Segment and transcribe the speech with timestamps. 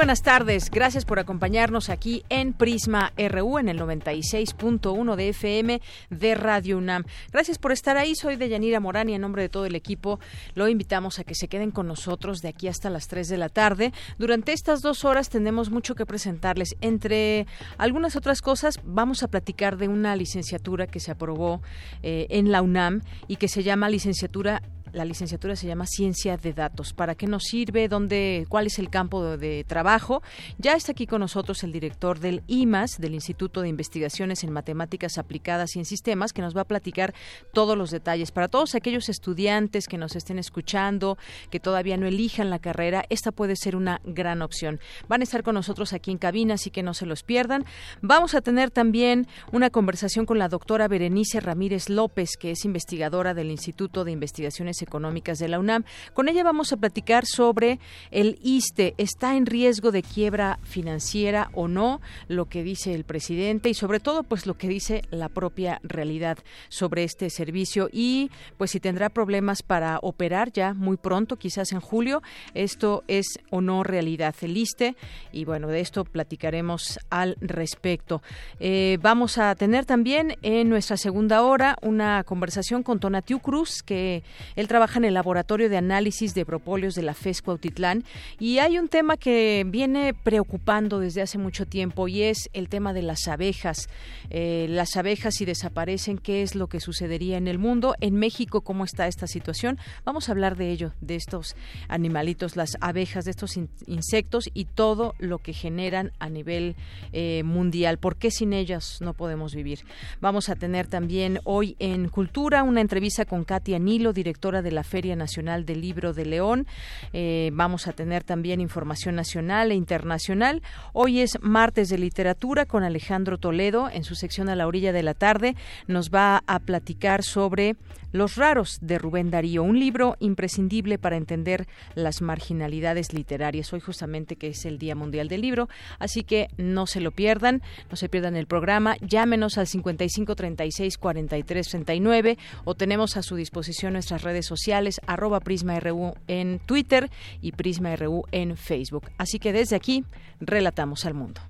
[0.00, 0.70] Buenas tardes.
[0.70, 7.04] Gracias por acompañarnos aquí en Prisma RU en el 96.1 de FM de Radio UNAM.
[7.30, 8.14] Gracias por estar ahí.
[8.14, 10.18] Soy Deyanira Morán y en nombre de todo el equipo
[10.54, 13.50] lo invitamos a que se queden con nosotros de aquí hasta las 3 de la
[13.50, 13.92] tarde.
[14.16, 16.76] Durante estas dos horas tenemos mucho que presentarles.
[16.80, 17.46] Entre
[17.76, 21.60] algunas otras cosas, vamos a platicar de una licenciatura que se aprobó
[22.02, 26.52] eh, en la UNAM y que se llama licenciatura la licenciatura se llama Ciencia de
[26.52, 26.92] Datos.
[26.92, 27.88] ¿Para qué nos sirve?
[27.88, 30.22] ¿Dónde, ¿Cuál es el campo de, trabajo?
[30.58, 35.18] Ya está aquí con nosotros el director del IMAS, del Instituto de Investigaciones en Matemáticas
[35.18, 37.14] Aplicadas y en Sistemas, que nos va a platicar
[37.52, 38.32] todos los detalles.
[38.32, 41.18] Para todos aquellos estudiantes que nos estén escuchando,
[41.50, 44.80] que todavía no elijan la carrera, esta puede ser una gran opción.
[45.08, 47.64] Van a estar con nosotros aquí en cabina, así que no se los pierdan.
[48.02, 53.34] Vamos a tener también una conversación con la doctora Berenice Ramírez López, que es investigadora
[53.34, 55.84] del Instituto de Investigaciones Económicas de la UNAM.
[56.14, 57.78] Con ella vamos a platicar sobre
[58.10, 58.94] el ISTE.
[58.98, 62.00] ¿Está en riesgo de quiebra financiera o no?
[62.28, 66.38] Lo que dice el presidente y sobre todo pues lo que dice la propia realidad
[66.68, 71.80] sobre este servicio y pues si tendrá problemas para operar ya muy pronto, quizás en
[71.80, 72.22] julio.
[72.54, 74.96] Esto es o no realidad el ISTE
[75.32, 78.22] y bueno, de esto platicaremos al respecto.
[78.58, 84.22] Eh, vamos a tener también en nuestra segunda hora una conversación con Tonatiu Cruz, que
[84.56, 88.04] él trabaja en el laboratorio de análisis de propóleos de la FES Cuautitlán
[88.38, 92.92] y hay un tema que viene preocupando desde hace mucho tiempo y es el tema
[92.92, 93.88] de las abejas.
[94.30, 97.96] Eh, las abejas si desaparecen, ¿qué es lo que sucedería en el mundo?
[98.00, 99.76] En México, ¿cómo está esta situación?
[100.04, 101.56] Vamos a hablar de ello, de estos
[101.88, 103.56] animalitos, las abejas, de estos
[103.88, 106.76] insectos y todo lo que generan a nivel
[107.12, 107.98] eh, mundial.
[107.98, 109.80] ¿Por qué sin ellas no podemos vivir?
[110.20, 114.84] Vamos a tener también hoy en Cultura una entrevista con Katia Nilo, directora de la
[114.84, 116.66] Feria Nacional del Libro de León.
[117.12, 120.62] Eh, vamos a tener también información nacional e internacional.
[120.92, 125.02] Hoy es martes de literatura con Alejandro Toledo en su sección a la orilla de
[125.02, 125.56] la tarde.
[125.86, 127.76] Nos va a platicar sobre
[128.12, 133.72] Los raros de Rubén Darío, un libro imprescindible para entender las marginalidades literarias.
[133.72, 137.62] Hoy justamente que es el Día Mundial del Libro, así que no se lo pierdan,
[137.90, 138.96] no se pierdan el programa.
[139.00, 145.40] Llámenos al 55 36 43 39 o tenemos a su disposición nuestras redes sociales, arroba
[145.40, 147.10] PrismaRU en Twitter
[147.40, 149.10] y PrismaRU en Facebook.
[149.18, 150.04] Así que desde aquí,
[150.40, 151.40] relatamos al mundo.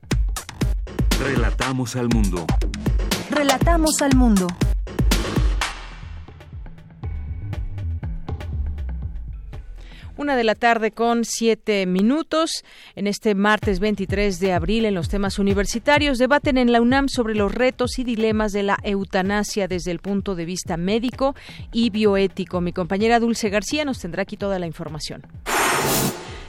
[1.20, 2.46] Relatamos al mundo.
[3.30, 4.46] Relatamos al mundo.
[10.20, 12.62] Una de la tarde con siete minutos.
[12.94, 17.34] En este martes 23 de abril, en los temas universitarios, debaten en la UNAM sobre
[17.34, 21.34] los retos y dilemas de la eutanasia desde el punto de vista médico
[21.72, 22.60] y bioético.
[22.60, 25.22] Mi compañera Dulce García nos tendrá aquí toda la información.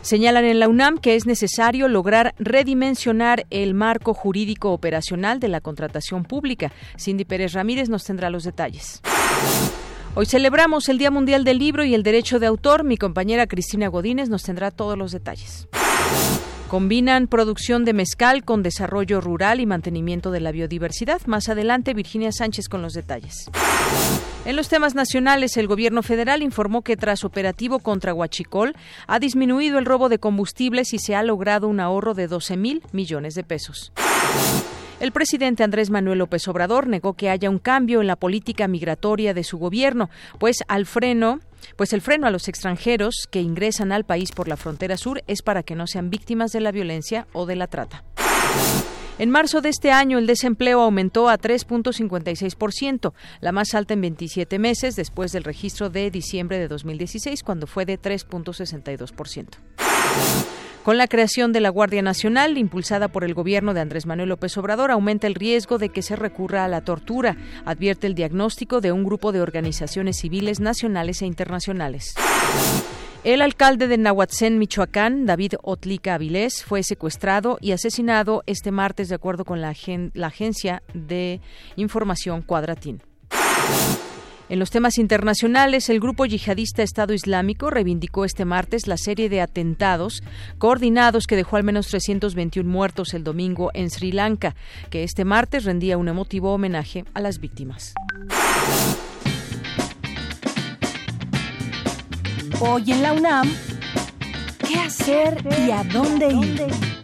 [0.01, 5.61] Señalan en la UNAM que es necesario lograr redimensionar el marco jurídico operacional de la
[5.61, 6.73] contratación pública.
[6.99, 9.01] Cindy Pérez Ramírez nos tendrá los detalles.
[10.13, 12.83] Hoy celebramos el Día Mundial del Libro y el Derecho de Autor.
[12.83, 15.69] Mi compañera Cristina Godínez nos tendrá todos los detalles.
[16.67, 21.21] Combinan producción de mezcal con desarrollo rural y mantenimiento de la biodiversidad.
[21.27, 23.49] Más adelante, Virginia Sánchez con los detalles.
[24.43, 28.75] En los temas nacionales, el gobierno federal informó que tras operativo contra Huachicol
[29.07, 32.83] ha disminuido el robo de combustibles y se ha logrado un ahorro de 12 mil
[32.91, 33.93] millones de pesos.
[35.01, 39.33] El presidente Andrés Manuel López Obrador negó que haya un cambio en la política migratoria
[39.33, 41.39] de su gobierno, pues al freno
[41.75, 45.41] pues el freno a los extranjeros que ingresan al país por la frontera sur es
[45.41, 48.03] para que no sean víctimas de la violencia o de la trata.
[49.17, 54.59] En marzo de este año, el desempleo aumentó a 3.56%, la más alta en 27
[54.59, 59.47] meses después del registro de diciembre de 2016, cuando fue de 3.62%.
[60.83, 64.57] Con la creación de la Guardia Nacional, impulsada por el gobierno de Andrés Manuel López
[64.57, 68.91] Obrador, aumenta el riesgo de que se recurra a la tortura, advierte el diagnóstico de
[68.91, 72.15] un grupo de organizaciones civiles nacionales e internacionales.
[73.23, 79.15] El alcalde de Nahuatzén, Michoacán, David Otlica Avilés, fue secuestrado y asesinado este martes de
[79.15, 79.75] acuerdo con la,
[80.15, 81.41] la agencia de
[81.75, 83.03] información Cuadratín.
[84.51, 89.39] En los temas internacionales, el grupo yihadista Estado Islámico reivindicó este martes la serie de
[89.39, 90.23] atentados
[90.57, 94.53] coordinados que dejó al menos 321 muertos el domingo en Sri Lanka,
[94.89, 97.93] que este martes rendía un emotivo homenaje a las víctimas.
[102.59, 103.49] Hoy en la UNAM,
[104.67, 107.00] ¿qué hacer y a dónde ir?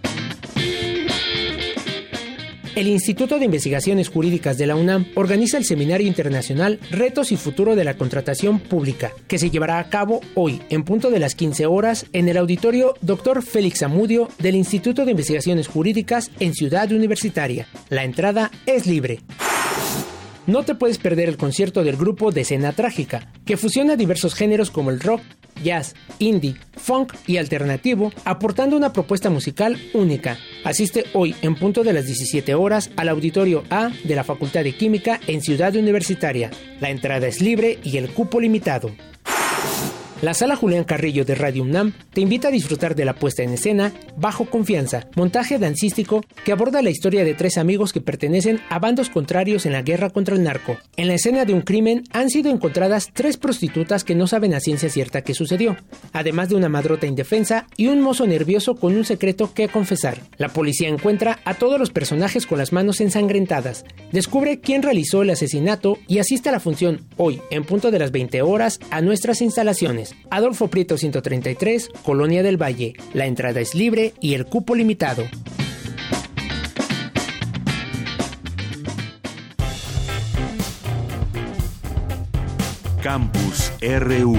[2.78, 7.76] El Instituto de Investigaciones Jurídicas de la UNAM organiza el Seminario Internacional Retos y Futuro
[7.76, 11.66] de la Contratación Pública, que se llevará a cabo hoy, en punto de las 15
[11.66, 13.42] horas, en el auditorio Dr.
[13.42, 17.68] Félix Amudio del Instituto de Investigaciones Jurídicas en Ciudad Universitaria.
[17.90, 19.22] La entrada es libre.
[20.46, 24.70] No te puedes perder el concierto del grupo de Escena Trágica, que fusiona diversos géneros
[24.70, 25.24] como el rock,
[25.64, 30.38] jazz, indie, funk y alternativo, aportando una propuesta musical única.
[30.64, 34.76] Asiste hoy en punto de las 17 horas al auditorio A de la Facultad de
[34.76, 36.52] Química en Ciudad Universitaria.
[36.80, 38.92] La entrada es libre y el cupo limitado.
[40.24, 43.52] La sala Julián Carrillo de Radio UNAM te invita a disfrutar de la puesta en
[43.52, 48.80] escena Bajo Confianza, montaje dancístico que aborda la historia de tres amigos que pertenecen a
[48.80, 50.76] bandos contrarios en la guerra contra el narco.
[50.96, 54.60] En la escena de un crimen han sido encontradas tres prostitutas que no saben a
[54.60, 55.78] ciencia cierta qué sucedió,
[56.14, 60.24] además de una madrota indefensa y un mozo nervioso con un secreto que confesar.
[60.38, 65.30] La policía encuentra a todos los personajes con las manos ensangrentadas, descubre quién realizó el
[65.30, 69.44] asesinato y asiste a la función hoy, en punto de las 20 horas, a nuestras
[69.44, 70.07] instalaciones.
[70.30, 72.94] Adolfo Prieto 133, Colonia del Valle.
[73.14, 75.24] La entrada es libre y el cupo limitado.
[83.02, 84.38] Campus RU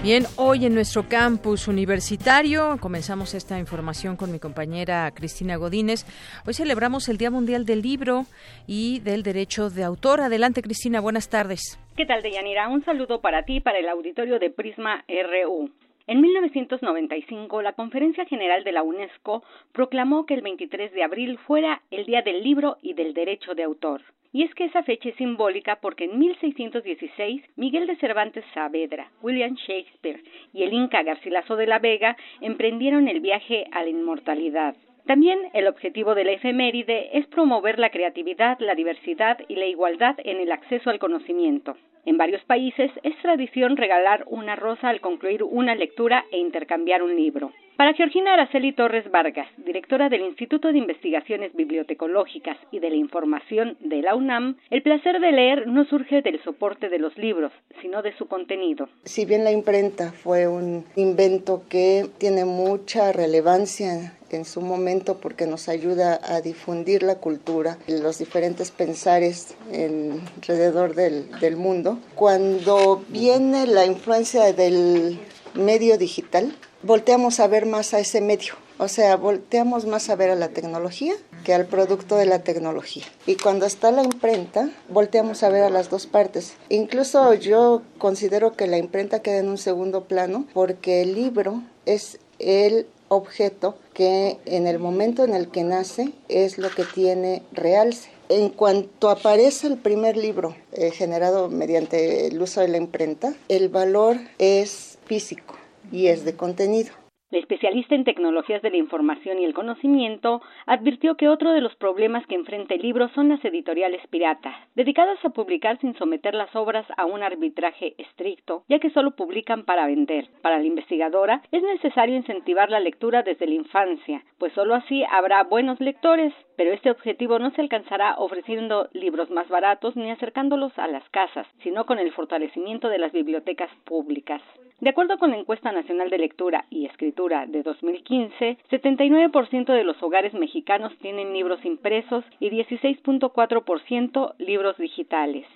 [0.00, 6.04] Bien, hoy en nuestro campus universitario comenzamos esta información con mi compañera Cristina Godínez.
[6.46, 8.22] Hoy celebramos el Día Mundial del Libro
[8.68, 10.20] y del Derecho de Autor.
[10.20, 11.80] Adelante, Cristina, buenas tardes.
[11.96, 12.68] ¿Qué tal, Deyanira?
[12.68, 15.72] Un saludo para ti y para el auditorio de Prisma RU.
[16.06, 19.42] En 1995, la Conferencia General de la UNESCO
[19.72, 23.64] proclamó que el 23 de abril fuera el Día del Libro y del Derecho de
[23.64, 24.02] Autor.
[24.32, 29.54] Y es que esa fecha es simbólica porque en 1616 Miguel de Cervantes Saavedra, William
[29.54, 30.22] Shakespeare
[30.52, 34.76] y el Inca Garcilaso de la Vega emprendieron el viaje a la inmortalidad.
[35.08, 40.16] También el objetivo de la efeméride es promover la creatividad, la diversidad y la igualdad
[40.22, 41.78] en el acceso al conocimiento.
[42.04, 47.16] En varios países es tradición regalar una rosa al concluir una lectura e intercambiar un
[47.16, 47.52] libro.
[47.78, 53.78] Para Georgina Araceli Torres Vargas, directora del Instituto de Investigaciones Bibliotecológicas y de la Información
[53.80, 58.02] de la UNAM, el placer de leer no surge del soporte de los libros, sino
[58.02, 58.88] de su contenido.
[59.04, 65.46] Si bien la imprenta fue un invento que tiene mucha relevancia en su momento porque
[65.46, 71.98] nos ayuda a difundir la cultura, los diferentes pensares alrededor del, del mundo.
[72.14, 75.20] Cuando viene la influencia del
[75.54, 78.54] medio digital, volteamos a ver más a ese medio.
[78.78, 81.12] O sea, volteamos más a ver a la tecnología
[81.44, 83.04] que al producto de la tecnología.
[83.26, 86.54] Y cuando está la imprenta, volteamos a ver a las dos partes.
[86.68, 92.20] Incluso yo considero que la imprenta queda en un segundo plano porque el libro es
[92.38, 98.10] el objeto que en el momento en el que nace es lo que tiene realce.
[98.28, 103.70] En cuanto aparece el primer libro eh, generado mediante el uso de la imprenta, el
[103.70, 105.54] valor es físico
[105.90, 106.92] y es de contenido.
[107.30, 111.76] La especialista en tecnologías de la información y el conocimiento advirtió que otro de los
[111.76, 116.56] problemas que enfrenta el libro son las editoriales piratas, dedicadas a publicar sin someter las
[116.56, 120.30] obras a un arbitraje estricto, ya que solo publican para vender.
[120.40, 125.44] Para la investigadora es necesario incentivar la lectura desde la infancia, pues solo así habrá
[125.44, 130.88] buenos lectores, pero este objetivo no se alcanzará ofreciendo libros más baratos ni acercándolos a
[130.88, 134.40] las casas, sino con el fortalecimiento de las bibliotecas públicas.
[134.80, 140.00] De acuerdo con la encuesta nacional de lectura y escritura de 2015, 79% de los
[140.04, 145.46] hogares mexicanos tienen libros impresos y 16.4% libros digitales.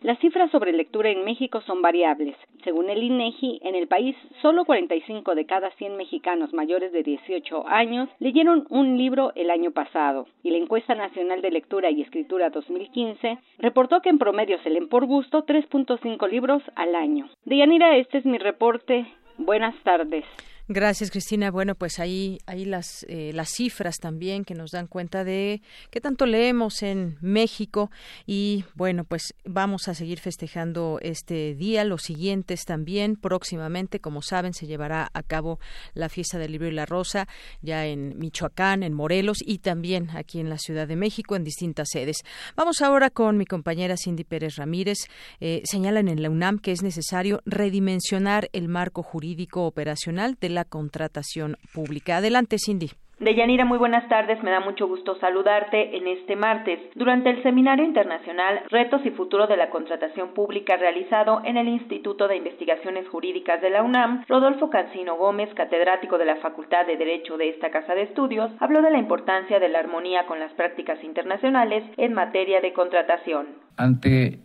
[0.00, 2.36] Las cifras sobre lectura en México son variables.
[2.62, 7.66] Según el INEGI, en el país solo 45 de cada 100 mexicanos mayores de 18
[7.66, 12.50] años leyeron un libro el año pasado, y la encuesta nacional de lectura y escritura
[12.50, 17.28] 2015 reportó que en promedio se leen por gusto 3.5 libros al año.
[17.44, 19.04] Deyanira, este es mi reporte.
[19.36, 20.24] Buenas tardes.
[20.70, 21.50] Gracias, Cristina.
[21.50, 25.98] Bueno, pues ahí, ahí las, eh, las cifras también que nos dan cuenta de qué
[25.98, 27.90] tanto leemos en México.
[28.26, 33.16] Y bueno, pues vamos a seguir festejando este día, los siguientes también.
[33.16, 35.58] Próximamente, como saben, se llevará a cabo
[35.94, 37.28] la fiesta del libro y la rosa,
[37.62, 41.88] ya en Michoacán, en Morelos y también aquí en la Ciudad de México, en distintas
[41.90, 42.18] sedes.
[42.56, 44.98] Vamos ahora con mi compañera Cindy Pérez Ramírez.
[45.40, 50.57] Eh, señalan en la UNAM que es necesario redimensionar el marco jurídico operacional de la
[50.64, 52.18] contratación pública.
[52.18, 52.90] Adelante, Cindy.
[53.20, 54.40] Deyanira, muy buenas tardes.
[54.44, 56.78] Me da mucho gusto saludarte en este martes.
[56.94, 62.28] Durante el Seminario Internacional Retos y Futuro de la Contratación Pública realizado en el Instituto
[62.28, 67.36] de Investigaciones Jurídicas de la UNAM, Rodolfo Cancino Gómez, catedrático de la Facultad de Derecho
[67.36, 71.02] de esta Casa de Estudios, habló de la importancia de la armonía con las prácticas
[71.02, 73.48] internacionales en materia de contratación.
[73.76, 74.38] Ante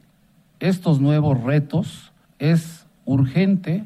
[0.60, 3.84] estos nuevos retos, es urgente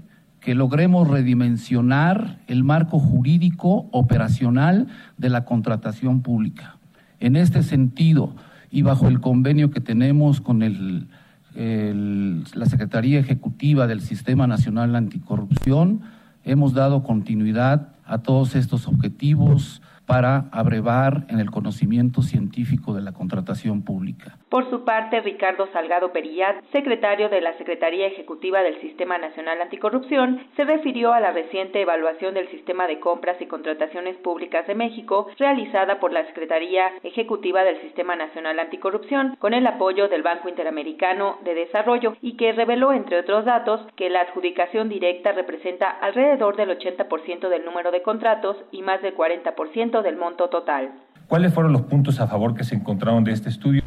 [0.48, 4.88] que logremos redimensionar el marco jurídico operacional
[5.18, 6.78] de la contratación pública.
[7.20, 8.34] En este sentido,
[8.72, 10.60] y bajo el convenio que tenemos con
[11.54, 16.00] la Secretaría Ejecutiva del Sistema Nacional Anticorrupción,
[16.46, 23.12] hemos dado continuidad a todos estos objetivos para abrevar en el conocimiento científico de la
[23.12, 24.38] contratación pública.
[24.50, 30.42] Por su parte, Ricardo Salgado Perillat, secretario de la Secretaría Ejecutiva del Sistema Nacional Anticorrupción,
[30.56, 35.28] se refirió a la reciente evaluación del sistema de compras y contrataciones públicas de México
[35.38, 41.38] realizada por la Secretaría Ejecutiva del Sistema Nacional Anticorrupción con el apoyo del Banco Interamericano
[41.44, 46.70] de Desarrollo y que reveló, entre otros datos, que la adjudicación directa representa alrededor del
[46.70, 50.92] 80% del número de contratos y más del 40% del monto total.
[51.28, 53.82] ¿Cuáles fueron los puntos a favor que se encontraron de este estudio?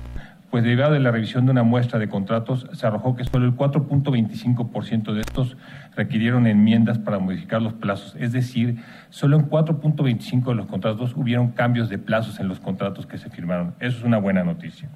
[0.50, 3.56] Pues derivado de la revisión de una muestra de contratos, se arrojó que solo el
[3.56, 5.56] 4.25% de estos
[5.94, 8.16] requirieron enmiendas para modificar los plazos.
[8.18, 13.06] Es decir, solo en 4.25% de los contratos hubieron cambios de plazos en los contratos
[13.06, 13.74] que se firmaron.
[13.78, 14.88] Eso es una buena noticia.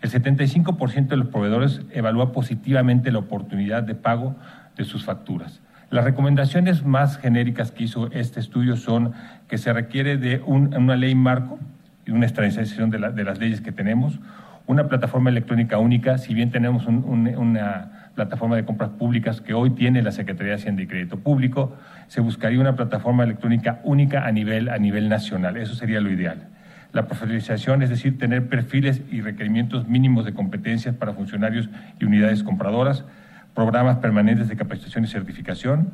[0.00, 4.36] El 75% de los proveedores evalúa positivamente la oportunidad de pago
[4.76, 5.60] de sus facturas.
[5.90, 9.12] Las recomendaciones más genéricas que hizo este estudio son
[9.48, 11.58] que se requiere de una ley marco
[12.06, 14.20] y una estandarización de, de, las leyes que tenemos,
[14.68, 20.00] una plataforma electrónica única, si bien tenemos una plataforma de compras públicas que hoy tiene
[20.00, 24.68] la Secretaría de Hacienda y Crédito Público, se buscaría una plataforma electrónica única a nivel,
[24.68, 25.56] a nivel nacional.
[25.56, 26.46] Eso sería lo ideal.
[26.92, 31.68] La profesionalización, es decir, tener perfiles y requerimientos mínimos de competencias para funcionarios
[31.98, 33.04] y unidades compradoras,
[33.54, 35.90] programas permanentes de capacitación y certificación,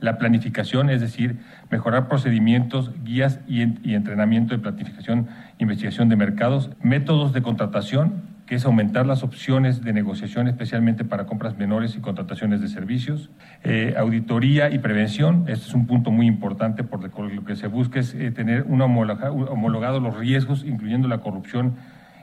[0.00, 1.38] la planificación, es decir,
[1.70, 5.28] mejorar procedimientos, guías y, entrenamiento de planificación
[5.58, 11.26] investigación de mercados, métodos de contratación, que es aumentar las opciones de negociación, especialmente para
[11.26, 13.30] compras menores y contrataciones de servicios,
[13.62, 18.00] eh, auditoría y prevención, este es un punto muy importante porque lo que se busca
[18.00, 21.74] es eh, tener un homologado los riesgos, incluyendo la corrupción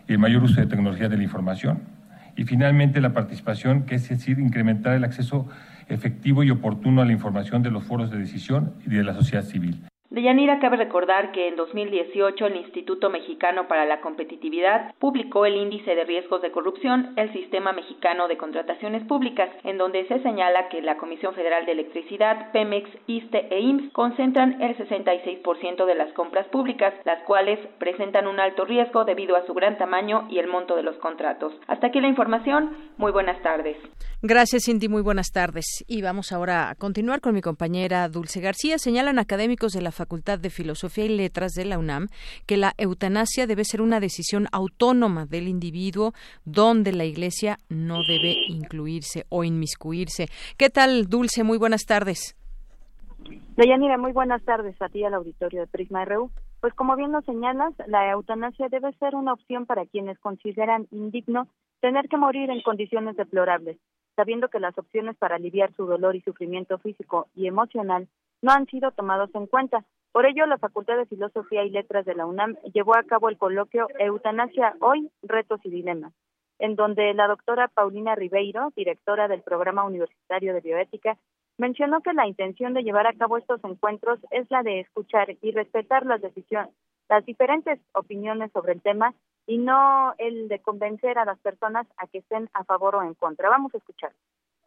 [0.08, 1.97] y el mayor uso de tecnología de la información
[2.38, 5.50] y finalmente la participación, que es decir, incrementar el acceso
[5.90, 9.44] efectivo y oportuno a la información de los foros de decisión y de la sociedad
[9.44, 9.84] civil.
[10.10, 15.96] Deyanira, cabe recordar que en 2018 el Instituto Mexicano para la Competitividad publicó el Índice
[15.96, 20.82] de Riesgos de Corrupción, el Sistema Mexicano de Contrataciones Públicas, en donde se señala que
[20.82, 26.48] la Comisión Federal de Electricidad, Pemex, ISTE e IMSS concentran el 66% de las compras
[26.48, 30.78] públicas, las cuales presentan un alto riesgo debido a su gran tamaño y el monto
[30.78, 31.52] de los contratos.
[31.68, 32.78] Hasta aquí la información.
[32.96, 33.76] Muy buenas tardes.
[34.22, 34.88] Gracias, Cindy.
[34.88, 35.84] Muy buenas tardes.
[35.86, 38.78] Y vamos ahora a continuar con mi compañera Dulce García.
[38.78, 42.08] Señalan académicos de la Facultad de Filosofía y Letras de la UNAM
[42.46, 46.14] que la eutanasia debe ser una decisión autónoma del individuo
[46.46, 50.28] donde la Iglesia no debe incluirse o inmiscuirse.
[50.58, 51.44] ¿Qué tal, Dulce?
[51.44, 52.36] Muy buenas tardes.
[53.58, 56.30] Deyanira, muy buenas tardes a ti al auditorio de Prisma RU.
[56.62, 61.48] Pues como bien lo señalas, la eutanasia debe ser una opción para quienes consideran indigno
[61.82, 63.78] tener que morir en condiciones deplorables
[64.18, 68.08] sabiendo que las opciones para aliviar su dolor y sufrimiento físico y emocional
[68.42, 69.84] no han sido tomados en cuenta.
[70.12, 73.38] Por ello, la Facultad de Filosofía y Letras de la UNAM llevó a cabo el
[73.38, 76.14] coloquio Eutanasia Hoy, Retos y Dilemas,
[76.60, 81.18] en donde la doctora Paulina Ribeiro, directora del Programa Universitario de Bioética,
[81.58, 85.52] mencionó que la intención de llevar a cabo estos encuentros es la de escuchar y
[85.52, 86.22] respetar las
[87.10, 89.14] las diferentes opiniones sobre el tema
[89.46, 93.14] y no el de convencer a las personas a que estén a favor o en
[93.14, 93.50] contra.
[93.50, 94.12] Vamos a escuchar.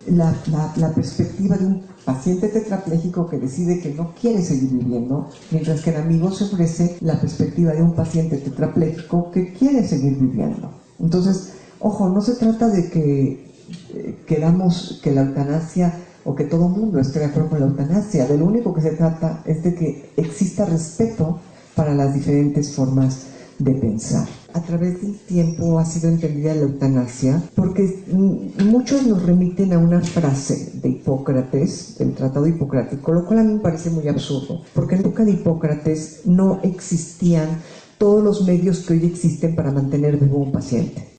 [0.07, 5.91] La, perspectiva de un paciente tetrapléjico que decide que no quiere seguir viviendo, mientras que
[5.91, 10.71] en Amigos se ofrece la perspectiva de un paciente tetrapléjico que quiere seguir viviendo.
[10.99, 13.53] Entonces, ojo, no se trata de que
[13.93, 18.27] eh, queramos que la eutanasia o que todo mundo esté de acuerdo con la eutanasia.
[18.27, 21.41] De lo único que se trata es de que exista respeto
[21.75, 23.27] para las diferentes formas
[23.59, 24.40] de pensar.
[24.53, 28.03] A través del tiempo ha sido entendida la eutanasia porque
[28.65, 33.55] muchos nos remiten a una frase de Hipócrates, del Tratado Hipocrático, lo cual a mí
[33.55, 37.49] me parece muy absurdo, porque en época de Hipócrates no existían
[37.99, 41.11] todos los medios que hoy existen para mantener vivo un paciente.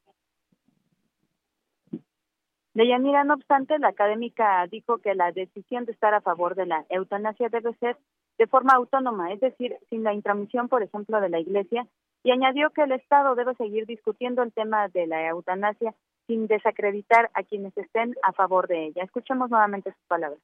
[2.73, 6.85] Deyanira, no obstante, la académica dijo que la decisión de estar a favor de la
[6.89, 7.97] eutanasia debe ser
[8.41, 11.86] de forma autónoma, es decir, sin la intromisión, por ejemplo, de la Iglesia,
[12.24, 15.93] y añadió que el Estado debe seguir discutiendo el tema de la eutanasia
[16.25, 19.03] sin desacreditar a quienes estén a favor de ella.
[19.03, 20.39] Escuchemos nuevamente sus palabras.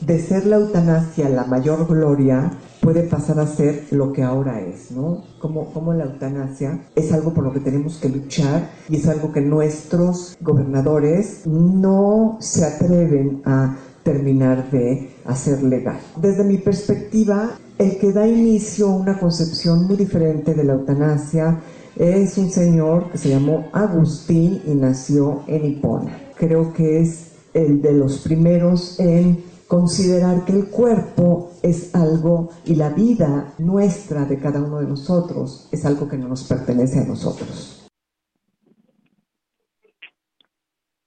[0.00, 2.50] De ser la eutanasia la mayor gloria,
[2.80, 5.22] puede pasar a ser lo que ahora es, ¿no?
[5.38, 9.30] Como, como la eutanasia es algo por lo que tenemos que luchar y es algo
[9.30, 13.76] que nuestros gobernadores no se atreven a
[14.06, 15.98] terminar de hacer legal.
[16.16, 21.60] Desde mi perspectiva, el que da inicio a una concepción muy diferente de la eutanasia
[21.96, 26.16] es un señor que se llamó Agustín y nació en Hipona.
[26.36, 32.76] Creo que es el de los primeros en considerar que el cuerpo es algo y
[32.76, 37.04] la vida nuestra de cada uno de nosotros es algo que no nos pertenece a
[37.04, 37.75] nosotros.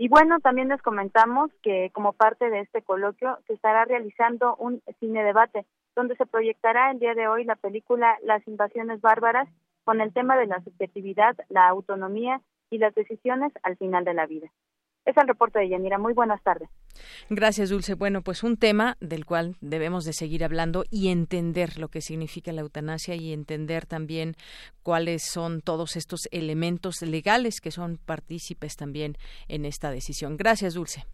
[0.02, 4.82] Y bueno, también les comentamos que como parte de este coloquio se estará realizando un
[5.02, 9.50] cine debate donde se proyectará el día de hoy la película Las invasiones bárbaras
[9.84, 14.26] con el tema de la subjetividad, la autonomía y las decisiones al final de la
[14.26, 14.48] vida.
[15.06, 15.98] Es el reporte de Yanira.
[15.98, 16.70] Muy buenas tardes.
[17.30, 17.96] Gracias, Dulce.
[17.96, 22.52] Bueno, pues un tema del cual debemos de seguir hablando y entender lo que significa
[22.52, 24.36] la eutanasia y entender también
[24.84, 30.38] cuáles son todos estos elementos legales que son partícipes también en esta decisión.
[30.38, 31.06] Gracias, Dulce.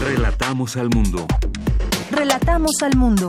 [0.00, 1.26] Relatamos al mundo.
[2.10, 3.28] Relatamos al mundo.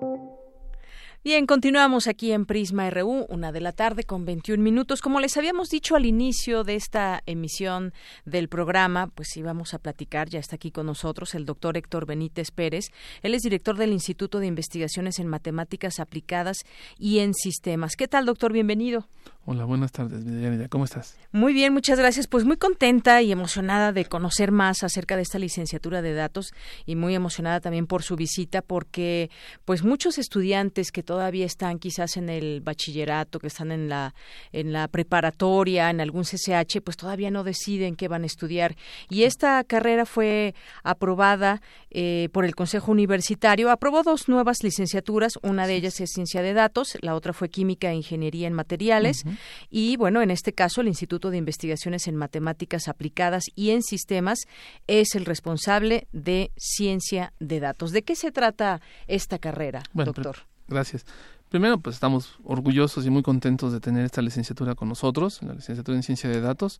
[1.23, 5.01] Bien, continuamos aquí en Prisma RU, una de la tarde con 21 minutos.
[5.01, 7.93] Como les habíamos dicho al inicio de esta emisión
[8.25, 12.49] del programa, pues íbamos a platicar, ya está aquí con nosotros el doctor Héctor Benítez
[12.49, 12.85] Pérez.
[13.21, 16.63] Él es director del Instituto de Investigaciones en Matemáticas Aplicadas
[16.97, 17.95] y en Sistemas.
[17.95, 18.51] ¿Qué tal, doctor?
[18.51, 19.07] Bienvenido.
[19.43, 20.23] Hola, buenas tardes,
[20.69, 21.17] ¿Cómo estás?
[21.31, 22.27] Muy bien, muchas gracias.
[22.27, 26.53] Pues muy contenta y emocionada de conocer más acerca de esta licenciatura de datos
[26.85, 29.31] y muy emocionada también por su visita porque
[29.65, 34.13] pues muchos estudiantes que todavía están quizás en el bachillerato, que están en la
[34.51, 38.75] en la preparatoria, en algún CCH, pues todavía no deciden qué van a estudiar
[39.09, 43.71] y esta carrera fue aprobada eh, por el Consejo Universitario.
[43.71, 47.89] Aprobó dos nuevas licenciaturas, una de ellas es Ciencia de Datos, la otra fue Química
[47.89, 49.25] e Ingeniería en Materiales.
[49.69, 54.39] Y bueno, en este caso, el Instituto de Investigaciones en Matemáticas Aplicadas y en Sistemas
[54.87, 57.91] es el responsable de ciencia de datos.
[57.91, 60.37] ¿De qué se trata esta carrera, doctor?
[60.67, 61.05] Gracias.
[61.49, 65.97] Primero, pues estamos orgullosos y muy contentos de tener esta licenciatura con nosotros, la licenciatura
[65.97, 66.79] en ciencia de datos.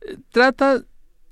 [0.00, 0.82] Eh, trata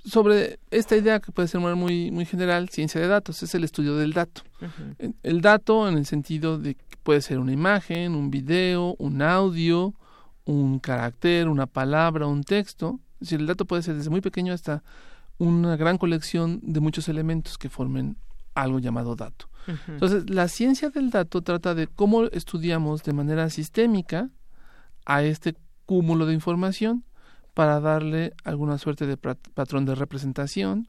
[0.04, 3.96] sobre esta idea que puede ser muy, muy general, ciencia de datos, es el estudio
[3.96, 4.42] del dato.
[5.22, 9.94] El dato en el sentido de que puede ser una imagen, un video, un audio,
[10.46, 13.00] un carácter, una palabra, un texto.
[13.14, 14.82] Es decir, el dato puede ser desde muy pequeño hasta
[15.38, 18.16] una gran colección de muchos elementos que formen
[18.54, 19.48] algo llamado dato.
[19.88, 24.30] Entonces, la ciencia del dato trata de cómo estudiamos de manera sistémica
[25.04, 25.56] a este
[25.86, 27.04] cúmulo de información
[27.52, 30.88] para darle alguna suerte de patrón de representación,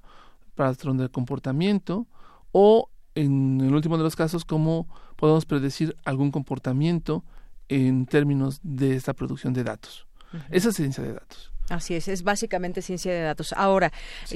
[0.53, 2.07] patrón de comportamiento
[2.51, 7.23] o, en el último de los casos, cómo podemos predecir algún comportamiento
[7.69, 10.07] en términos de esta producción de datos.
[10.49, 11.51] Esa es ciencia de datos.
[11.69, 13.53] Así es, es básicamente ciencia de datos.
[13.57, 13.91] Ahora,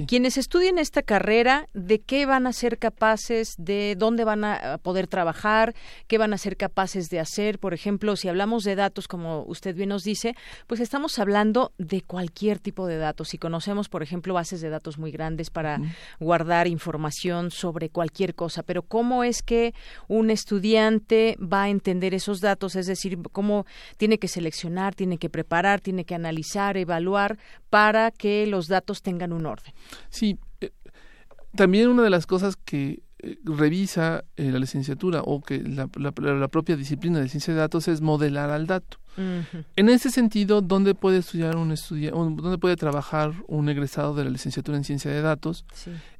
[0.06, 5.08] quienes estudien esta carrera, ¿de qué van a ser capaces, de dónde van a poder
[5.08, 5.74] trabajar,
[6.08, 7.58] qué van a ser capaces de hacer?
[7.58, 10.36] Por ejemplo, si hablamos de datos, como usted bien nos dice,
[10.68, 13.30] pues estamos hablando de cualquier tipo de datos.
[13.30, 15.80] Si conocemos, por ejemplo, bases de datos muy grandes para
[16.20, 19.74] guardar información sobre cualquier cosa, pero ¿cómo es que
[20.10, 22.76] un estudiante va a entender esos datos?
[22.76, 23.66] Es decir, ¿cómo
[23.96, 27.21] tiene que seleccionar, tiene que preparar, tiene que analizar, evaluar?
[27.70, 29.74] Para que los datos tengan un orden.
[30.10, 30.72] Sí, eh,
[31.56, 37.20] también una de las cosas que eh, revisa la licenciatura o que la, propia disciplina
[37.20, 38.98] de ciencia de datos es modelar al dato.
[39.76, 44.30] En ese sentido, ¿dónde puede estudiar un estudiante, dónde puede trabajar un egresado de la
[44.30, 45.66] licenciatura en ciencia de datos?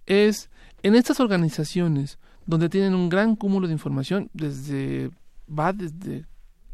[0.06, 0.50] Es
[0.84, 5.10] en estas organizaciones donde tienen un gran cúmulo de información, desde
[5.48, 6.26] va desde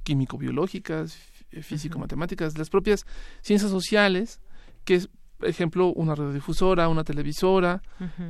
[0.04, 1.18] químico-biológicas,
[1.52, 3.06] físico-matemáticas, las propias
[3.42, 4.40] ciencias sociales,
[4.86, 7.82] que es, por ejemplo, una radiodifusora, una televisora,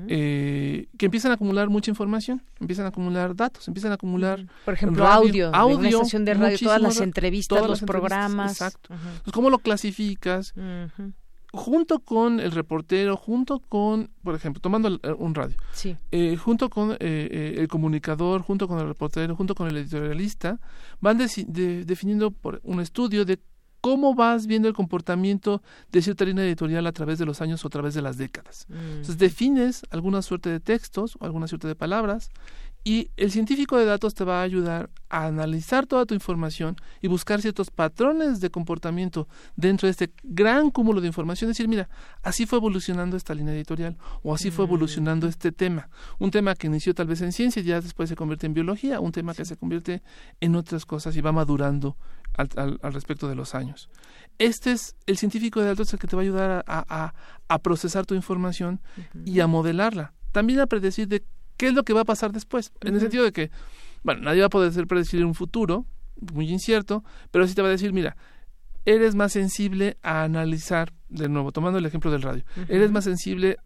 [0.07, 4.45] eh, que empiezan a acumular mucha información, empiezan a acumular datos, empiezan a acumular...
[4.65, 8.51] Por ejemplo, audio, audio una estación de radio, todas las entrevistas, los programas.
[8.51, 8.93] Exacto.
[9.31, 10.53] ¿Cómo lo clasificas?
[11.53, 15.55] Junto con el reportero, junto con, por ejemplo, tomando eh, un radio,
[16.11, 20.59] eh, junto con eh, el comunicador, junto con el reportero, junto con el editorialista,
[20.99, 23.39] van definiendo por un estudio de
[23.81, 27.67] cómo vas viendo el comportamiento de cierta línea editorial a través de los años o
[27.67, 28.65] a través de las décadas.
[28.67, 28.73] Mm.
[28.73, 32.29] Entonces defines alguna suerte de textos o alguna suerte de palabras
[32.87, 37.09] y el científico de datos te va a ayudar a analizar toda tu información y
[37.09, 41.51] buscar ciertos patrones de comportamiento dentro de este gran cúmulo de información.
[41.51, 41.89] Es decir, mira,
[42.23, 45.29] así fue evolucionando esta línea editorial o así fue evolucionando mm.
[45.29, 45.89] este tema.
[46.17, 49.01] Un tema que inició tal vez en ciencia y ya después se convierte en biología,
[49.01, 50.01] un tema que se convierte
[50.39, 51.97] en otras cosas y va madurando
[52.37, 53.89] al, respecto de los años.
[54.39, 58.15] Este es el científico de datos el que te va a ayudar a, procesar tu
[58.15, 58.79] información
[59.25, 60.13] y a modelarla.
[60.31, 61.25] También a predecir de
[61.57, 62.71] ¿Qué es lo que va a pasar después?
[62.81, 63.51] En el sentido de que,
[64.03, 65.85] bueno, nadie va a poder predecir un futuro
[66.33, 68.15] muy incierto, pero sí te va a decir, mira,
[68.85, 73.57] eres más sensible a analizar, de nuevo, tomando el ejemplo del radio, eres más sensible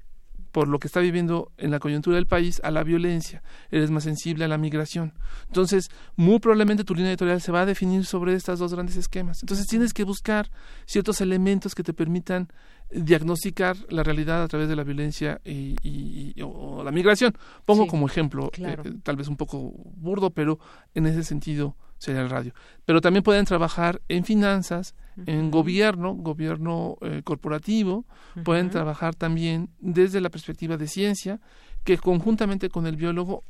[0.52, 4.04] por lo que está viviendo en la coyuntura del país a la violencia, eres más
[4.04, 5.14] sensible a la migración.
[5.48, 9.42] Entonces, muy probablemente tu línea editorial se va a definir sobre estos dos grandes esquemas.
[9.42, 10.50] Entonces, tienes que buscar
[10.86, 12.50] ciertos elementos que te permitan
[12.92, 17.34] diagnosticar la realidad a través de la violencia y, o la migración.
[17.66, 20.60] Pongo como ejemplo, eh, tal vez un poco burdo, pero
[20.94, 22.54] en ese sentido sería el radio.
[22.86, 28.06] Pero también pueden trabajar en finanzas, en gobierno, gobierno eh, corporativo,
[28.44, 31.40] pueden trabajar también desde la perspectiva de ciencia,
[31.84, 33.44] que conjuntamente con el biólogo,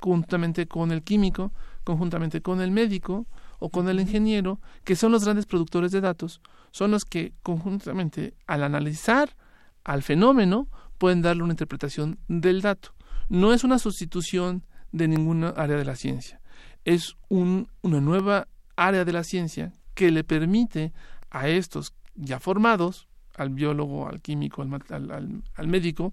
[0.00, 1.52] conjuntamente con el químico,
[1.84, 3.26] conjuntamente con el médico
[3.58, 8.34] o con el ingeniero, que son los grandes productores de datos, son los que conjuntamente
[8.46, 9.36] al analizar
[9.84, 12.94] al fenómeno pueden darle una interpretación del dato.
[13.28, 16.40] No es una sustitución de ninguna área de la ciencia,
[16.84, 20.92] es un, una nueva área de la ciencia que le permite
[21.30, 26.12] a estos ya formados, al biólogo, al químico, al, al, médico,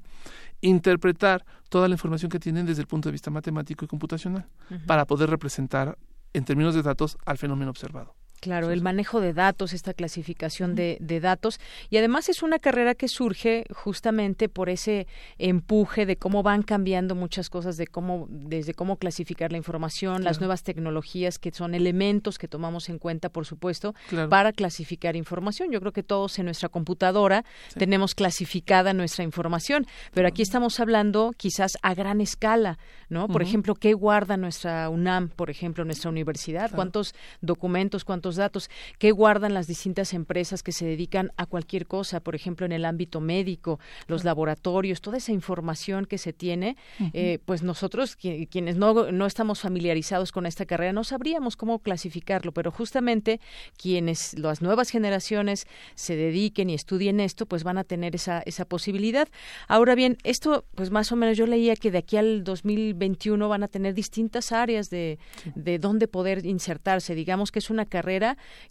[0.62, 4.48] interpretar toda la información que tienen desde el punto de vista matemático y computacional
[4.88, 5.98] para poder representar
[6.34, 8.16] en términos de datos al fenómeno observado.
[8.42, 11.60] Claro, el manejo de datos, esta clasificación de, datos.
[11.92, 15.06] Y además es una carrera que surge justamente por ese
[15.38, 20.40] empuje de cómo van cambiando muchas cosas, de cómo, desde cómo clasificar la información, las
[20.40, 23.94] nuevas tecnologías que son elementos que tomamos en cuenta, por supuesto,
[24.32, 25.72] para clasificar información.
[25.72, 27.46] Yo creo que todos en nuestra computadora
[27.78, 33.28] tenemos clasificada nuestra información, pero aquí estamos hablando quizás a gran escala, ¿no?
[33.28, 36.72] Por ejemplo, ¿qué guarda nuestra UNAM, por ejemplo, nuestra universidad?
[36.74, 42.20] ¿Cuántos documentos, cuántos datos que guardan las distintas empresas que se dedican a cualquier cosa,
[42.20, 46.78] por ejemplo, en el ámbito médico, los laboratorios, toda esa información que se tiene,
[47.14, 52.52] eh, pues nosotros, quienes no, no estamos familiarizados con esta carrera, no sabríamos cómo clasificarlo,
[52.52, 53.40] pero justamente
[53.78, 58.66] quienes, las nuevas generaciones, se dediquen y estudien esto, pues van a tener esa, esa
[58.66, 59.28] posibilidad.
[59.68, 63.64] Ahora bien, esto, pues más o menos yo leía que de aquí al 2021 van
[63.64, 65.20] a tener distintas áreas de,
[65.56, 67.16] de dónde poder insertarse.
[67.16, 68.12] Digamos que es una carrera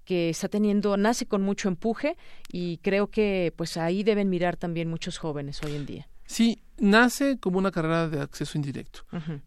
[0.05, 2.17] que está teniendo, nace con mucho empuje
[2.51, 6.09] y creo que pues ahí deben mirar también muchos jóvenes hoy en día.
[6.27, 9.01] Sí, nace como una carrera de acceso indirecto.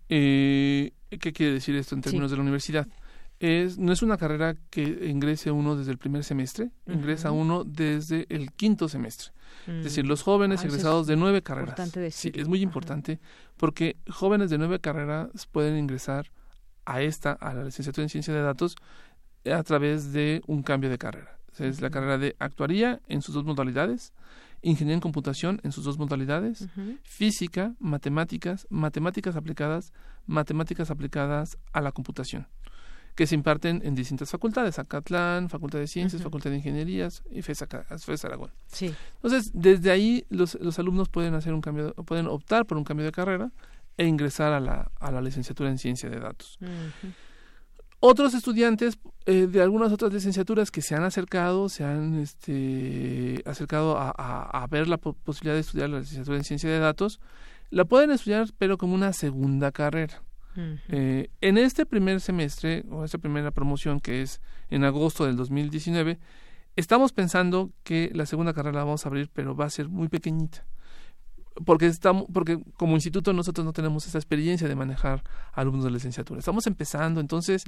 [0.09, 2.87] Eh, ¿Qué quiere decir esto en términos de la universidad?
[3.39, 8.25] Es, no es una carrera que ingrese uno desde el primer semestre, ingresa uno desde
[8.29, 9.31] el quinto semestre.
[9.67, 11.75] Es decir, los jóvenes ah, egresados de nueve carreras.
[12.11, 13.19] Sí, es muy importante
[13.55, 16.31] porque jóvenes de nueve carreras pueden ingresar
[16.85, 18.75] a esta, a la licenciatura en ciencia de datos,
[19.45, 21.37] a través de un cambio de carrera.
[21.59, 24.13] Es la carrera de actuaría en sus dos modalidades,
[24.61, 26.67] ingeniería en computación en sus dos modalidades,
[27.03, 29.93] física, matemáticas, matemáticas aplicadas,
[30.25, 32.47] matemáticas aplicadas a la computación,
[33.15, 37.63] que se imparten en distintas facultades, Acatlán, Facultad de Ciencias, Facultad de Ingenierías y FES,
[38.23, 38.51] Aragón.
[38.67, 38.95] Sí.
[39.15, 43.05] Entonces, desde ahí los, los, alumnos pueden hacer un cambio, pueden optar por un cambio
[43.05, 43.51] de carrera
[43.97, 46.57] e ingresar a la, a la licenciatura en ciencia de datos.
[48.05, 53.95] Otros estudiantes eh, de algunas otras licenciaturas que se han acercado, se han este, acercado
[53.97, 57.21] a, ver la posibilidad de estudiar la licenciatura en ciencia de datos,
[57.69, 60.21] la pueden estudiar, pero como una segunda carrera.
[60.89, 66.19] Eh, en este primer semestre, o esta primera promoción que es en agosto del 2019,
[66.75, 70.09] estamos pensando que la segunda carrera la vamos a abrir, pero va a ser muy
[70.09, 70.65] pequeñita
[71.65, 76.39] porque estamos porque como instituto nosotros no tenemos esa experiencia de manejar alumnos de licenciatura.
[76.39, 77.63] Estamos empezando entonces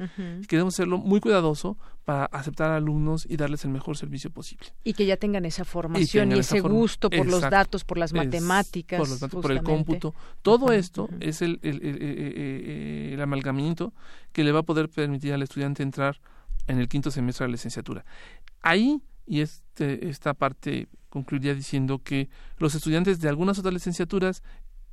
[0.47, 4.67] queremos hacerlo muy cuidadoso para aceptar a alumnos y darles el mejor servicio posible.
[4.83, 8.99] Y que ya tengan esa formación y, ese gusto por los datos por las matemáticas
[8.99, 10.13] por, los datos, por el cómputo.
[10.41, 13.93] Todo esto es el, el, el, el amalgamiento
[14.31, 16.19] que le va a poder permitir al estudiante entrar
[16.67, 18.05] en el quinto semestre de la licenciatura.
[18.61, 24.43] Ahí y este, esta parte concluiría diciendo que los estudiantes de algunas otras licenciaturas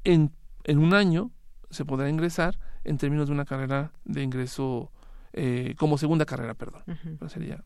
[0.04, 0.32] en,
[0.64, 1.30] en un año
[1.70, 4.90] se podrá ingresar en términos de una carrera de ingreso
[5.32, 6.82] eh, como segunda carrera, perdón.
[7.28, 7.64] Sería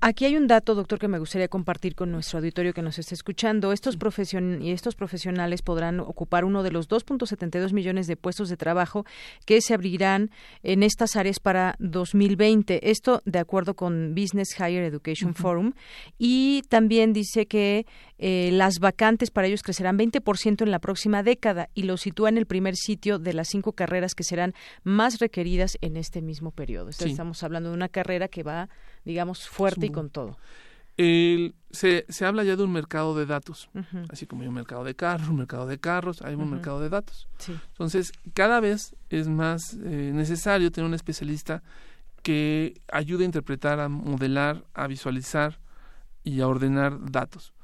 [0.00, 3.14] Aquí hay un dato, doctor, que me gustaría compartir con nuestro auditorio que nos está
[3.14, 3.72] escuchando.
[3.72, 8.56] Estos, profesion y estos profesionales podrán ocupar uno de los 2.72 millones de puestos de
[8.56, 9.04] trabajo
[9.44, 10.30] que se abrirán
[10.62, 12.90] en estas áreas para 2020.
[12.90, 15.72] Esto de acuerdo con Business Higher Education Forum.
[16.18, 17.86] Y también dice que
[18.18, 22.38] eh, las vacantes para ellos crecerán 20% en la próxima década y lo sitúa en
[22.38, 26.79] el primer sitio de las cinco carreras que serán más requeridas en este mismo periodo.
[26.88, 28.68] Estamos hablando de una carrera que va
[29.04, 30.38] digamos, fuerte y con todo.
[30.96, 33.70] se, se habla ya de un mercado de datos,
[34.10, 36.88] así como hay un mercado de carros, un mercado de carros, hay un mercado de
[36.88, 37.28] datos.
[37.48, 41.62] Entonces, cada vez es más eh, necesario tener un especialista
[42.22, 45.58] que ayude a interpretar, a modelar, a visualizar
[46.22, 47.54] y a ordenar datos.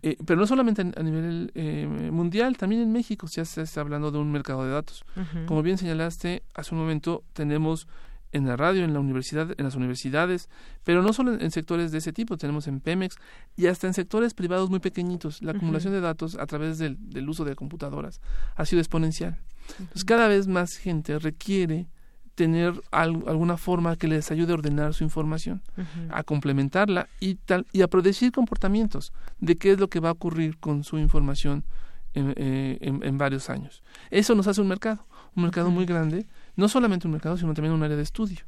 [0.00, 4.10] Eh, pero no solamente a nivel eh, mundial, también en México ya se está hablando
[4.10, 5.04] de un mercado de datos.
[5.44, 7.86] Como bien señalaste, hace un momento tenemos
[8.32, 10.48] en la radio, en la universidad, en las universidades,
[10.84, 13.16] pero no solo en, sectores de ese tipo, tenemos en Pemex
[13.56, 15.42] y hasta en sectores privados muy pequeñitos.
[15.42, 18.20] La acumulación de datos a través del, uso de computadoras
[18.56, 19.38] ha sido exponencial.
[19.78, 21.88] Entonces, cada vez más gente requiere
[22.34, 25.60] tener alguna forma que les ayude a ordenar su información,
[26.10, 30.12] a complementarla y tal y a predecir comportamientos de qué es lo que va a
[30.12, 31.64] ocurrir con su información
[32.14, 33.82] en, eh, en varios años.
[34.10, 36.26] Eso nos hace un mercado, un mercado muy grande
[36.58, 38.40] no solamente un mercado, sino también un área de estudio.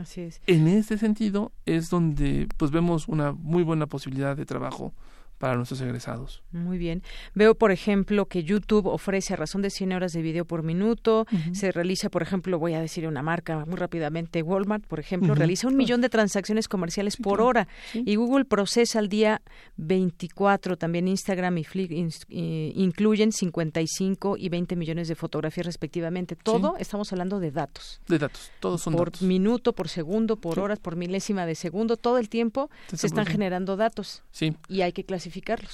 [0.00, 0.40] Así es.
[0.46, 4.94] En este sentido es donde pues vemos una muy buena posibilidad de trabajo
[5.38, 6.42] para nuestros egresados.
[6.50, 7.02] Muy bien.
[7.34, 11.26] Veo, por ejemplo, que YouTube ofrece a razón de 100 horas de video por minuto.
[11.52, 15.68] Se realiza, por ejemplo, voy a decir una marca muy rápidamente, Walmart, por ejemplo, realiza
[15.68, 17.68] un millón de transacciones comerciales por hora.
[17.94, 19.40] Y Google procesa al día
[19.76, 20.76] 24.
[20.76, 21.92] También Instagram y Flick
[22.28, 26.34] incluyen 55 y 20 millones de fotografías respectivamente.
[26.34, 28.00] Todo estamos hablando de datos.
[28.08, 31.96] De datos, todos son por minuto, por segundo, por horas, por milésima de segundo.
[31.96, 34.24] Todo el tiempo se están generando datos.
[34.32, 34.56] Sí.
[34.68, 35.27] Y hay que clasificar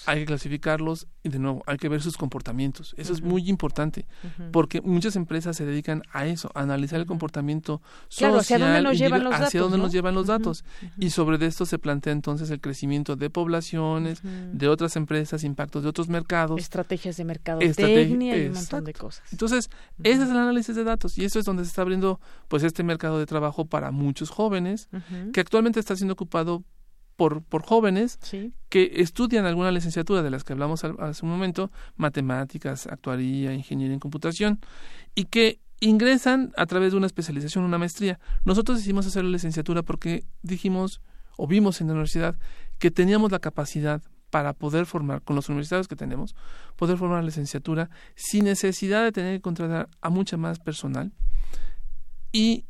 [0.06, 2.94] hay que clasificarlos y de nuevo hay que ver sus comportamientos.
[2.96, 4.06] Eso es muy importante
[4.52, 8.98] porque muchas empresas se dedican a eso, a analizar el comportamiento social hacia dónde nos
[8.98, 10.64] llevan los hacia datos, dónde nos llevan los datos.
[10.98, 15.88] Y sobre esto se plantea entonces el crecimiento de poblaciones, de otras empresas, impactos de
[15.88, 19.24] otros mercados, estrategias de mercadotecnia y un montón de cosas.
[19.32, 19.70] Entonces,
[20.02, 22.82] ese es el análisis de datos y eso es donde se está abriendo pues este
[22.82, 24.88] mercado de trabajo para muchos jóvenes
[25.32, 26.64] que actualmente está siendo ocupado
[27.16, 28.18] por, por jóvenes
[28.68, 34.00] que estudian alguna licenciatura de las que hablamos hace un momento, matemáticas, actuaría, ingeniería en
[34.00, 34.60] computación,
[35.14, 38.18] y que ingresan a través de una especialización, una maestría.
[38.44, 41.00] Nosotros decidimos hacer la licenciatura porque dijimos
[41.36, 42.38] o vimos en la universidad
[42.78, 46.34] que teníamos la capacidad para poder formar, con los universidades que tenemos,
[46.76, 51.12] poder formar la licenciatura sin necesidad de tener que contratar a mucha más personal
[52.32, 52.64] y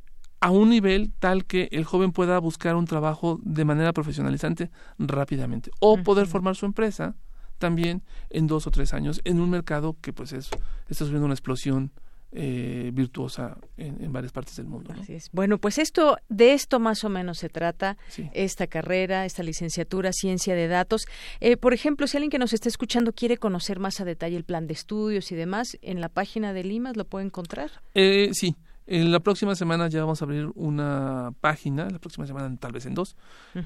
[0.44, 5.70] a un nivel tal que el joven pueda buscar un trabajo de manera profesionalizante rápidamente
[5.80, 7.14] o poder formar su empresa
[7.56, 10.50] también en dos o tres años en un mercado que pues es,
[10.90, 11.92] está subiendo una explosión
[12.30, 14.92] eh, virtuosa en, varias partes del mundo.
[15.32, 17.96] Bueno, pues esto de esto más o menos se trata
[18.34, 21.06] esta carrera, esta licenciatura, ciencia de datos.
[21.40, 24.44] Eh, por ejemplo, si alguien que nos está escuchando quiere conocer más a detalle el
[24.44, 27.70] plan de estudios y demás, en la página de Limas lo puede encontrar.
[27.94, 32.54] Eh, sí, en la próxima semana ya vamos a abrir una página, la próxima semana
[32.58, 33.16] tal vez en dos,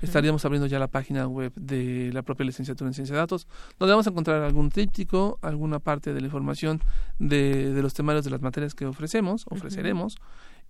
[0.03, 3.93] estaríamos abriendo ya la página web de la propia licenciatura en ciencia de datos, donde
[3.93, 6.81] vamos a encontrar algún tríptico, alguna parte de la información
[7.19, 10.17] de, de los temarios de las materias que ofrecemos, ofreceremos,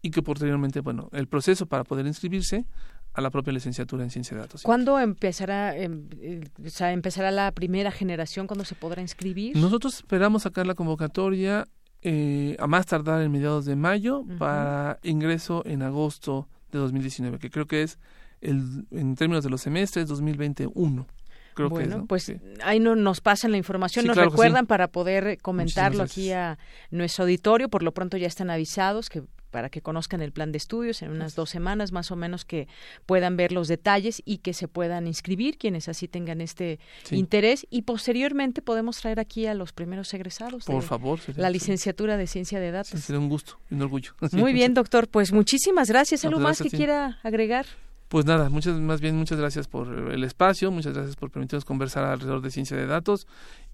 [0.01, 2.67] y que posteriormente, bueno, el proceso para poder inscribirse
[3.15, 4.63] a la propia licenciatura en ciencia de datos.
[4.63, 6.45] ¿Cuándo empezará, em, eh,
[6.81, 8.47] empezará la primera generación?
[8.47, 9.57] ¿Cuándo se podrá inscribir?
[9.57, 11.67] Nosotros esperamos sacar la convocatoria
[12.03, 17.51] eh, a más tardar en mediados de mayo para ingreso en agosto de 2019, que
[17.51, 17.99] creo que es
[18.41, 21.07] el, en términos de los semestres 2021.
[21.55, 22.33] Creo bueno, que pues
[22.63, 26.57] ahí no, nos pasan la información, nos recuerdan para poder comentarlo aquí a
[26.93, 27.69] nuestro auditorio.
[27.69, 31.11] Por lo pronto ya están avisados que para que conozcan el plan de estudios en
[31.11, 32.69] unas dos semanas más o menos que
[33.07, 36.79] puedan ver los detalles y que se puedan inscribir quienes así tengan este
[37.11, 37.67] interés.
[37.71, 42.61] Y posteriormente podemos traer aquí a los primeros egresados por favor la licenciatura de ciencia
[42.61, 43.01] de datos.
[43.01, 44.13] Sería un gusto un orgullo.
[44.33, 45.09] Muy bien doctor.
[45.09, 46.25] Pues muchísimas gracias.
[46.25, 47.67] Algo más que quiera agregar
[48.09, 52.05] pues nada, muchas, más bien muchas gracias por el espacio, muchas gracias por permitirnos conversar
[52.05, 53.27] alrededor de ciencia de datos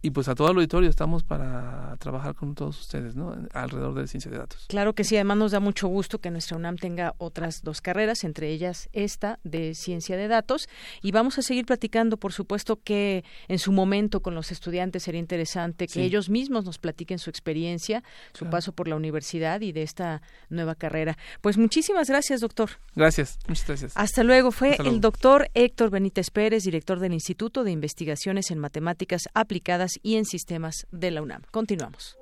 [0.04, 3.34] y pues a todo el auditorio estamos para trabajar con todos ustedes, ¿no?
[3.54, 4.66] Alrededor de ciencia de datos.
[4.68, 8.22] Claro que sí, además nos da mucho gusto que nuestra UNAM tenga otras dos carreras,
[8.22, 10.68] entre ellas esta de ciencia de datos
[11.00, 15.20] y vamos a seguir platicando, por supuesto que en su momento con los estudiantes sería
[15.20, 19.84] interesante que ellos mismos nos platiquen su experiencia, su paso por la universidad y de
[19.84, 21.16] esta nueva carrera.
[21.40, 22.72] Pues muchísimas gracias, doctor.
[22.94, 23.92] Gracias, muchas gracias.
[23.96, 24.52] Hasta luego.
[24.52, 30.16] Fue el doctor Héctor Benítez Pérez, director del Instituto de Investigaciones en Matemáticas Aplicadas y
[30.16, 31.42] en Sistemas de la UNAM.
[31.50, 32.16] Continuamos.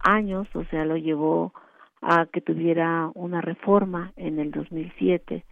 [0.00, 1.54] años, o sea, lo llevó
[2.02, 5.42] a que tuviera una reforma en el 2007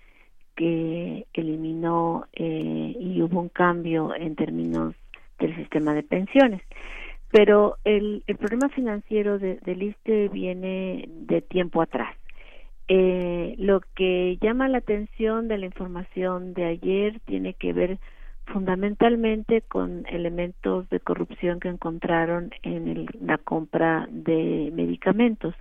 [0.56, 4.94] que eliminó eh, y hubo un cambio en términos
[5.38, 6.60] del sistema de pensiones.
[7.30, 12.16] Pero el, el problema financiero de, del ISTE viene de tiempo atrás.
[12.88, 17.98] Eh, lo que llama la atención de la información de ayer tiene que ver
[18.46, 25.54] fundamentalmente con elementos de corrupción que encontraron en el, la compra de medicamentos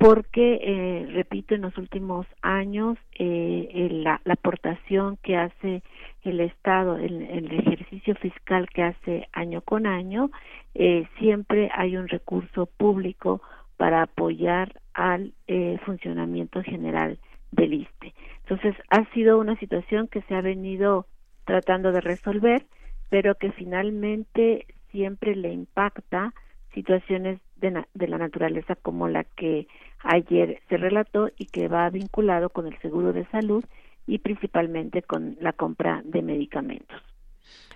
[0.00, 5.82] porque eh, repito en los últimos años eh, la, aportación que hace
[6.22, 10.30] el Estado el, el ejercicio fiscal que hace año con año
[10.74, 13.42] eh, siempre hay un recurso público
[13.76, 17.18] para apoyar al eh, funcionamiento general
[17.52, 18.14] del ISTE.
[18.44, 21.06] Entonces, ha sido una situación que se ha venido
[21.44, 22.64] tratando de resolver,
[23.10, 26.32] pero que finalmente siempre le impacta
[26.72, 29.66] situaciones de, de, la naturaleza como la que
[30.02, 33.64] ayer se relató y que va vinculado con el seguro de salud
[34.06, 37.00] y principalmente con la compra de medicamentos.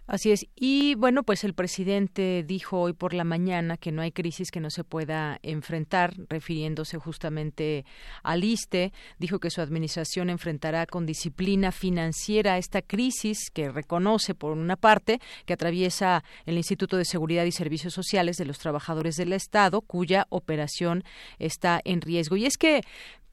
[0.06, 0.46] Así es.
[0.54, 4.60] Y bueno, pues el presidente dijo hoy por la mañana que no hay crisis que
[4.60, 7.86] no se pueda enfrentar, refiriéndose justamente
[8.22, 8.92] al ISTE.
[9.18, 15.20] Dijo que su administración enfrentará con disciplina financiera esta crisis que reconoce, por una parte,
[15.46, 20.26] que atraviesa el Instituto de Seguridad y Servicios Sociales de los Trabajadores del Estado, cuya
[20.28, 21.02] operación
[21.38, 22.36] está en riesgo.
[22.36, 22.82] Y es que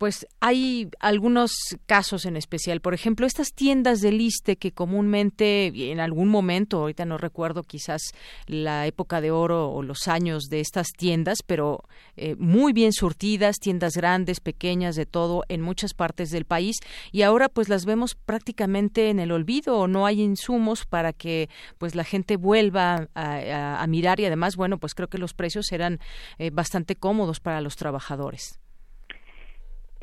[0.02, 1.52] pues hay algunos
[1.86, 2.82] casos en especial.
[2.82, 8.02] Por ejemplo, estas tiendas de liste que comúnmente, en algún momento, ahorita no recuerdo quizás
[8.48, 11.84] la época de oro o los años de estas tiendas, pero
[12.18, 16.78] eh, muy bien surtidas, tiendas grandes, pequeñas, de todo, en muchas partes del país.
[17.12, 21.48] Y ahora pues las vemos prácticamente en el olvido o no hay insumos para que
[21.78, 26.00] pues la gente vuelva a, mirar y además, bueno, pues creo que los precios eran
[26.40, 28.61] eh, bastante cómodos para los trabajadores.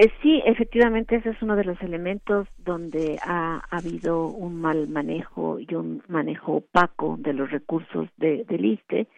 [0.01, 5.59] Eh, sí, efectivamente, ese es uno de los elementos donde ha, habido un mal manejo
[5.59, 9.09] y un manejo opaco de los recursos de, del ISTE.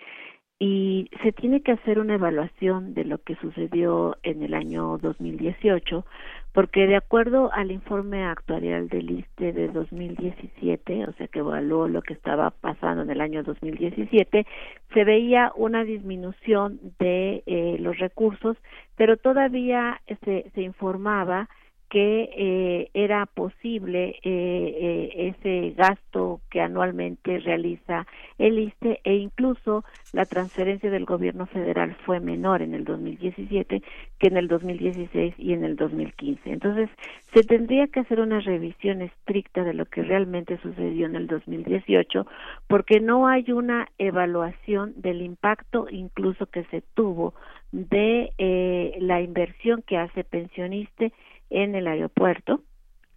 [0.63, 6.05] Y se tiene que hacer una evaluación de lo que sucedió en el año 2018
[6.53, 12.03] porque de acuerdo al informe actuarial del ISTE de 2017, o sea que evaluó lo
[12.03, 14.47] que estaba pasando en el año 2017,
[14.93, 18.57] se veía una disminución de eh, los recursos,
[18.97, 21.49] pero todavía se, se informaba
[21.91, 28.07] que eh, era posible eh, eh, ese gasto que anualmente realiza
[28.39, 33.83] el ISTE e incluso la transferencia del gobierno federal fue menor en el 2017
[34.21, 36.53] que en el 2016 y en el 2015.
[36.53, 36.89] Entonces,
[37.35, 42.25] se tendría que hacer una revisión estricta de lo que realmente sucedió en el 2018
[42.69, 47.35] porque no hay una evaluación del impacto incluso que se tuvo
[47.73, 48.33] de
[49.01, 51.13] la inversión que hace pensioniste
[51.51, 52.63] en el aeropuerto,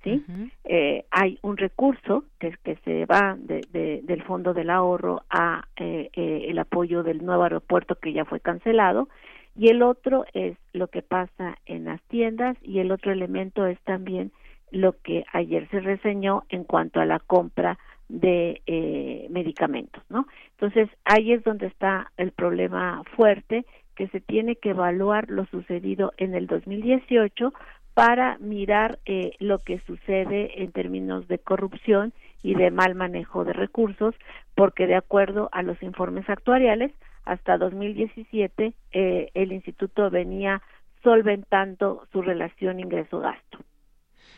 [0.03, 0.23] ¿sí?
[0.65, 5.65] eh, hay un recurso que, que se va de, de, del fondo del ahorro a
[5.77, 9.07] eh, eh, el apoyo del nuevo aeropuerto que ya fue cancelado
[9.55, 13.79] y el otro es lo que pasa en las tiendas y el otro elemento es
[13.81, 14.31] también
[14.71, 17.77] lo que ayer se reseñó en cuanto a la compra
[18.09, 20.27] de eh, medicamentos, ¿no?
[20.51, 23.65] Entonces ahí es donde está el problema fuerte
[23.95, 27.53] que se tiene que evaluar lo sucedido en el 2018
[27.93, 33.53] para mirar eh, lo que sucede en términos de corrupción y de mal manejo de
[33.53, 34.15] recursos,
[34.55, 36.91] porque de acuerdo a los informes actuariales,
[37.25, 40.61] hasta 2017 eh, el instituto venía
[41.03, 43.59] solventando su relación ingreso-gasto.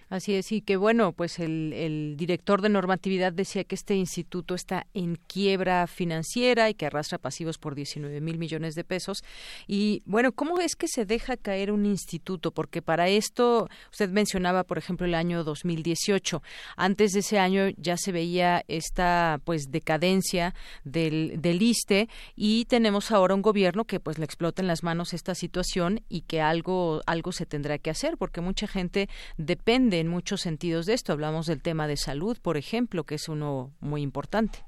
[0.10, 4.54] Así es, y que bueno, pues el, el, director de normatividad decía que este instituto
[4.54, 9.24] está en quiebra financiera y que arrastra pasivos por 19 mil millones de pesos.
[9.68, 12.52] Y bueno, ¿cómo es que se deja caer un instituto?
[12.52, 16.44] Porque para esto, usted mencionaba, por ejemplo, el año 2018.
[16.78, 20.54] Antes de ese año ya se veía esta pues decadencia
[20.84, 25.14] del, del ISTE y tenemos ahora un gobierno que pues le explota en las manos
[25.14, 30.08] esta situación y que algo, algo se tendrá que hacer porque mucha gente depende en
[30.08, 31.14] muchos sentidos de esto.
[31.14, 34.60] Hablamos del tema de salud, por ejemplo, que es uno muy importante.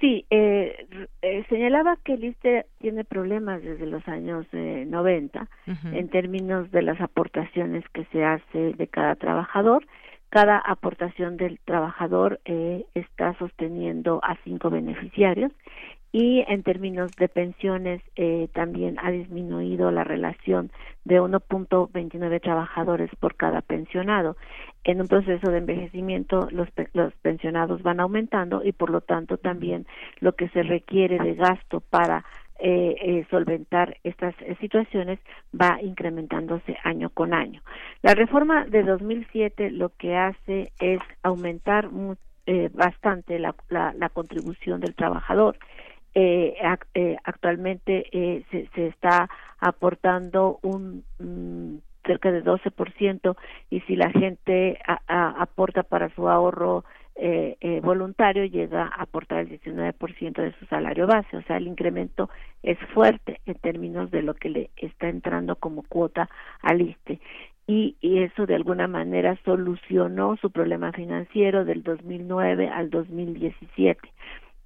[0.00, 0.86] Sí, eh,
[1.22, 5.48] eh, señalaba que el ISTE tiene problemas desde los años eh, 90
[5.92, 9.86] en términos de las aportaciones que se hace de cada trabajador.
[10.28, 15.52] Cada aportación del trabajador eh, está sosteniendo a cinco beneficiarios
[16.14, 20.70] y en términos de pensiones eh, también ha disminuido la relación
[21.04, 24.36] de 1.29 trabajadores por cada pensionado.
[24.84, 29.88] En un proceso de envejecimiento los, los pensionados van aumentando y por lo tanto también
[30.20, 32.24] lo que se requiere de gasto para
[32.60, 35.18] eh, eh, solventar estas eh, situaciones
[35.60, 37.60] va incrementándose año con año.
[38.02, 41.90] La reforma de 2007 lo que hace es aumentar
[42.46, 45.56] eh, bastante la, la, la contribución del trabajador
[46.14, 46.56] eh,
[46.94, 53.36] eh, actualmente eh, se, se, está aportando un mm, cerca de 12%
[53.70, 56.84] y si la gente aporta para su ahorro
[57.16, 61.68] eh, eh, voluntario llega a aportar el 19% de su salario base, o sea, el
[61.68, 62.28] incremento
[62.62, 66.28] es fuerte en términos de lo que le está entrando como cuota
[66.60, 67.20] al ISTE.
[67.66, 74.00] Y eso de alguna manera solucionó su problema financiero del 2009 al 2017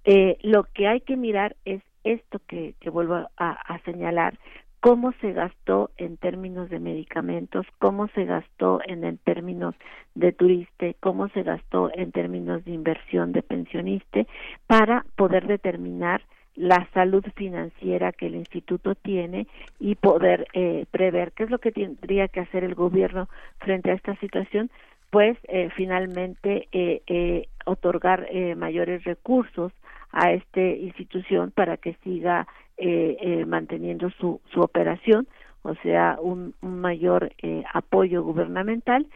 [0.04, 4.38] eh, lo que hay que mirar es esto que, que vuelvo a, señalar,
[4.80, 9.74] cómo se gastó en términos de medicamentos, cómo se gastó en, en términos
[10.14, 14.26] de turiste, cómo se gastó en términos de inversión de pensioniste,
[14.66, 16.22] para poder determinar
[16.54, 19.46] la salud financiera que el instituto tiene
[19.78, 23.28] y poder eh, prever qué es lo que tendría que hacer el gobierno
[23.58, 24.68] frente a esta situación
[25.10, 29.72] pues eh, finalmente eh, eh, otorgar eh, mayores recursos
[30.10, 32.46] a esta institución para que siga
[32.76, 35.26] eh, eh, manteniendo su, su operación,
[35.62, 39.06] o sea, un, mayor eh, apoyo gubernamental.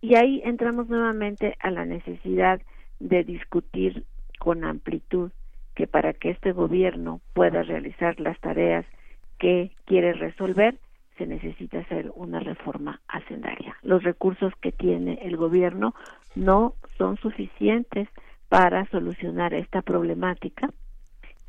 [0.00, 2.60] Y ahí entramos nuevamente a la necesidad
[2.98, 4.04] de discutir
[4.38, 5.30] con amplitud
[5.74, 8.86] que para que este gobierno pueda realizar las tareas
[9.38, 10.78] que quiere resolver,
[11.18, 13.76] se necesita hacer una reforma hacendaria.
[13.82, 15.94] Los recursos que tiene el gobierno
[16.34, 18.08] no son suficientes
[18.50, 20.68] para solucionar esta problemática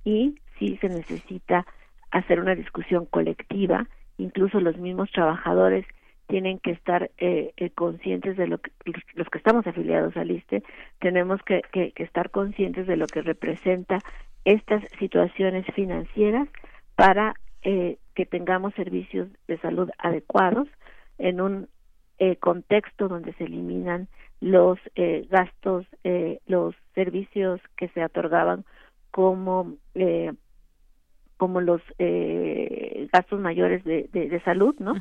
[0.06, 1.66] y si se necesita
[2.12, 3.88] hacer una discusión colectiva,
[4.18, 5.86] incluso los mismos trabajadores
[6.28, 8.72] tienen que estar eh, eh, conscientes de lo que
[9.16, 10.64] los que estamos afiliados al ISTE
[10.99, 13.99] tenemos que, que, que, estar conscientes de lo que representa
[14.45, 16.47] estas situaciones financieras
[16.95, 17.34] para
[17.64, 20.68] eh, que tengamos servicios de salud adecuados
[21.18, 21.68] en un
[22.20, 24.08] eh, contexto donde se eliminan
[24.42, 28.66] los eh, gastos, eh, los servicios que se otorgaban
[29.12, 30.34] como eh,
[31.42, 34.94] como los eh, gastos mayores de, de, salud, ¿no?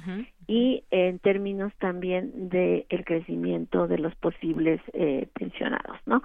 [0.47, 6.23] Y en términos también del el crecimiento de los posibles eh, pensionados, ¿no?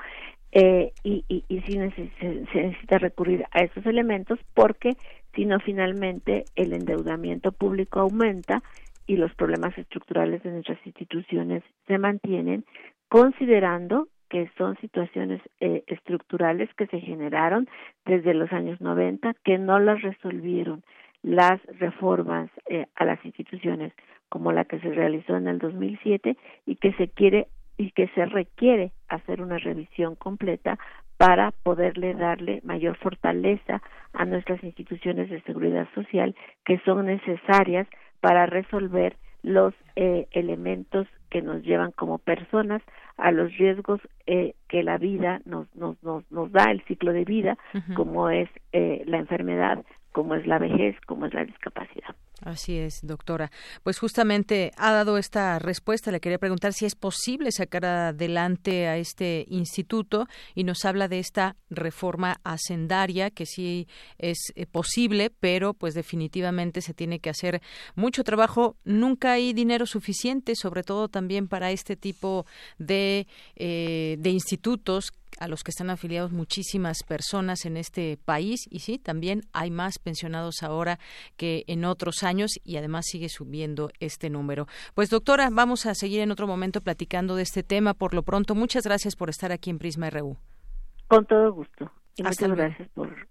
[0.53, 1.73] Eh, y, y, y sí
[2.21, 4.95] se, necesita recurrir a esos elementos porque
[5.33, 8.63] si no finalmente el endeudamiento público aumenta
[9.07, 12.63] y los problemas estructurales de nuestras instituciones se mantienen
[13.09, 17.67] considerando que son situaciones eh, estructurales que se generaron
[18.05, 20.83] desde los años 90 que no las resolvieron
[21.21, 23.93] las reformas eh, a las instituciones
[24.29, 27.47] como la que se realizó en el 2007 y que se quiere
[27.77, 30.79] y que se requiere hacer una revisión completa
[31.17, 33.81] para poderle darle mayor fortaleza
[34.13, 36.35] a nuestras instituciones de seguridad social
[36.65, 37.87] que son necesarias
[38.21, 42.81] para resolver los eh, elementos que nos llevan como personas
[43.17, 47.25] a los riesgos eh, que la vida nos, nos, nos, nos da, el ciclo de
[47.25, 47.57] vida,
[47.93, 49.83] como es eh, la enfermedad,
[50.13, 52.15] como es la vejez, como es la discapacidad.
[52.41, 53.49] Así es, doctora.
[53.83, 56.11] Pues justamente ha dado esta respuesta.
[56.11, 61.19] Le quería preguntar si es posible sacar adelante a este instituto y nos habla de
[61.19, 67.61] esta reforma hacendaria que sí es eh, posible, pero pues definitivamente se tiene que hacer
[67.95, 68.75] mucho trabajo.
[68.83, 72.45] Nunca hay dinero suficiente, sobre todo también para este tipo
[72.77, 78.79] de, eh, de institutos a los que están afiliados muchísimas personas en este país y
[78.79, 80.99] sí, también hay más pensionados ahora
[81.37, 84.67] que en otros años y además sigue subiendo este número.
[84.93, 87.93] Pues doctora, vamos a seguir en otro momento platicando de este tema.
[87.93, 90.37] Por lo pronto, muchas gracias por estar aquí en Prisma RU.
[91.07, 91.91] Con todo gusto.
[92.15, 93.27] Y muchas gracias por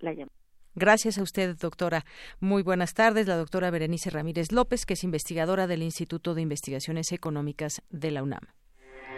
[0.00, 0.32] la llamada.
[0.76, 2.04] Gracias a usted, doctora.
[2.40, 3.28] Muy buenas tardes.
[3.28, 8.24] La doctora Berenice Ramírez López, que es investigadora del Instituto de Investigaciones Económicas de la
[8.24, 8.40] UNAM.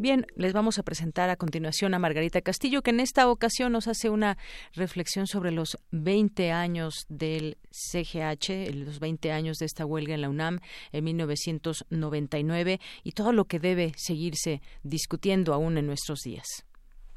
[0.00, 3.86] Bien, les vamos a presentar a continuación a Margarita Castillo, que en esta ocasión nos
[3.86, 4.38] hace una
[4.72, 10.30] reflexión sobre los 20 años del CGH, los 20 años de esta huelga en la
[10.30, 10.60] UNAM
[10.92, 16.46] en 1999 y todo lo que debe seguirse discutiendo aún en nuestros días.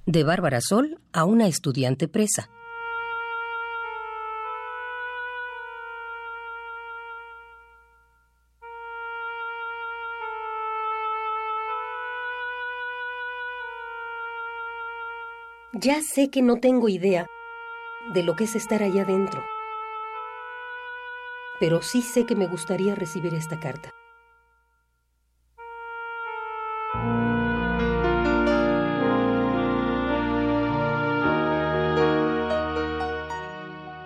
[0.05, 2.49] De Bárbara Sol a una estudiante presa.
[15.83, 17.27] Ya sé que no tengo idea
[18.13, 19.43] de lo que es estar allá adentro,
[21.59, 23.89] pero sí sé que me gustaría recibir esta carta.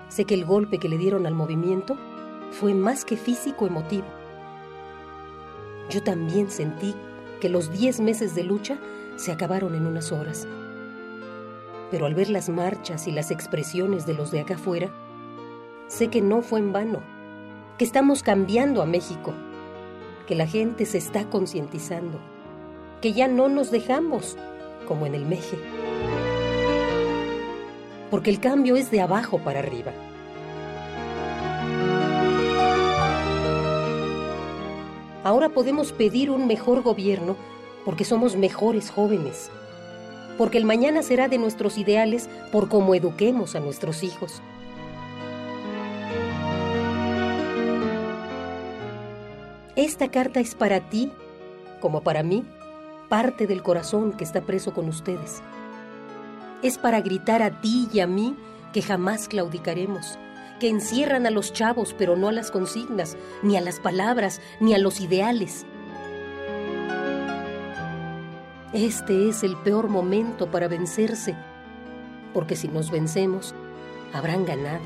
[0.09, 1.95] Sé que el golpe que le dieron al movimiento
[2.49, 4.07] fue más que físico emotivo.
[5.91, 6.95] Yo también sentí
[7.39, 8.79] que los diez meses de lucha
[9.15, 10.47] se acabaron en unas horas
[11.91, 14.91] pero al ver las marchas y las expresiones de los de acá afuera,
[15.87, 17.01] sé que no fue en vano,
[17.77, 19.33] que estamos cambiando a México,
[20.27, 22.19] que la gente se está concientizando,
[23.01, 24.37] que ya no nos dejamos
[24.87, 25.57] como en el Meje,
[28.11, 29.91] porque el cambio es de abajo para arriba.
[35.23, 37.35] Ahora podemos pedir un mejor gobierno
[37.83, 39.51] porque somos mejores jóvenes
[40.37, 44.41] porque el mañana será de nuestros ideales por cómo eduquemos a nuestros hijos.
[49.75, 51.11] Esta carta es para ti,
[51.79, 52.43] como para mí,
[53.09, 55.41] parte del corazón que está preso con ustedes.
[56.63, 58.35] Es para gritar a ti y a mí
[58.73, 60.17] que jamás claudicaremos,
[60.59, 64.73] que encierran a los chavos pero no a las consignas, ni a las palabras, ni
[64.73, 65.65] a los ideales
[68.73, 71.35] este es el peor momento para vencerse,
[72.33, 73.55] porque si nos vencemos,
[74.13, 74.83] habrán ganado.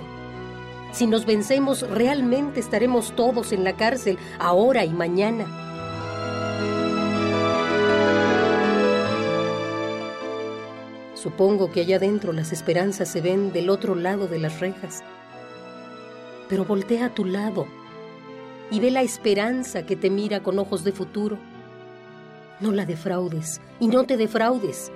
[0.92, 5.46] Si nos vencemos, realmente estaremos todos en la cárcel, ahora y mañana.
[11.16, 15.04] Supongo que allá adentro las esperanzas se ven del otro lado de las rejas.
[16.50, 17.66] Pero voltea a tu lado
[18.70, 21.38] y ve la esperanza que te mira con ojos de futuro
[22.62, 24.92] no la defraudes y no te defraudes.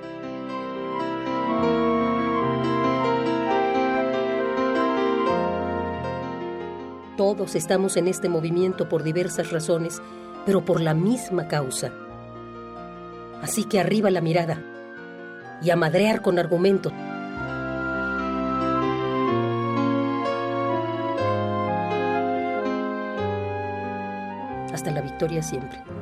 [7.18, 10.00] Todos estamos en este movimiento por diversas razones,
[10.46, 11.92] pero por la misma causa.
[13.42, 14.62] Así que arriba la mirada
[15.64, 16.94] y a madrear con argumentos.
[24.72, 25.95] Hasta la victoria siempre.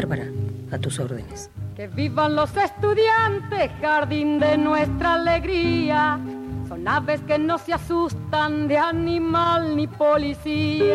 [0.00, 0.24] Bárbara,
[0.72, 1.50] a tus órdenes.
[1.76, 6.18] Que vivan los estudiantes, jardín de nuestra alegría.
[6.68, 10.94] Son aves que no se asustan de animal ni policía.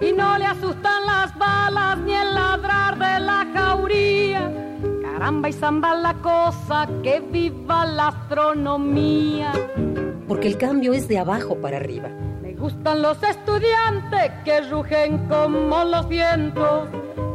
[0.00, 4.50] Y no le asustan las balas ni el ladrar de la jauría.
[5.02, 9.52] Caramba y zamba la cosa, que viva la astronomía.
[10.26, 12.08] Porque el cambio es de abajo para arriba.
[12.40, 16.88] Me gustan los estudiantes que rugen como los vientos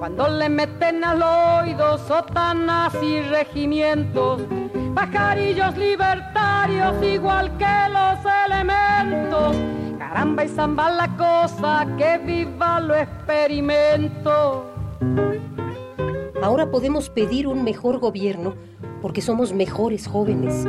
[0.05, 4.39] cuando le meten al oído sotanas y regimientos,
[4.93, 9.57] pajarillos libertarios igual que los elementos.
[9.97, 14.71] Caramba y zamba la cosa, que viva lo experimento.
[16.39, 18.53] Ahora podemos pedir un mejor gobierno
[19.01, 20.67] porque somos mejores jóvenes.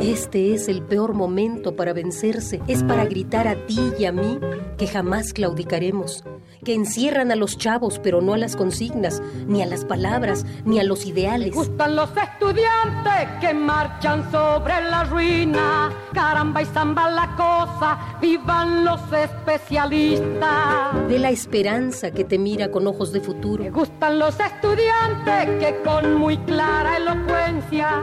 [0.00, 4.40] Este es el peor momento para vencerse, es para gritar a ti y a mí
[4.76, 6.24] que jamás claudicaremos
[6.64, 10.80] que encierran a los chavos, pero no a las consignas, ni a las palabras, ni
[10.80, 11.50] a los ideales.
[11.50, 15.92] Me gustan los estudiantes que marchan sobre la ruina.
[16.12, 21.08] Caramba y zamba la cosa, vivan los especialistas.
[21.08, 23.62] De la esperanza que te mira con ojos de futuro.
[23.62, 28.02] Me gustan los estudiantes que con muy clara elocuencia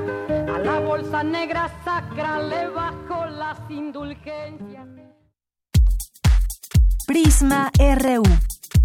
[0.54, 4.88] a la bolsa negra sacra le bajo las indulgencias.
[7.08, 8.51] Prisma RU.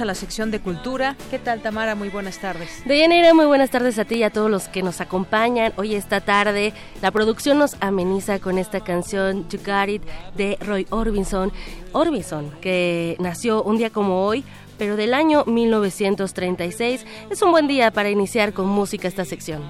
[0.00, 1.16] A la sección de cultura.
[1.30, 1.94] ¿Qué tal, Tamara?
[1.94, 2.82] Muy buenas tardes.
[2.86, 6.20] Deyanira, muy buenas tardes a ti y a todos los que nos acompañan hoy esta
[6.20, 6.72] tarde.
[7.02, 10.02] La producción nos ameniza con esta canción You Got It
[10.34, 11.52] de Roy Orbison.
[11.92, 14.44] Orbison, que nació un día como hoy,
[14.78, 17.04] pero del año 1936.
[17.30, 19.62] Es un buen día para iniciar con música esta sección.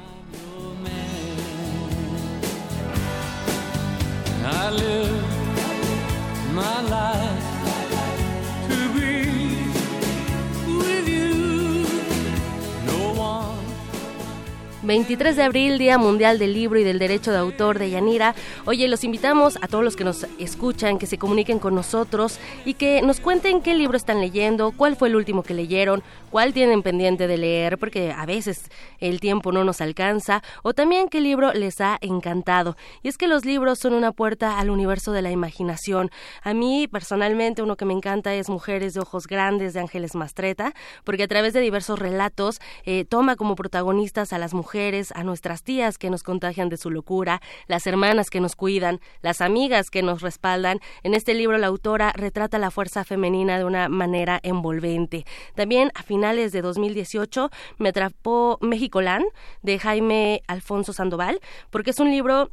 [14.83, 18.35] 23 de abril, Día Mundial del Libro y del Derecho de Autor de Yanira.
[18.65, 22.75] Oye, los invitamos a todos los que nos escuchan, que se comuniquen con nosotros y
[22.75, 26.83] que nos cuenten qué libro están leyendo, cuál fue el último que leyeron, cuál tienen
[26.83, 31.53] pendiente de leer, porque a veces el tiempo no nos alcanza, o también qué libro
[31.53, 32.77] les ha encantado.
[33.05, 36.11] Y es que los libros son una puerta al universo de la imaginación.
[36.43, 40.75] A mí, personalmente, uno que me encanta es Mujeres de Ojos Grandes de Ángeles Mastreta,
[41.05, 45.63] porque a través de diversos relatos eh, toma como protagonistas a las mujeres a nuestras
[45.63, 50.03] tías que nos contagian de su locura, las hermanas que nos cuidan, las amigas que
[50.03, 50.81] nos respaldan.
[51.03, 55.27] En este libro la autora retrata la fuerza femenina de una manera envolvente.
[55.55, 59.25] También a finales de 2018 me atrapó México-Lan
[59.61, 62.51] de Jaime Alfonso Sandoval, porque es un libro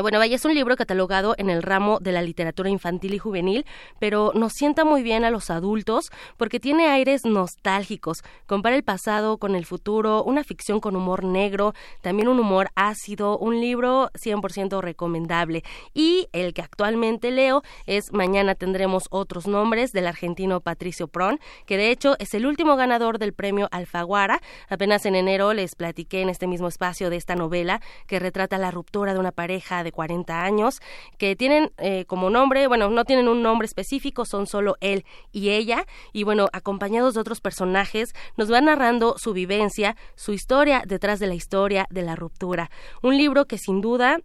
[0.00, 3.66] bueno, vaya, es un libro catalogado en el ramo de la literatura infantil y juvenil,
[3.98, 8.22] pero nos sienta muy bien a los adultos porque tiene aires nostálgicos.
[8.46, 13.36] Compara el pasado con el futuro, una ficción con humor negro, también un humor ácido,
[13.36, 15.62] un libro 100% recomendable.
[15.92, 21.76] Y el que actualmente leo es Mañana tendremos otros nombres del argentino Patricio Pron, que
[21.76, 24.40] de hecho es el último ganador del premio Alfaguara.
[24.68, 28.70] Apenas en enero les platiqué en este mismo espacio de esta novela que retrata la
[28.70, 30.80] ruptura de una pareja de 40 años,
[31.18, 35.50] que tienen eh, como nombre, bueno, no tienen un nombre específico, son solo él y
[35.50, 41.20] ella, y bueno, acompañados de otros personajes, nos van narrando su vivencia, su historia detrás
[41.20, 42.70] de la historia de la ruptura.
[43.02, 44.18] Un libro que sin duda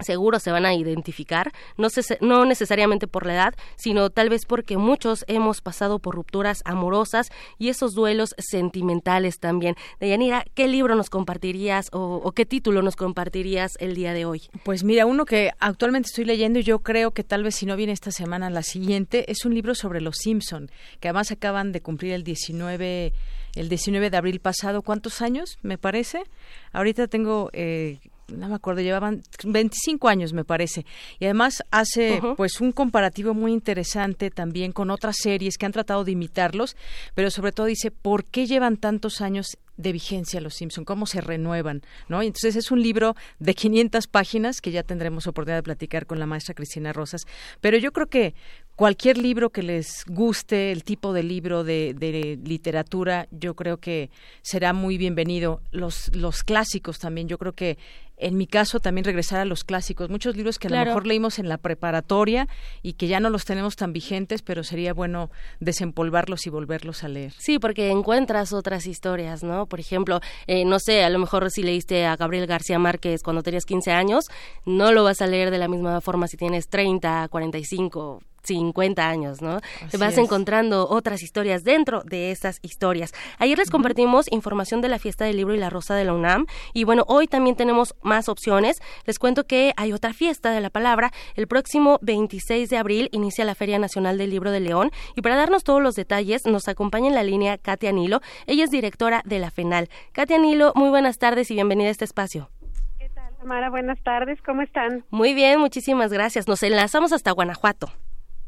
[0.00, 1.88] seguro se van a identificar, no,
[2.20, 7.30] no necesariamente por la edad, sino tal vez porque muchos hemos pasado por rupturas amorosas
[7.58, 9.76] y esos duelos sentimentales también.
[10.00, 14.42] Deyanira, ¿qué libro nos compartirías o, o, qué título nos compartirías el día de hoy?
[14.64, 17.76] Pues mira, uno que actualmente estoy leyendo y yo creo que tal vez si no
[17.76, 20.70] viene esta semana, la siguiente, es un libro sobre los Simpson,
[21.00, 23.12] que además acaban de cumplir el 19
[23.54, 24.82] el 19 de abril pasado.
[24.82, 26.24] ¿Cuántos años, me parece?
[26.72, 30.84] Ahorita tengo eh, no me acuerdo, llevaban 25 años me parece.
[31.18, 36.04] Y además hace pues un comparativo muy interesante también con otras series que han tratado
[36.04, 36.76] de imitarlos,
[37.14, 41.20] pero sobre todo dice, ¿por qué llevan tantos años de vigencia los Simpson, cómo se
[41.20, 42.22] renuevan, ¿no?
[42.22, 46.18] Y entonces es un libro de 500 páginas que ya tendremos oportunidad de platicar con
[46.18, 47.26] la maestra Cristina Rosas,
[47.60, 48.34] pero yo creo que
[48.76, 54.10] cualquier libro que les guste, el tipo de libro de, de, literatura, yo creo que
[54.42, 55.60] será muy bienvenido.
[55.70, 57.78] Los, los clásicos también, yo creo que
[58.16, 61.38] en mi caso también regresar a los clásicos, muchos libros que a lo mejor leímos
[61.38, 62.46] en la preparatoria
[62.82, 67.08] y que ya no los tenemos tan vigentes, pero sería bueno desempolvarlos y volverlos a
[67.08, 67.32] leer.
[67.38, 69.66] Sí, porque encuentras otras historias, ¿no?
[69.66, 73.42] Por ejemplo, eh, no sé, a lo mejor si leíste a Gabriel García Márquez cuando
[73.42, 74.24] tenías 15 años,
[74.64, 79.42] no lo vas a leer de la misma forma si tienes 30, 45, 50 años,
[79.42, 79.60] ¿no?
[79.90, 83.12] Te vas encontrando otras historias dentro de esas historias.
[83.38, 86.46] Ayer les compartimos información de la fiesta del libro y la rosa de la UNAM
[86.72, 88.80] y bueno, hoy también tenemos más opciones.
[89.04, 91.12] Les cuento que hay otra fiesta de la palabra.
[91.34, 95.36] El próximo 26 de abril inicia la Feria Nacional del Libro de León y para
[95.36, 98.20] darnos todos los detalles nos acompaña en la línea Katia Nilo.
[98.46, 99.88] Ella es directora de la FENAL.
[100.12, 102.50] Katia Nilo, muy buenas tardes y bienvenida a este espacio.
[102.98, 103.70] ¿Qué tal, Tamara?
[103.70, 105.04] Buenas tardes, ¿cómo están?
[105.10, 106.48] Muy bien, muchísimas gracias.
[106.48, 107.92] Nos enlazamos hasta Guanajuato.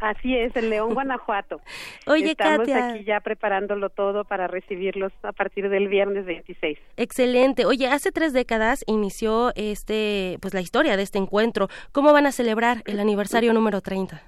[0.00, 1.60] Así es, en León, Guanajuato.
[2.06, 6.78] Oye, Estamos aquí ya preparándolo todo para recibirlos a partir del viernes 26.
[6.96, 7.64] Excelente.
[7.64, 11.68] Oye, hace tres décadas inició este, pues la historia de este encuentro.
[11.92, 14.22] ¿Cómo van a celebrar el aniversario número 30?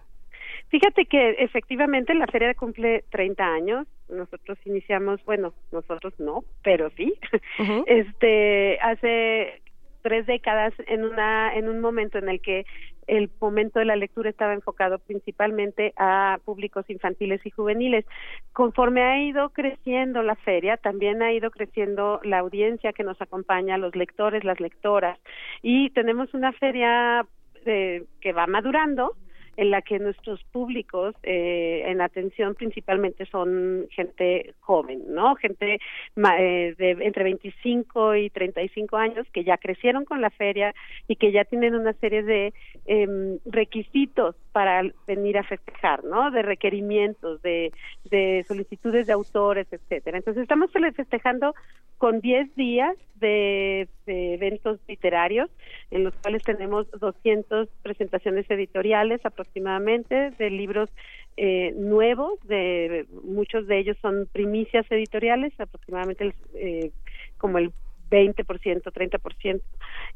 [0.70, 3.86] Fíjate que efectivamente la feria cumple 30 años.
[4.08, 7.14] Nosotros iniciamos, bueno, nosotros no, pero sí.
[7.86, 9.62] Este, hace
[10.08, 12.64] tres décadas en una en un momento en el que
[13.06, 18.06] el momento de la lectura estaba enfocado principalmente a públicos infantiles y juveniles.
[18.54, 23.76] Conforme ha ido creciendo la feria, también ha ido creciendo la audiencia que nos acompaña,
[23.76, 25.18] los lectores, las lectoras,
[25.62, 27.26] y tenemos una feria
[27.66, 29.14] eh, que va madurando,
[29.58, 35.34] en la que nuestros públicos eh, en atención principalmente son gente joven, ¿no?
[35.34, 35.80] Gente
[36.16, 40.72] eh, de entre 25 y 35 años que ya crecieron con la feria
[41.08, 42.54] y que ya tienen una serie de
[42.86, 46.30] eh, requisitos para venir a festejar, ¿no?
[46.30, 47.72] De requerimientos, de,
[48.10, 50.18] de solicitudes de autores, etcétera.
[50.18, 51.54] Entonces estamos festejando
[51.98, 55.50] con 10 días de, eventos literarios
[55.90, 60.88] en los cuales tenemos 200 presentaciones editoriales aproximadamente de libros
[61.36, 66.90] eh, nuevos, de muchos de ellos son primicias editoriales, aproximadamente eh,
[67.36, 67.72] como el
[68.10, 68.44] 20%,
[68.82, 69.60] 30%,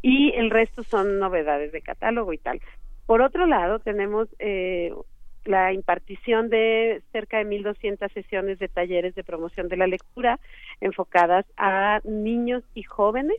[0.01, 2.61] y el resto son novedades de catálogo y tal.
[3.07, 4.93] Por otro lado, tenemos eh,
[5.45, 10.39] la impartición de cerca de 1.200 sesiones de talleres de promoción de la lectura
[10.81, 13.39] enfocadas a niños y jóvenes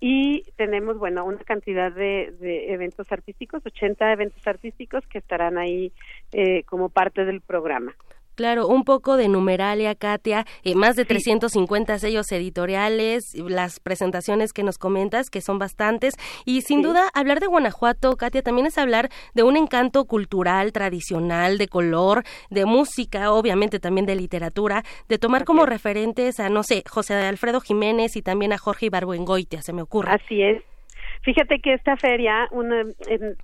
[0.00, 5.92] y tenemos, bueno, una cantidad de, de, eventos artísticos, 80 eventos artísticos que estarán ahí
[6.32, 7.94] eh, como parte del programa.
[8.38, 14.62] Claro, un poco de numeralia, Katia, eh, más de 350 sellos editoriales, las presentaciones que
[14.62, 16.14] nos comentas, que son bastantes,
[16.44, 21.58] y sin duda hablar de Guanajuato, Katia, también es hablar de un encanto cultural, tradicional,
[21.58, 26.84] de color, de música, obviamente también de literatura, de tomar como referentes a, no sé,
[26.88, 30.12] José Alfredo Jiménez y también a Jorge Ibarbuengoitia, se me ocurre.
[30.12, 30.62] Así es.
[31.22, 33.34] Fíjate que esta feria, una, eh,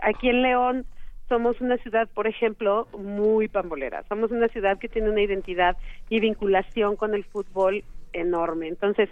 [0.00, 0.86] aquí en León,
[1.28, 4.02] somos una ciudad, por ejemplo, muy pambolera.
[4.08, 5.76] Somos una ciudad que tiene una identidad
[6.08, 8.68] y vinculación con el fútbol enorme.
[8.68, 9.08] Entonces,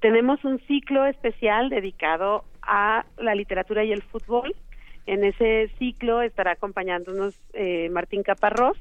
[0.00, 4.54] tenemos un ciclo especial dedicado a la literatura y el fútbol.
[5.06, 8.76] En ese ciclo estará acompañándonos eh, Martín Caparrós,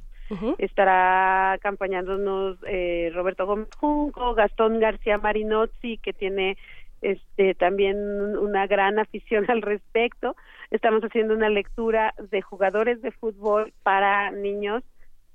[0.59, 6.57] estará acompañándonos eh, Roberto Gómez Junco, Gastón García Marinozzi, que tiene
[7.01, 7.97] este también
[8.37, 10.35] una gran afición al respecto.
[10.69, 14.83] Estamos haciendo una lectura de jugadores de fútbol para niños.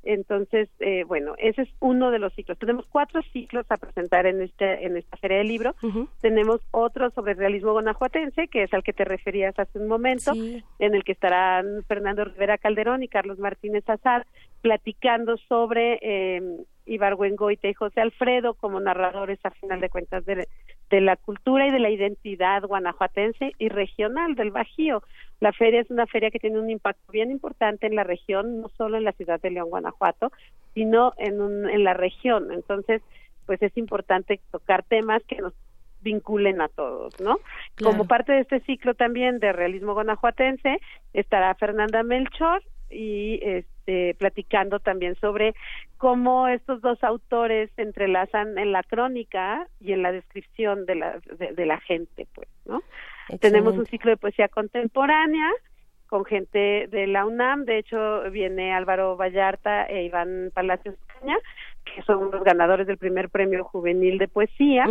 [0.03, 2.57] Entonces, eh, bueno, ese es uno de los ciclos.
[2.59, 5.75] Tenemos cuatro ciclos a presentar en este en esta feria de libro.
[6.21, 10.95] Tenemos otro sobre realismo guanajuatense, que es al que te referías hace un momento, en
[10.95, 14.27] el que estarán Fernando Rivera Calderón y Carlos Martínez Azar
[14.63, 16.41] platicando sobre eh,
[16.87, 20.49] Ibargüengoite y José Alfredo como narradores a final de cuentas de,
[20.91, 25.03] de la cultura y de la identidad guanajuatense y regional del Bajío.
[25.41, 28.69] La feria es una feria que tiene un impacto bien importante en la región, no
[28.77, 30.33] solo en la ciudad de León, Guanajuato,
[30.75, 32.53] sino en, un, en la región.
[32.53, 33.03] Entonces,
[33.47, 35.53] pues es importante tocar temas que nos
[36.01, 37.39] vinculen a todos, ¿no?
[37.83, 40.79] Como parte de este ciclo también de realismo guanajuatense
[41.13, 45.55] estará Fernanda Melchor y este platicando también sobre
[45.97, 51.19] cómo estos dos autores se entrelazan en la crónica y en la descripción de la
[51.39, 52.83] de, la gente, pues, ¿no?
[53.41, 55.51] Tenemos un ciclo de poesía contemporánea
[56.09, 61.37] con gente de la UNAM, de hecho viene Álvaro Vallarta e Iván Palacios Caña,
[61.85, 64.87] que son los ganadores del primer premio juvenil de poesía.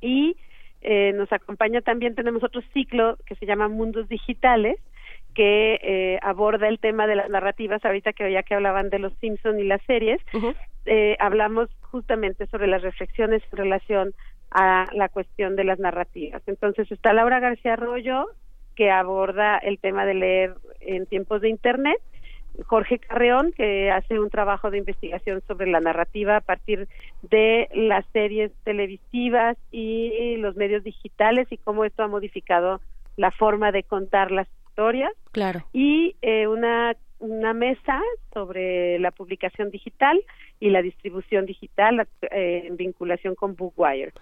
[0.00, 0.36] Y
[0.82, 4.78] eh, nos acompaña también, tenemos otro ciclo que se llama Mundos Digitales,
[5.34, 9.12] que eh, aborda el tema de las narrativas, ahorita que ya que hablaban de los
[9.20, 10.20] Simpson y las series,
[10.86, 14.14] eh, hablamos justamente sobre las reflexiones en relación
[14.50, 16.42] a la cuestión de las narrativas.
[16.46, 18.26] Entonces está Laura García Arroyo,
[18.76, 22.00] que aborda el tema de leer en tiempos de Internet,
[22.66, 26.88] Jorge Carreón, que hace un trabajo de investigación sobre la narrativa a partir
[27.22, 32.80] de las series televisivas y los medios digitales y cómo esto ha modificado
[33.16, 35.12] la forma de contar las historias.
[35.30, 35.64] Claro.
[35.72, 38.00] Y eh, una, una mesa
[38.32, 40.20] sobre la publicación digital
[40.58, 44.12] y la distribución digital eh, en vinculación con Bookwire.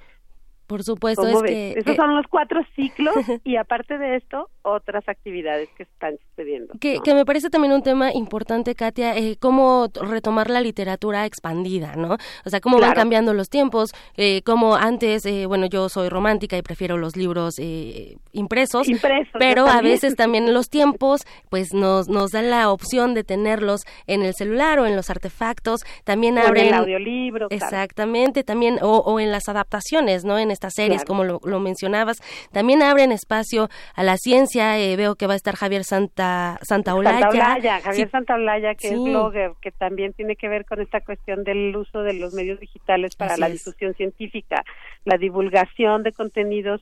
[0.73, 1.75] Por supuesto, es que...
[1.77, 3.15] Esos son los cuatro ciclos
[3.45, 6.73] y aparte de esto, otras actividades que están sucediendo.
[6.81, 11.95] Que, que me parece también un tema importante, Katia, eh, cómo retomar la literatura expandida,
[11.95, 12.17] ¿no?
[12.47, 16.57] O sea, cómo van cambiando los tiempos, eh, como antes, eh, bueno, yo soy romántica
[16.57, 22.09] y prefiero los libros eh, impresos, impresos, pero a veces también los tiempos, pues nos,
[22.09, 26.69] nos dan la opción de tenerlos en el celular o en los artefactos, también abren...
[26.69, 30.39] En el audiolibro, Exactamente, también, o, o en las adaptaciones, ¿no?
[30.39, 32.19] En estas series, como lo, mencionabas.
[32.53, 34.79] También abren espacio a la ciencia.
[34.79, 36.59] Eh, veo que va a estar Javier Santa.
[36.63, 41.43] Santa Javier Santa Santaolalla, que es blogger, que también tiene que ver con esta cuestión
[41.43, 44.65] del uso de los medios digitales para la difusión científica,
[45.05, 46.81] la divulgación de contenidos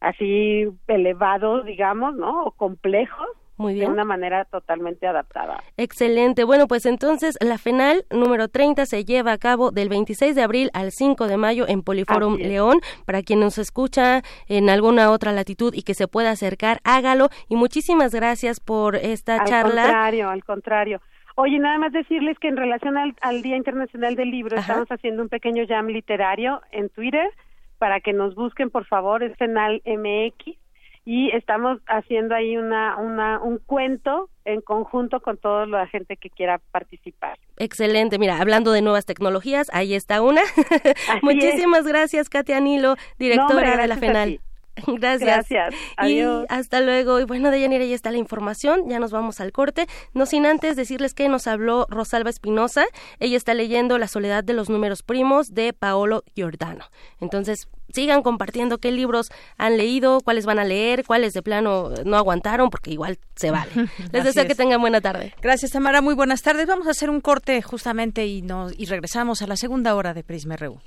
[0.00, 2.44] así elevados, digamos, ¿no?
[2.44, 3.28] O complejos
[3.62, 3.86] muy bien.
[3.86, 5.62] De una manera totalmente adaptada.
[5.76, 6.44] Excelente.
[6.44, 10.70] Bueno, pues entonces la FENAL número 30 se lleva a cabo del 26 de abril
[10.74, 12.80] al 5 de mayo en Poliforum León.
[13.06, 17.28] Para quien nos escucha en alguna otra latitud y que se pueda acercar, hágalo.
[17.48, 19.84] Y muchísimas gracias por esta charla.
[19.84, 21.00] Al contrario, al contrario.
[21.36, 25.30] Oye, nada más decirles que en relación al, Día Internacional del Libro estamos haciendo un
[25.30, 27.30] pequeño jam literario en Twitter
[27.78, 30.61] para que nos busquen, por favor, es FENAL MX
[31.04, 36.30] y estamos haciendo ahí una, una, un cuento en conjunto con toda la gente que
[36.30, 37.38] quiera participar.
[37.58, 40.42] Excelente, mira, hablando de nuevas tecnologías, ahí está una.
[41.22, 44.40] Muchísimas gracias, Katia Nilo, directora de la FENAL.
[44.86, 45.48] Gracias.
[45.48, 45.74] Gracias.
[45.96, 46.46] Adiós.
[46.48, 47.20] Y hasta luego.
[47.20, 48.88] Y bueno, de Yanira ya está la información.
[48.88, 49.86] Ya nos vamos al corte.
[50.14, 52.86] No sin antes decirles que nos habló Rosalba Espinosa.
[53.20, 56.86] Ella está leyendo La soledad de los números primos de Paolo Giordano.
[57.20, 59.28] Entonces, sigan compartiendo qué libros
[59.58, 63.70] han leído, cuáles van a leer, cuáles de plano no aguantaron, porque igual se vale.
[64.12, 65.34] Les deseo que tengan buena tarde.
[65.40, 66.00] Gracias, Tamara.
[66.00, 66.66] Muy buenas tardes.
[66.66, 70.24] Vamos a hacer un corte justamente y, nos, y regresamos a la segunda hora de
[70.24, 70.80] Prisma RU.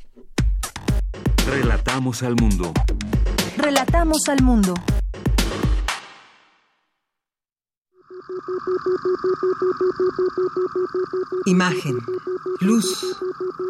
[1.48, 2.74] Relatamos al mundo.
[3.58, 4.74] Relatamos al mundo.
[11.46, 12.00] Imagen,
[12.60, 13.18] luz,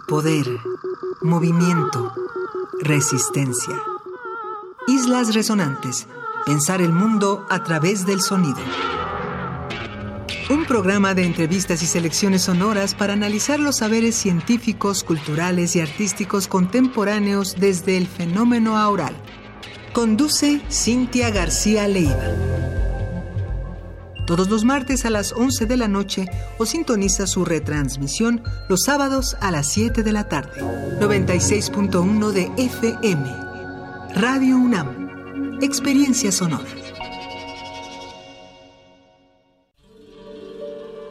[0.08, 0.48] poder,
[1.22, 2.14] movimiento,
[2.80, 3.82] resistencia.
[4.88, 6.08] Islas Resonantes.
[6.46, 8.60] Pensar el mundo a través del sonido.
[10.50, 16.48] Un programa de entrevistas y selecciones sonoras para analizar los saberes científicos, culturales y artísticos
[16.48, 19.16] contemporáneos desde el fenómeno aural.
[19.92, 22.55] Conduce Cintia García Leiva
[24.26, 26.26] todos los martes a las 11 de la noche
[26.58, 30.62] o sintoniza su retransmisión los sábados a las 7 de la tarde.
[31.00, 33.46] 96.1 de FM.
[34.16, 35.60] Radio UNAM.
[35.62, 36.66] Experiencia sonora.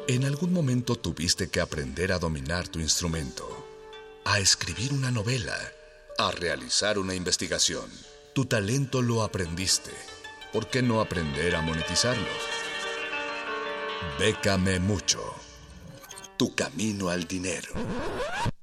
[0.06, 3.66] En algún momento tuviste que aprender a dominar tu instrumento,
[4.26, 5.56] a escribir una novela,
[6.18, 7.90] a realizar una investigación.
[8.34, 9.92] Tu talento lo aprendiste.
[10.52, 12.53] ¿Por qué no aprender a monetizarlo?
[14.18, 15.20] Bécame mucho.
[16.36, 17.72] Tu camino al dinero.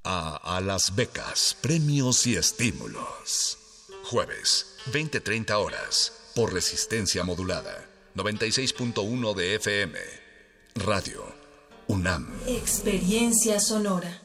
[0.04, 3.58] A, a las becas, premios y estímulos.
[4.04, 7.86] Jueves, 20-30 horas, por resistencia modulada.
[8.16, 9.98] 96.1 de FM.
[10.74, 11.24] Radio.
[11.86, 12.28] UNAM.
[12.46, 14.22] Experiencia sonora.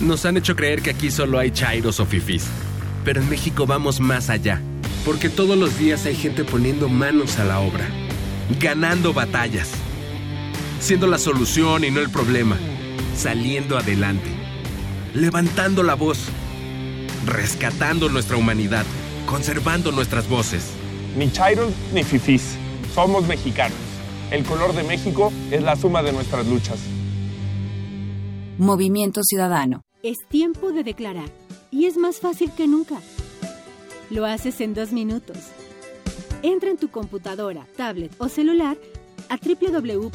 [0.00, 2.44] Nos han hecho creer que aquí solo hay chairos o fifís.
[3.04, 4.60] Pero en México vamos más allá.
[5.04, 7.88] Porque todos los días hay gente poniendo manos a la obra.
[8.60, 9.70] Ganando batallas.
[10.80, 12.56] Siendo la solución y no el problema.
[13.16, 14.30] Saliendo adelante.
[15.12, 16.18] Levantando la voz.
[17.26, 18.86] Rescatando nuestra humanidad.
[19.26, 20.70] Conservando nuestras voces.
[21.16, 22.56] Ni chairos ni fifís.
[22.94, 23.76] Somos mexicanos.
[24.30, 26.78] El color de México es la suma de nuestras luchas.
[28.58, 29.82] Movimiento Ciudadano.
[30.02, 31.28] Es tiempo de declarar
[31.70, 33.00] y es más fácil que nunca.
[34.10, 35.38] Lo haces en dos minutos.
[36.42, 38.78] Entra en tu computadora, tablet o celular
[39.28, 40.12] a www.sat.gov.mx.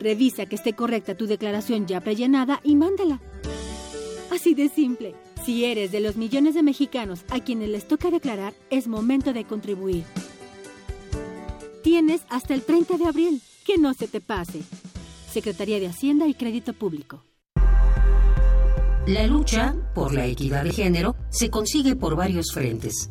[0.00, 3.20] Revisa que esté correcta tu declaración ya prellenada y mándala.
[4.30, 5.14] Así de simple.
[5.44, 9.44] Si eres de los millones de mexicanos a quienes les toca declarar, es momento de
[9.44, 10.04] contribuir.
[11.82, 13.42] Tienes hasta el 30 de abril.
[13.64, 14.62] Que no se te pase.
[15.30, 17.22] Secretaría de Hacienda y Crédito Público.
[19.06, 23.10] La lucha por la equidad de género se consigue por varios frentes,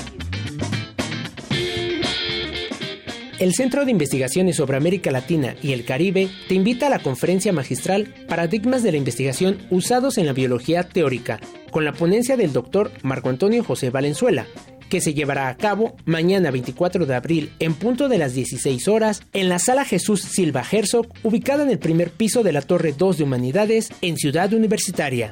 [3.41, 7.51] El Centro de Investigaciones sobre América Latina y el Caribe te invita a la conferencia
[7.51, 11.39] magistral Paradigmas de la Investigación usados en la biología teórica,
[11.71, 14.45] con la ponencia del doctor Marco Antonio José Valenzuela,
[14.91, 19.23] que se llevará a cabo mañana 24 de abril en punto de las 16 horas
[19.33, 23.17] en la sala Jesús Silva Herzog, ubicada en el primer piso de la Torre 2
[23.17, 25.31] de Humanidades en Ciudad Universitaria.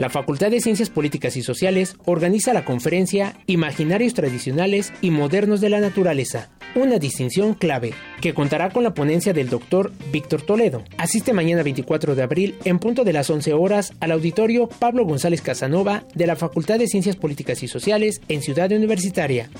[0.00, 5.68] La Facultad de Ciencias Políticas y Sociales organiza la conferencia Imaginarios Tradicionales y Modernos de
[5.68, 7.92] la Naturaleza, una distinción clave,
[8.22, 10.84] que contará con la ponencia del doctor Víctor Toledo.
[10.96, 15.42] Asiste mañana 24 de abril en punto de las 11 horas al auditorio Pablo González
[15.42, 19.50] Casanova de la Facultad de Ciencias Políticas y Sociales en Ciudad Universitaria.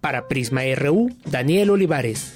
[0.00, 2.32] Para Prisma RU, Daniel Olivares.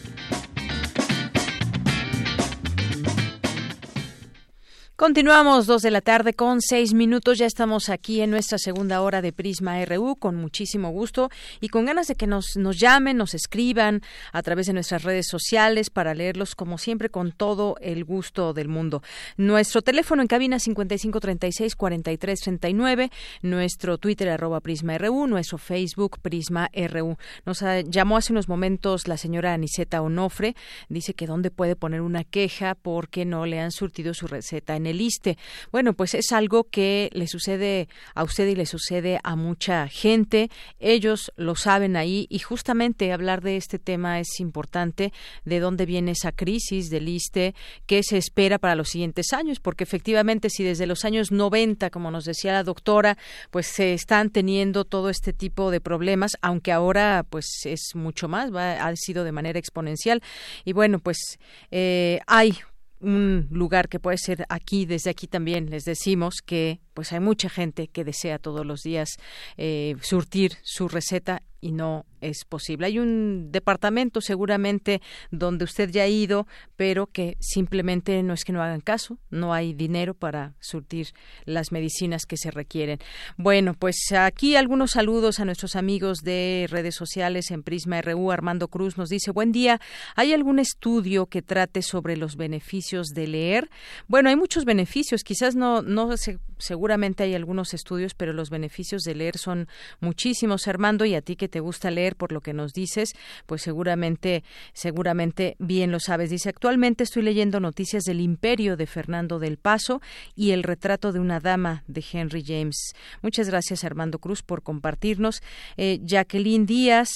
[4.97, 7.36] Continuamos dos de la tarde con seis minutos.
[7.36, 11.28] Ya estamos aquí en nuestra segunda hora de Prisma RU con muchísimo gusto
[11.61, 14.01] y con ganas de que nos, nos llamen, nos escriban
[14.32, 18.68] a través de nuestras redes sociales para leerlos como siempre con todo el gusto del
[18.68, 19.03] mundo.
[19.36, 23.11] Nuestro teléfono en cabina 5536-4339,
[23.42, 27.18] nuestro Twitter arroba Prisma RU, nuestro Facebook Prisma RU.
[27.44, 30.57] Nos llamó hace unos momentos la señora Aniseta Onofre.
[30.88, 34.86] Dice que dónde puede poner una queja porque no le han surtido su receta en
[34.87, 35.39] el ISTE.
[35.72, 40.51] Bueno, pues es algo que le sucede a usted y le sucede a mucha gente.
[40.78, 45.12] Ellos lo saben ahí y justamente hablar de este tema es importante,
[45.45, 47.55] de dónde viene esa crisis del ISTE,
[47.87, 52.11] qué se espera para los siguientes años, porque efectivamente si desde los años 90, como
[52.11, 53.16] nos decía la doctora,
[53.51, 58.55] pues se están teniendo todo este tipo de problemas, aunque ahora pues es mucho más,
[58.55, 60.22] va, ha sido de manera exponencial.
[60.64, 61.39] Y bueno, pues
[61.70, 62.59] eh, hay
[63.07, 67.49] un lugar que puede ser aquí, desde aquí también les decimos que pues hay mucha
[67.49, 69.17] gente que desea todos los días
[69.57, 72.87] eh, surtir su receta y no es posible.
[72.87, 75.03] Hay un departamento seguramente
[75.33, 76.47] donde usted ya ha ido,
[76.77, 81.09] pero que simplemente no es que no hagan caso, no hay dinero para surtir
[81.45, 83.01] las medicinas que se requieren.
[83.37, 88.31] Bueno, pues aquí algunos saludos a nuestros amigos de redes sociales en Prisma RU.
[88.31, 89.81] Armando Cruz nos dice, buen día,
[90.14, 93.71] ¿hay algún estudio que trate sobre los beneficios de leer?
[94.07, 96.11] Bueno, hay muchos beneficios, quizás no, no
[96.59, 99.69] seguramente hay algunos estudios, pero los beneficios de leer son
[100.01, 103.13] muchísimos, Armando, y a ti que te gusta leer por lo que nos dices,
[103.47, 106.31] pues seguramente, seguramente bien lo sabes.
[106.31, 110.01] Dice, actualmente estoy leyendo noticias del imperio de Fernando del Paso
[110.35, 112.93] y el retrato de una dama de Henry James.
[113.23, 115.43] Muchas gracias, Armando Cruz, por compartirnos.
[115.77, 117.09] Eh, Jacqueline Díaz,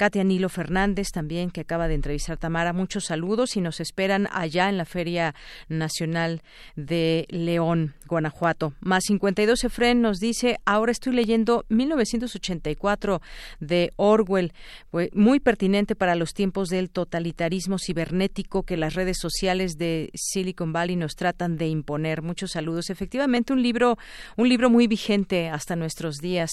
[0.00, 2.72] Katia Nilo Fernández también, que acaba de entrevistar Tamara.
[2.72, 5.34] Muchos saludos y nos esperan allá en la Feria
[5.68, 6.40] Nacional
[6.74, 8.72] de León, Guanajuato.
[8.80, 13.20] Más 52 Efren nos dice, ahora estoy leyendo 1984
[13.60, 14.54] de Orwell,
[15.12, 20.96] muy pertinente para los tiempos del totalitarismo cibernético que las redes sociales de Silicon Valley
[20.96, 22.22] nos tratan de imponer.
[22.22, 22.88] Muchos saludos.
[22.88, 23.98] Efectivamente, un libro,
[24.38, 26.50] un libro muy vigente hasta nuestros días.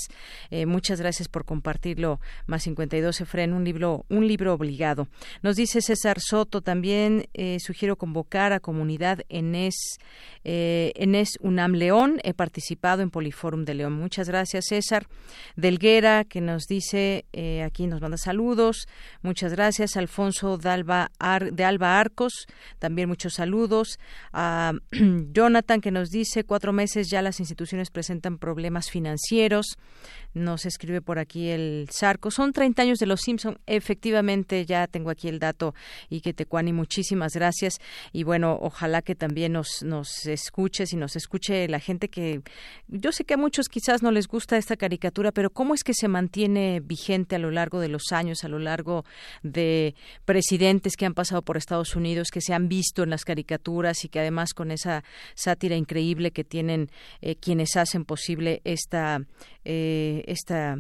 [0.52, 2.20] Eh, muchas gracias por compartirlo.
[2.46, 5.08] Más 52 Efren en un libro, un libro obligado.
[5.42, 9.76] Nos dice César Soto también, eh, sugiero convocar a comunidad ENES,
[10.44, 12.20] eh, ENES UNAM León.
[12.24, 13.94] He participado en Poliforum de León.
[13.94, 15.08] Muchas gracias, César.
[15.56, 18.88] Delguera, que nos dice, eh, aquí nos manda saludos.
[19.22, 19.98] Muchas gracias.
[19.98, 21.12] Alfonso de Alba,
[21.52, 22.48] de Alba Arcos,
[22.80, 24.00] también muchos saludos.
[24.34, 24.74] A
[25.32, 29.78] Jonathan, que nos dice, cuatro meses ya las instituciones presentan problemas financieros.
[30.34, 32.32] Nos escribe por aquí el Sarco.
[32.32, 33.60] Son 30 años de los Simpson.
[33.66, 35.76] Efectivamente, ya tengo aquí el dato
[36.10, 37.80] y que te cuani muchísimas gracias.
[38.14, 42.42] Y bueno, ojalá que también nos, nos escuches y nos escuche la gente que
[42.88, 45.94] yo sé que a muchos quizás no les gusta esta caricatura, pero cómo es que
[45.94, 49.04] se mantiene vigente a lo largo de los años, a lo largo
[49.44, 54.06] de presidentes que han pasado por Estados Unidos, que se han visto en las caricaturas
[54.06, 55.04] y que además con esa
[55.36, 59.20] sátira increíble que tienen eh, quienes hacen posible esta
[59.66, 60.78] eh, esta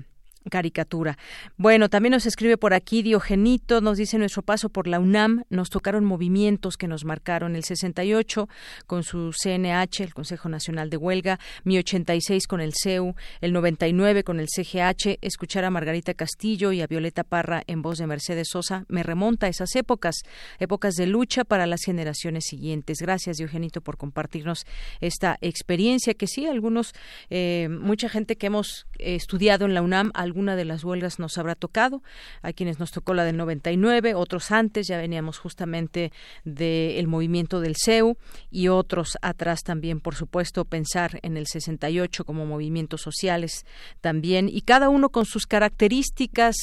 [0.49, 1.17] caricatura.
[1.57, 5.69] Bueno, también nos escribe por aquí Diogenito, nos dice nuestro paso por la UNAM, nos
[5.69, 8.49] tocaron movimientos que nos marcaron el 68
[8.85, 14.23] con su CNH, el Consejo Nacional de Huelga, mi 86 con el CEU, el 99
[14.23, 18.49] con el CGH, escuchar a Margarita Castillo y a Violeta Parra en voz de Mercedes
[18.49, 20.23] Sosa me remonta a esas épocas,
[20.59, 22.99] épocas de lucha para las generaciones siguientes.
[22.99, 24.65] Gracias Diogenito por compartirnos
[25.01, 26.93] esta experiencia que sí, algunos,
[27.29, 31.55] eh, mucha gente que hemos estudiado en la UNAM, alguna de las huelgas nos habrá
[31.55, 32.03] tocado,
[32.43, 36.11] a quienes nos tocó la del 99, otros antes, ya veníamos justamente
[36.43, 38.17] del movimiento del CEU
[38.51, 43.65] y otros atrás también, por supuesto, pensar en el 68 como movimientos sociales
[43.99, 46.55] también y cada uno con sus características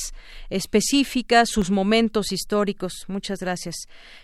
[0.50, 3.06] específicas, sus momentos históricos.
[3.08, 3.74] Muchas gracias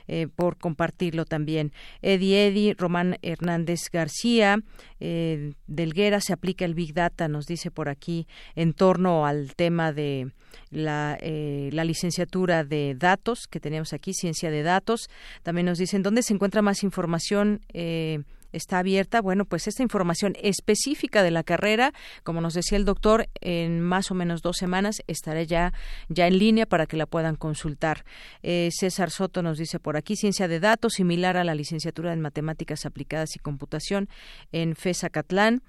[0.07, 1.73] eh, por compartirlo también.
[2.03, 4.61] Eddie Eddie, Román Hernández García,
[5.01, 9.93] eh, Delguera se aplica el Big Data, nos dice por aquí, en torno al tema
[9.93, 10.33] de
[10.71, 15.09] la, eh, la licenciatura de datos que tenemos aquí, ciencia de datos.
[15.43, 17.61] También nos dicen dónde se encuentra más información.
[17.73, 18.23] Eh,
[18.53, 19.21] está abierta.
[19.21, 21.93] Bueno, pues esta información específica de la carrera,
[22.25, 25.73] como nos decía el doctor, en más o menos dos semanas estará ya,
[26.09, 28.05] ya en línea para que la puedan consultar.
[28.43, 32.21] Eh, César Soto nos dice por aquí, ciencia de datos, similar a la licenciatura en
[32.21, 34.09] matemáticas aplicadas y computación
[34.53, 35.63] en FESA Catlán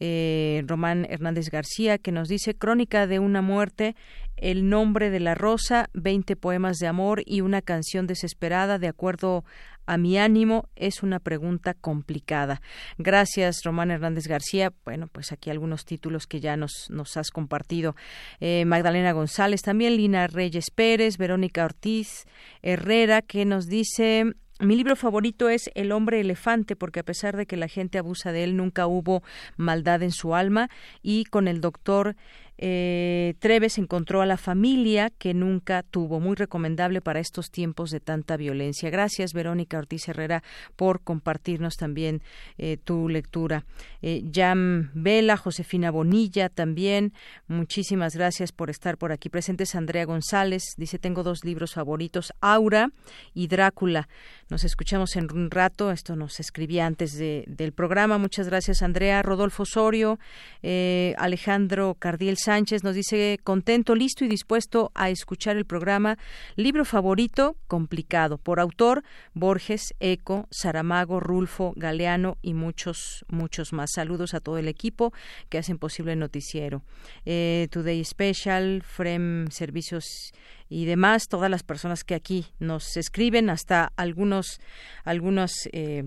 [0.00, 3.96] eh, Román Hernández García, que nos dice Crónica de una muerte,
[4.36, 9.44] El nombre de la rosa, 20 poemas de amor y una canción desesperada, de acuerdo
[9.86, 12.60] a mi ánimo, es una pregunta complicada.
[12.98, 14.72] Gracias, Román Hernández García.
[14.84, 17.94] Bueno, pues aquí algunos títulos que ya nos, nos has compartido.
[18.40, 22.26] Eh, Magdalena González, también Lina Reyes Pérez, Verónica Ortiz
[22.62, 27.44] Herrera, que nos dice mi libro favorito es El hombre elefante, porque a pesar de
[27.44, 29.22] que la gente abusa de él, nunca hubo
[29.56, 30.70] maldad en su alma.
[31.02, 32.14] Y con el doctor
[32.56, 36.20] eh, Treves encontró a la familia que nunca tuvo.
[36.20, 38.90] Muy recomendable para estos tiempos de tanta violencia.
[38.90, 40.42] Gracias, Verónica Ortiz Herrera,
[40.76, 42.22] por compartirnos también
[42.58, 43.64] eh, tu lectura.
[44.02, 47.12] Eh, Jam Vela, Josefina Bonilla también.
[47.48, 49.74] Muchísimas gracias por estar por aquí presentes.
[49.74, 52.90] Andrea González dice: Tengo dos libros favoritos, Aura
[53.34, 54.08] y Drácula.
[54.48, 55.90] Nos escuchamos en un rato.
[55.90, 58.18] Esto nos escribía antes de, del programa.
[58.18, 59.22] Muchas gracias, Andrea.
[59.22, 60.18] Rodolfo Osorio,
[60.62, 66.18] eh, Alejandro Cardiel Sánchez Sánchez nos dice contento, listo y dispuesto a escuchar el programa.
[66.54, 69.02] Libro favorito, complicado, por autor
[69.32, 73.90] Borges, Eco, Saramago, Rulfo, Galeano y muchos, muchos más.
[73.92, 75.12] Saludos a todo el equipo
[75.48, 76.84] que hacen posible el noticiero.
[77.24, 80.30] Eh, Today Special, Frem Servicios
[80.68, 84.60] y demás, todas las personas que aquí nos escriben, hasta algunos,
[85.02, 86.04] algunos eh,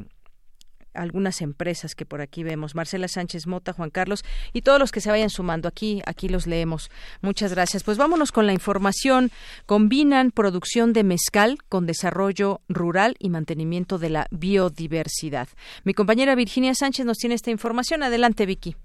[0.97, 5.01] algunas empresas que por aquí vemos, Marcela Sánchez Mota, Juan Carlos y todos los que
[5.01, 6.89] se vayan sumando aquí, aquí los leemos.
[7.21, 7.83] Muchas gracias.
[7.83, 9.31] Pues vámonos con la información.
[9.65, 15.47] Combinan producción de mezcal con desarrollo rural y mantenimiento de la biodiversidad.
[15.83, 18.03] Mi compañera Virginia Sánchez nos tiene esta información.
[18.03, 18.75] Adelante, Vicky.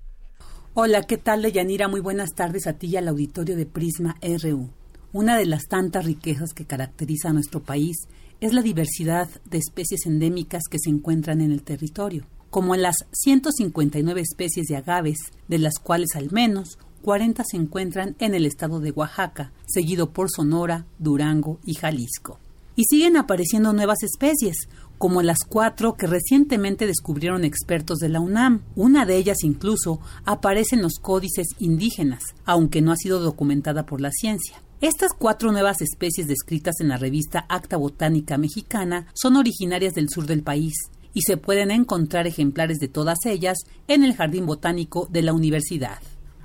[0.75, 1.89] Hola, ¿qué tal, Deyanira?
[1.89, 4.71] Muy buenas tardes a ti y al auditorio de Prisma RU.
[5.13, 8.09] Una de las tantas riquezas que caracteriza a nuestro país
[8.43, 12.97] es la diversidad de especies endémicas que se encuentran en el territorio, como en las
[13.13, 18.81] 159 especies de agaves, de las cuales al menos 40 se encuentran en el estado
[18.81, 22.41] de Oaxaca, seguido por Sonora, Durango y Jalisco.
[22.75, 28.63] Y siguen apareciendo nuevas especies, como las cuatro que recientemente descubrieron expertos de la UNAM.
[28.75, 34.01] Una de ellas incluso aparece en los códices indígenas, aunque no ha sido documentada por
[34.01, 34.61] la ciencia.
[34.83, 40.27] Estas cuatro nuevas especies descritas en la revista Acta Botánica Mexicana son originarias del sur
[40.27, 40.75] del país
[41.15, 46.01] y se pueden encontrar ejemplares de todas ellas en el Jardín Botánico de la Universidad.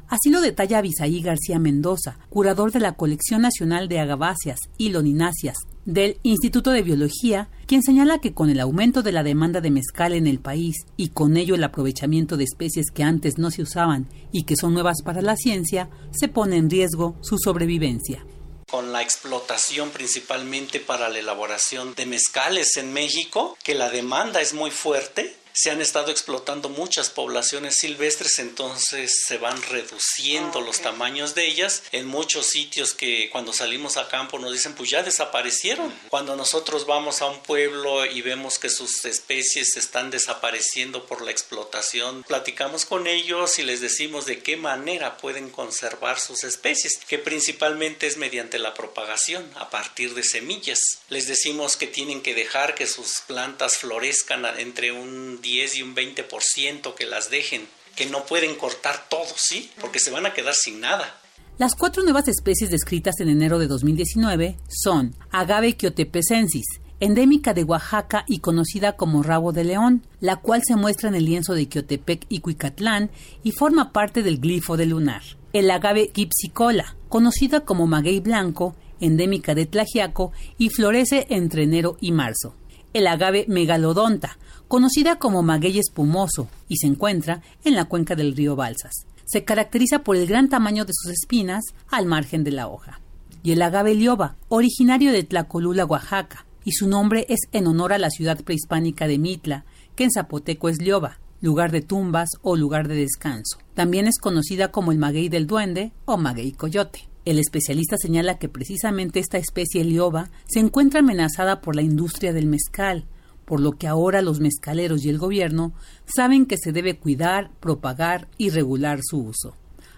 [0.09, 5.57] Así lo detalla Abisaí García Mendoza, curador de la Colección Nacional de Agaváceas y Lonináceas
[5.83, 10.13] del Instituto de Biología, quien señala que con el aumento de la demanda de mezcal
[10.13, 14.07] en el país y con ello el aprovechamiento de especies que antes no se usaban
[14.31, 18.25] y que son nuevas para la ciencia, se pone en riesgo su sobrevivencia.
[18.69, 24.53] Con la explotación principalmente para la elaboración de mezcales en México, que la demanda es
[24.53, 31.33] muy fuerte se han estado explotando muchas poblaciones silvestres, entonces se van reduciendo los tamaños
[31.33, 31.81] de ellas.
[31.91, 35.91] En muchos sitios que cuando salimos a campo nos dicen, pues ya desaparecieron.
[36.09, 41.31] Cuando nosotros vamos a un pueblo y vemos que sus especies están desapareciendo por la
[41.31, 47.17] explotación, platicamos con ellos y les decimos de qué manera pueden conservar sus especies, que
[47.17, 50.99] principalmente es mediante la propagación a partir de semillas.
[51.09, 55.95] Les decimos que tienen que dejar que sus plantas florezcan entre un 10 y un
[55.95, 57.65] 20% que las dejen,
[57.95, 59.71] que no pueden cortar todo, ¿sí?
[59.79, 61.21] Porque se van a quedar sin nada.
[61.57, 66.65] Las cuatro nuevas especies descritas en enero de 2019 son Agave quiotepecensis,
[66.99, 71.25] endémica de Oaxaca y conocida como rabo de león, la cual se muestra en el
[71.25, 73.09] lienzo de Quiotepec y Cuicatlán
[73.41, 75.21] y forma parte del glifo de lunar.
[75.53, 82.11] El agave gipsicola, conocida como maguey blanco, endémica de Tlajiaco y florece entre enero y
[82.11, 82.53] marzo.
[82.93, 84.37] El agave megalodonta,
[84.67, 89.05] conocida como maguey espumoso y se encuentra en la cuenca del río Balsas.
[89.25, 93.01] Se caracteriza por el gran tamaño de sus espinas al margen de la hoja.
[93.43, 97.97] Y el agave lioba, originario de Tlacolula, Oaxaca, y su nombre es en honor a
[97.97, 99.65] la ciudad prehispánica de Mitla,
[99.95, 103.59] que en zapoteco es lioba, lugar de tumbas o lugar de descanso.
[103.73, 107.07] También es conocida como el maguey del duende o maguey coyote.
[107.25, 112.47] El especialista señala que precisamente esta especie lioba se encuentra amenazada por la industria del
[112.47, 113.05] mezcal,
[113.47, 115.71] por lo que ahora los mezcaleros y el gobierno
[116.03, 119.55] saben que se debe cuidar, propagar y regular su uso.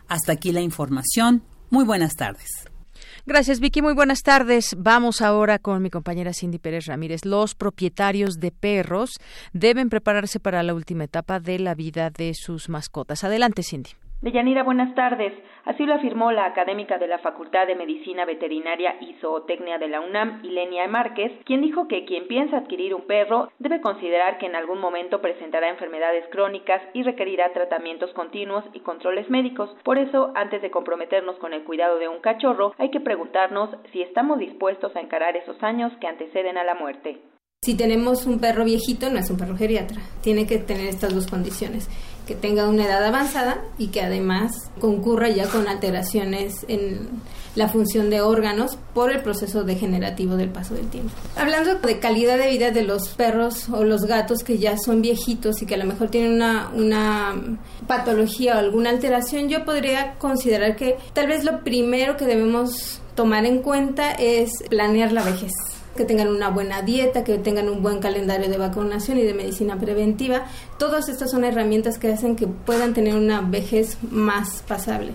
[0.08, 1.42] Hasta aquí la información.
[1.72, 2.70] Muy buenas tardes.
[3.26, 3.82] Gracias, Vicky.
[3.82, 4.76] Muy buenas tardes.
[4.78, 7.26] Vamos ahora con mi compañera Cindy Pérez Ramírez.
[7.26, 9.20] Los propietarios de perros
[9.52, 13.24] deben prepararse para la última etapa de la vida de sus mascotas.
[13.24, 13.92] Adelante, Cindy.
[14.22, 15.34] Deyanira, buenas tardes.
[15.70, 20.02] Así lo afirmó la académica de la Facultad de Medicina Veterinaria y Zootecnia de la
[20.02, 24.56] UNAM, Ilenia Márquez, quien dijo que quien piensa adquirir un perro debe considerar que en
[24.56, 29.70] algún momento presentará enfermedades crónicas y requerirá tratamientos continuos y controles médicos.
[29.84, 34.02] Por eso, antes de comprometernos con el cuidado de un cachorro, hay que preguntarnos si
[34.02, 37.22] estamos dispuestos a encarar esos años que anteceden a la muerte.
[37.62, 40.02] Si tenemos un perro viejito, no es un perro geriatra.
[40.24, 41.90] Tiene que tener estas dos condiciones
[42.30, 47.10] que tenga una edad avanzada y que además concurra ya con alteraciones en
[47.56, 51.10] la función de órganos por el proceso degenerativo del paso del tiempo.
[51.36, 55.64] Hablando de calidad de vida de los perros o los gatos que ya son viejitos
[55.64, 57.34] y que a lo mejor tienen una, una
[57.88, 63.48] patología o alguna alteración, yo podría considerar que tal vez lo primero que debemos tomar
[63.48, 65.52] en cuenta es planear la vejez
[66.00, 69.78] que tengan una buena dieta, que tengan un buen calendario de vacunación y de medicina
[69.78, 70.46] preventiva.
[70.78, 75.12] Todas estas son herramientas que hacen que puedan tener una vejez más pasable.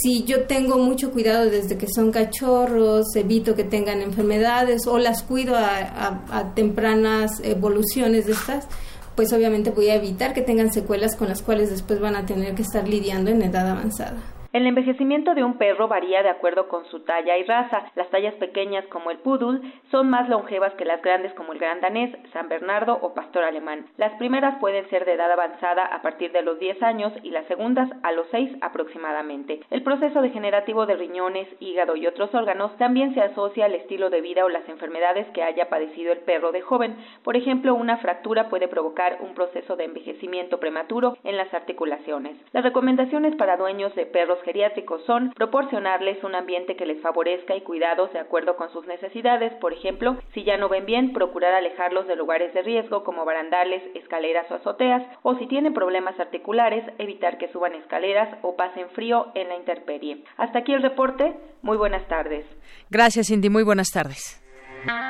[0.00, 5.24] Si yo tengo mucho cuidado desde que son cachorros, evito que tengan enfermedades o las
[5.24, 8.68] cuido a, tempranas evoluciones de estas,
[9.16, 12.54] pues obviamente voy a evitar que tengan secuelas con las cuales después van a tener
[12.54, 14.37] que estar lidiando en edad avanzada.
[14.50, 17.82] El envejecimiento de un perro varía de acuerdo con su talla y raza.
[17.94, 19.60] Las tallas pequeñas como el poodle
[19.90, 23.84] son más longevas que las grandes como el gran danés, San Bernardo o pastor alemán.
[23.98, 27.46] Las primeras pueden ser de edad avanzada a partir de los 10 años y las
[27.46, 29.60] segundas a los 6 aproximadamente.
[29.68, 34.22] El proceso degenerativo de riñones, hígado y otros órganos también se asocia al estilo de
[34.22, 36.96] vida o las enfermedades que haya padecido el perro de joven.
[37.22, 42.34] Por ejemplo, una fractura puede provocar un proceso de envejecimiento prematuro en las articulaciones.
[42.52, 47.62] Las recomendaciones para dueños de perros geriátricos son proporcionarles un ambiente que les favorezca y
[47.62, 49.52] cuidados de acuerdo con sus necesidades.
[49.54, 53.82] Por ejemplo, si ya no ven bien, procurar alejarlos de lugares de riesgo como barandales,
[53.94, 59.28] escaleras o azoteas, o si tienen problemas articulares, evitar que suban escaleras o pasen frío
[59.34, 60.24] en la intemperie.
[60.36, 61.34] Hasta aquí el reporte.
[61.62, 62.46] Muy buenas tardes.
[62.90, 63.50] Gracias, Cindy.
[63.50, 64.42] Muy buenas tardes.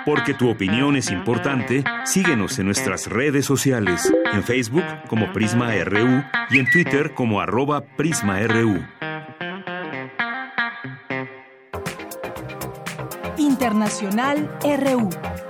[0.04, 6.24] Porque tu opinión es importante, síguenos en nuestras redes sociales, en Facebook como Prisma RU
[6.50, 8.78] y en Twitter como arroba PrismaRU.
[13.58, 15.47] Internacional RU.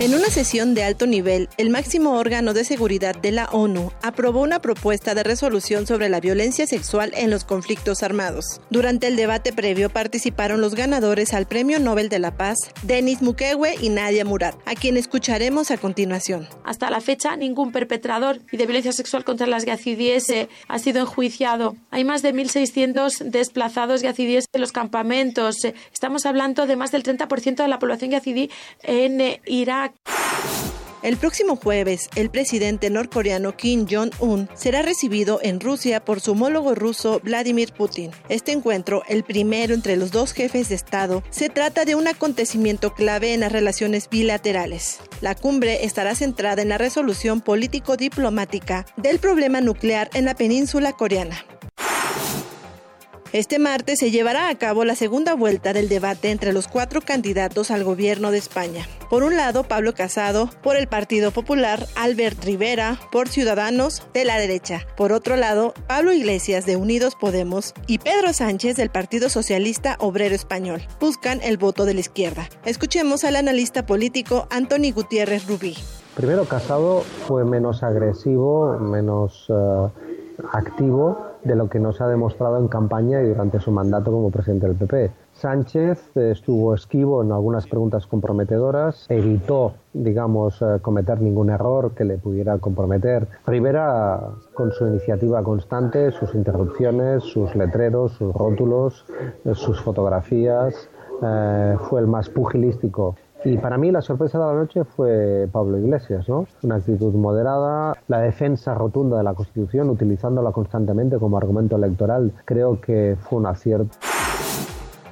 [0.00, 4.42] En una sesión de alto nivel, el máximo órgano de seguridad de la ONU aprobó
[4.42, 8.60] una propuesta de resolución sobre la violencia sexual en los conflictos armados.
[8.70, 13.74] Durante el debate previo participaron los ganadores al Premio Nobel de la Paz, Denis Mukwege
[13.80, 16.46] y Nadia Murad, a quien escucharemos a continuación.
[16.62, 20.26] Hasta la fecha, ningún perpetrador de violencia sexual contra las yazidíes
[20.68, 21.74] ha sido enjuiciado.
[21.90, 25.56] Hay más de 1.600 desplazados yazidíes en los campamentos.
[25.92, 28.48] Estamos hablando de más del 30% de la población yazidí
[28.84, 29.87] en Irak.
[31.02, 36.74] El próximo jueves, el presidente norcoreano Kim Jong-un será recibido en Rusia por su homólogo
[36.74, 38.10] ruso Vladimir Putin.
[38.28, 42.94] Este encuentro, el primero entre los dos jefes de Estado, se trata de un acontecimiento
[42.94, 44.98] clave en las relaciones bilaterales.
[45.20, 51.44] La cumbre estará centrada en la resolución político-diplomática del problema nuclear en la península coreana.
[53.34, 57.70] Este martes se llevará a cabo la segunda vuelta del debate entre los cuatro candidatos
[57.70, 58.86] al gobierno de España.
[59.10, 64.38] Por un lado, Pablo Casado, por el Partido Popular, Albert Rivera, por Ciudadanos, de la
[64.38, 64.86] derecha.
[64.96, 70.34] Por otro lado, Pablo Iglesias, de Unidos Podemos, y Pedro Sánchez, del Partido Socialista Obrero
[70.34, 70.80] Español.
[70.98, 72.48] Buscan el voto de la izquierda.
[72.64, 75.76] Escuchemos al analista político Anthony Gutiérrez Rubí.
[76.16, 79.90] Primero, Casado fue menos agresivo, menos uh,
[80.52, 84.66] activo de lo que nos ha demostrado en campaña y durante su mandato como presidente
[84.66, 85.10] del PP.
[85.32, 92.58] Sánchez estuvo esquivo en algunas preguntas comprometedoras, evitó, digamos, cometer ningún error que le pudiera
[92.58, 93.28] comprometer.
[93.46, 94.20] Rivera,
[94.54, 99.06] con su iniciativa constante, sus interrupciones, sus letreros, sus rótulos,
[99.54, 100.88] sus fotografías,
[101.20, 105.78] eh, fue el más pugilístico y para mí la sorpresa de la noche fue Pablo
[105.78, 106.46] Iglesias, ¿no?
[106.62, 112.80] Una actitud moderada, la defensa rotunda de la Constitución, utilizándola constantemente como argumento electoral, creo
[112.80, 113.96] que fue un acierto.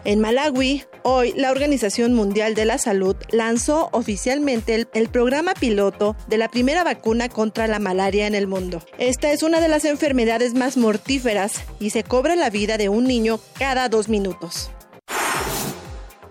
[0.04, 6.14] En Malawi, hoy la Organización Mundial de la Salud lanzó oficialmente el, el, programa piloto
[6.28, 8.80] de la primera vacuna contra la malaria en el mundo.
[8.98, 13.02] Esta es una de las enfermedades más mortíferas y se cobra la vida de un
[13.02, 14.70] niño cada dos minutos.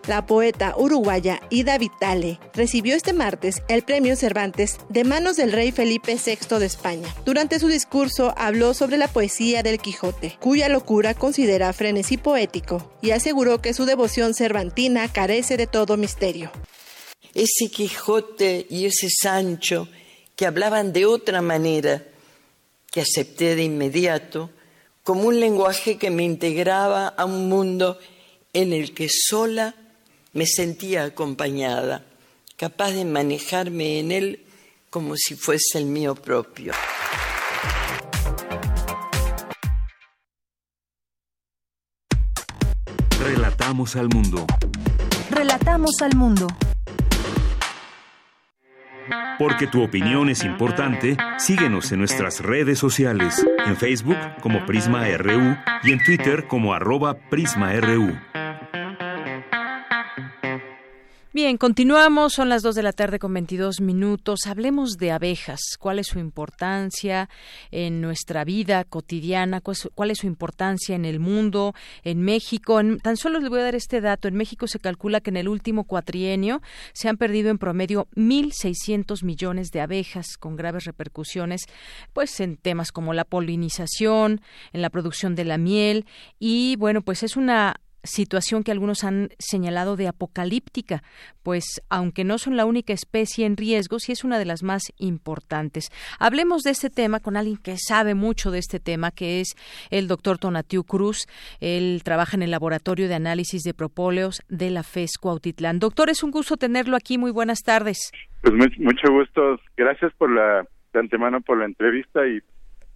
[0.08, 5.72] La poeta uruguaya Ida Vitale recibió este martes el premio Cervantes de manos del rey
[5.72, 7.08] Felipe VI de España.
[7.26, 13.12] Durante su discurso habló sobre la poesía del Quijote, cuya locura considera frenesí poético, y
[13.12, 16.52] aseguró que su devoción cervantina carece de todo misterio.
[17.34, 19.88] Ese Quijote y ese Sancho
[20.36, 22.04] que hablaban de otra manera,
[22.92, 24.52] que acepté de inmediato,
[25.02, 27.98] como un lenguaje que me integraba a un mundo
[28.54, 29.76] en el que sola
[30.36, 32.04] me sentía acompañada,
[32.58, 34.46] capaz de manejarme en él
[34.90, 36.74] como si fuese el mío propio.
[43.18, 44.46] Relatamos al mundo.
[45.32, 46.48] Relatamos al mundo.
[49.40, 55.56] Porque tu opinión es importante, síguenos en nuestras redes sociales, en Facebook como Prisma RU
[55.84, 58.16] y en Twitter como arroba PrismaRU.
[61.36, 64.46] Bien, continuamos, son las 2 de la tarde con 22 minutos.
[64.48, 67.28] Hablemos de abejas, cuál es su importancia
[67.72, 71.74] en nuestra vida cotidiana, cuál es su importancia en el mundo,
[72.06, 72.80] en México.
[72.80, 75.36] En, tan solo les voy a dar este dato, en México se calcula que en
[75.36, 76.62] el último cuatrienio
[76.94, 81.66] se han perdido en promedio 1.600 millones de abejas con graves repercusiones
[82.14, 84.40] pues en temas como la polinización,
[84.72, 86.06] en la producción de la miel.
[86.40, 87.76] Y bueno, pues es una
[88.06, 91.04] situación que algunos han señalado de apocalíptica,
[91.44, 94.84] pues aunque no son la única especie en riesgo, sí es una de las más
[94.98, 95.90] importantes.
[96.20, 99.56] Hablemos de este tema con alguien que sabe mucho de este tema, que es
[99.90, 101.26] el doctor Tonatiu Cruz.
[101.60, 105.80] Él trabaja en el Laboratorio de Análisis de Propóleos de la FES Cuautitlán.
[105.80, 107.18] Doctor, es un gusto tenerlo aquí.
[107.18, 108.12] Muy buenas tardes.
[108.42, 109.60] Pues mucho gusto.
[109.76, 112.40] Gracias por la de antemano por la entrevista y,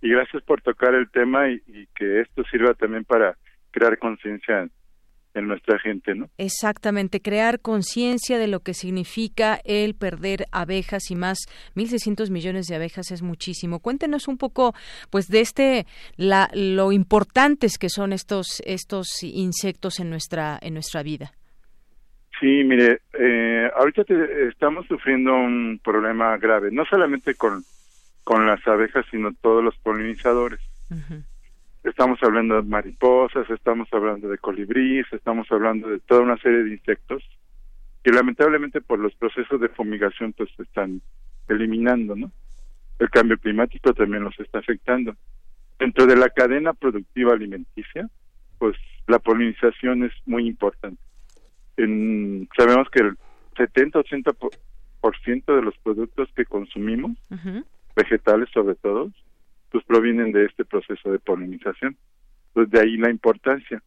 [0.02, 1.62] y gracias por tocar el tema y,
[1.96, 3.36] que esto sirva también para
[3.72, 4.68] crear conciencia
[5.34, 6.28] en nuestra gente, ¿no?
[6.38, 11.40] Exactamente, crear conciencia de lo que significa el perder abejas y más
[11.76, 13.80] 1.600 millones de abejas es muchísimo.
[13.80, 14.74] Cuéntenos un poco,
[15.10, 15.86] pues, de este,
[16.18, 21.32] la, lo importantes que son estos estos insectos en nuestra en nuestra vida.
[22.40, 24.04] Sí, mire, eh, ahorita
[24.48, 27.64] estamos sufriendo un problema grave, no solamente con
[28.24, 30.60] con las abejas, sino todos los polinizadores.
[31.84, 36.72] Estamos hablando de mariposas, estamos hablando de colibríes, estamos hablando de toda una serie de
[36.72, 37.24] insectos
[38.04, 41.02] que lamentablemente por los procesos de fumigación pues se están
[41.48, 42.32] eliminando, ¿no?
[43.00, 45.16] El cambio climático también los está afectando.
[45.80, 48.10] Dentro de la cadena productiva alimenticia,
[48.58, 48.76] pues
[49.08, 51.02] la polinización es muy importante.
[51.78, 53.18] En, sabemos que el
[53.56, 57.18] 70-80% de los productos que consumimos
[57.96, 59.12] vegetales sobre todo,
[59.72, 61.98] pues provienen de este proceso de polinización.
[62.48, 63.82] Entonces de ahí la importancia.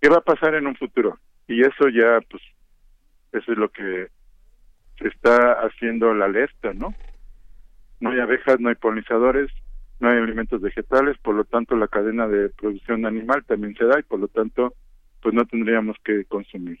[0.00, 1.18] ¿Qué va a pasar en un futuro?
[1.46, 2.42] Y eso ya, pues,
[3.32, 4.08] eso es lo que
[4.98, 6.94] se está haciendo la alerta, ¿no?
[8.00, 9.50] No hay abejas, no hay polinizadores,
[10.00, 14.00] no hay alimentos vegetales, por lo tanto la cadena de producción animal también se da
[14.00, 14.74] y por lo tanto,
[15.20, 16.78] pues no tendríamos que consumir.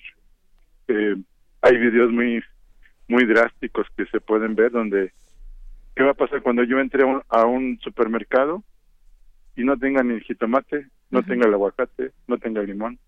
[0.88, 1.16] Eh,
[1.62, 2.42] hay videos muy
[3.08, 5.12] muy drásticos que se pueden ver donde
[5.94, 8.62] ¿Qué va a pasar cuando yo entre a un, supermercado
[9.56, 12.98] y no tenga ni el jitomate, no tenga el aguacate, no tenga el limón?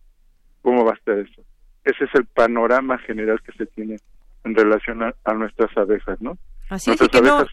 [0.63, 1.43] ¿Cómo va a estar eso?
[1.85, 3.97] Ese es el panorama general que se tiene
[4.45, 6.37] en relación a, nuestras abejas, ¿no?
[6.69, 7.49] Así nuestras abejas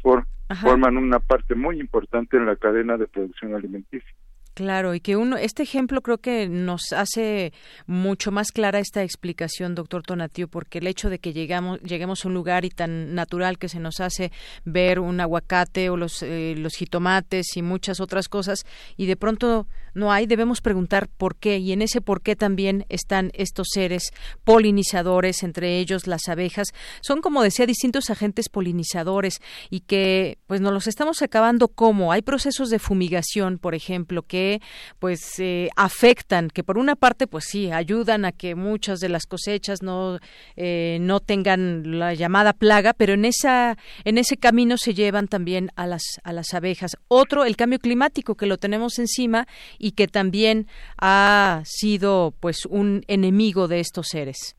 [0.61, 4.13] forman una parte muy importante en la cadena de producción alimenticia.
[4.61, 7.51] Claro, y que uno, este ejemplo creo que nos hace
[7.87, 12.27] mucho más clara esta explicación, doctor Tonatiu, porque el hecho de que llegamos, lleguemos a
[12.27, 14.31] un lugar y tan natural que se nos hace
[14.63, 18.63] ver un aguacate o los, eh, los jitomates y muchas otras cosas,
[18.97, 22.85] y de pronto no hay, debemos preguntar por qué, y en ese por qué también
[22.89, 24.11] están estos seres
[24.43, 26.69] polinizadores, entre ellos las abejas,
[27.01, 29.39] son como decía distintos agentes polinizadores,
[29.69, 34.61] y que pues nos los estamos acabando como, hay procesos de fumigación, por ejemplo, que
[34.99, 39.25] pues eh, afectan, que por una parte pues sí ayudan a que muchas de las
[39.25, 40.19] cosechas no
[40.55, 45.71] eh, no tengan la llamada plaga, pero en esa en ese camino se llevan también
[45.75, 46.97] a las a las abejas.
[47.07, 49.47] Otro el cambio climático que lo tenemos encima
[49.81, 50.67] y que también
[50.99, 54.55] ha sido pues un enemigo de estos seres.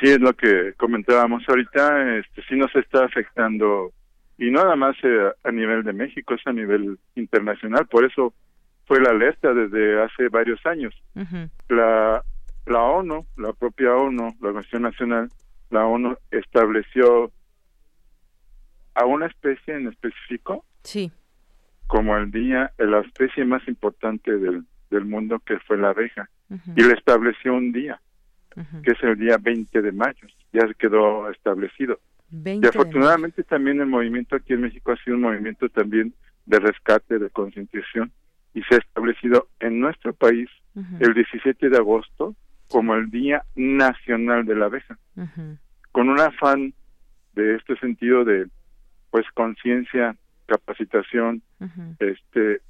[0.00, 3.92] Sí, es lo que comentábamos ahorita, este sí nos está afectando
[4.36, 8.34] y no nada más eh, a nivel de México, es a nivel internacional, por eso
[8.86, 10.92] fue la alerta desde hace varios años.
[11.68, 12.22] La
[12.66, 15.28] la ONU, la propia ONU, la Organización Nacional,
[15.70, 17.30] la ONU estableció
[18.94, 21.10] a una especie en específico sí.
[21.86, 26.28] Como el día, la especie más importante del, del mundo que fue la abeja.
[26.76, 28.00] Y le estableció un día,
[28.82, 31.98] que es el día 20 de mayo, ya quedó establecido.
[32.30, 36.14] y afortunadamente también el movimiento aquí en México ha sido un movimiento también
[36.46, 38.12] de rescate, de concientización,
[38.54, 40.48] y se ha establecido en nuestro país
[41.00, 42.34] el 17 de agosto
[42.68, 44.98] como el Día Nacional de la Abeja,
[45.92, 46.74] con un afán
[47.34, 48.46] de este sentido de
[49.10, 50.16] pues conciencia,
[50.46, 51.42] capacitación,
[51.98, 52.60] este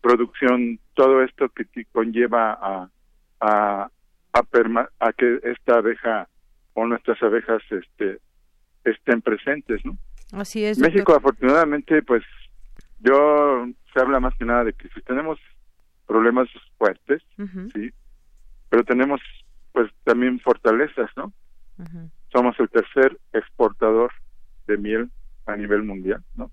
[0.00, 2.90] producción, todo esto que conlleva a
[3.40, 3.90] a
[4.32, 6.28] a, a que esta abeja
[6.74, 8.20] o nuestras abejas este
[8.84, 9.96] estén presentes, ¿no?
[10.32, 10.78] Así es.
[10.78, 12.22] México afortunadamente pues
[13.00, 15.38] yo se habla más que nada de que si tenemos
[16.06, 16.48] problemas
[16.78, 17.22] fuertes,
[17.72, 17.92] sí,
[18.68, 19.20] pero tenemos
[19.72, 21.32] pues también fortalezas, ¿no?
[22.32, 24.12] Somos el tercer exportador
[24.66, 25.10] de miel
[25.46, 26.50] a nivel mundial, ¿no?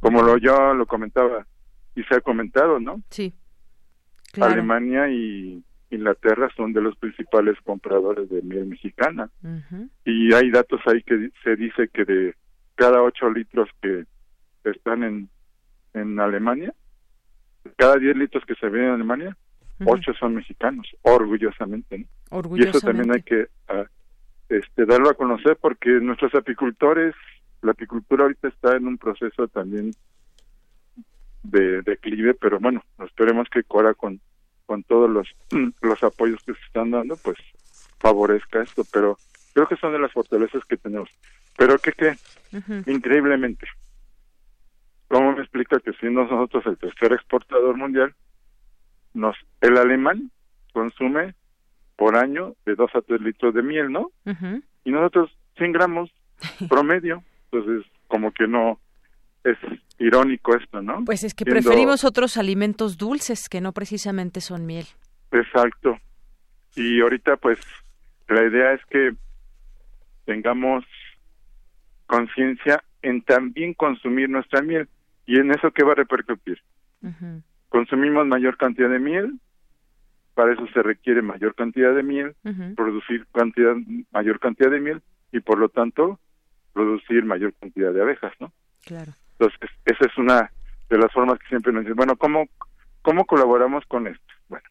[0.00, 1.46] Como lo yo lo comentaba
[1.94, 3.02] y se ha comentado, ¿no?
[3.10, 3.34] Sí.
[4.40, 9.30] Alemania y Inglaterra son de los principales compradores de miel mexicana.
[10.04, 12.34] Y hay datos ahí que se dice que de
[12.74, 14.04] cada ocho litros que
[14.64, 15.30] están en
[15.94, 16.74] en Alemania,
[17.76, 19.36] cada 10 litros que se ven en Alemania,
[19.84, 22.06] 8 son mexicanos, orgullosamente.
[22.56, 23.84] Y eso también hay que ah,
[24.48, 27.14] este, darlo a conocer porque nuestros apicultores,
[27.62, 29.92] la apicultura ahorita está en un proceso también
[31.42, 34.20] de declive, pero bueno, esperemos que Cora con
[34.68, 35.26] con todos los,
[35.80, 37.38] los apoyos que se están dando, pues
[37.98, 39.16] favorezca esto, pero
[39.54, 41.08] creo que son de las fortalezas que tenemos.
[41.56, 42.16] Pero que, que
[42.86, 43.66] increíblemente,
[45.08, 48.14] ¿cómo me explica que siendo nosotros el tercer exportador mundial,
[49.14, 50.30] nos el alemán
[50.74, 51.34] consume
[51.96, 54.12] por año de 2 a 3 litros de miel, ¿no?
[54.84, 56.10] Y nosotros 100 gramos
[56.68, 58.78] promedio, entonces como que no
[59.44, 59.56] es
[59.98, 61.04] irónico esto, ¿no?
[61.04, 64.86] Pues es que preferimos otros alimentos dulces que no precisamente son miel.
[65.32, 65.98] Exacto.
[66.76, 67.58] Y ahorita pues
[68.28, 69.12] la idea es que
[70.24, 70.84] tengamos
[72.06, 74.88] conciencia en también consumir nuestra miel.
[75.26, 76.60] ¿Y en eso qué va a repercutir?
[77.68, 79.38] Consumimos mayor cantidad de miel,
[80.34, 82.34] para eso se requiere mayor cantidad de miel,
[82.76, 83.74] producir cantidad
[84.10, 85.02] mayor cantidad de miel
[85.32, 86.18] y por lo tanto
[86.78, 88.52] producir mayor cantidad de abejas, ¿no?
[88.84, 89.12] Claro.
[89.32, 90.48] Entonces, esa es una
[90.88, 92.46] de las formas que siempre nos dicen, bueno, ¿cómo,
[93.02, 94.34] cómo colaboramos con esto?
[94.48, 94.64] Bueno,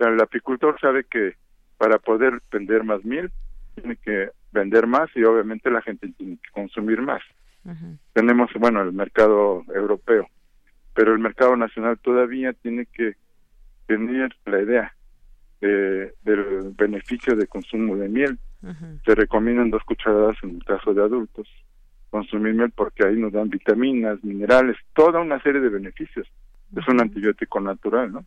[0.00, 1.36] el apicultor sabe que
[1.78, 3.30] para poder vender más miel,
[3.76, 7.22] tiene que vender más y obviamente la gente tiene que consumir más.
[8.12, 10.28] Tenemos, bueno, el mercado europeo,
[10.94, 13.14] pero el mercado nacional todavía tiene que
[13.86, 14.96] tener la idea
[15.60, 18.38] de, del beneficio de consumo de miel.
[19.04, 21.48] Se recomiendan dos cucharadas en el caso de adultos
[22.14, 26.28] consumir miel porque ahí nos dan vitaminas, minerales, toda una serie de beneficios.
[26.76, 28.24] Es un antibiótico natural, ¿no?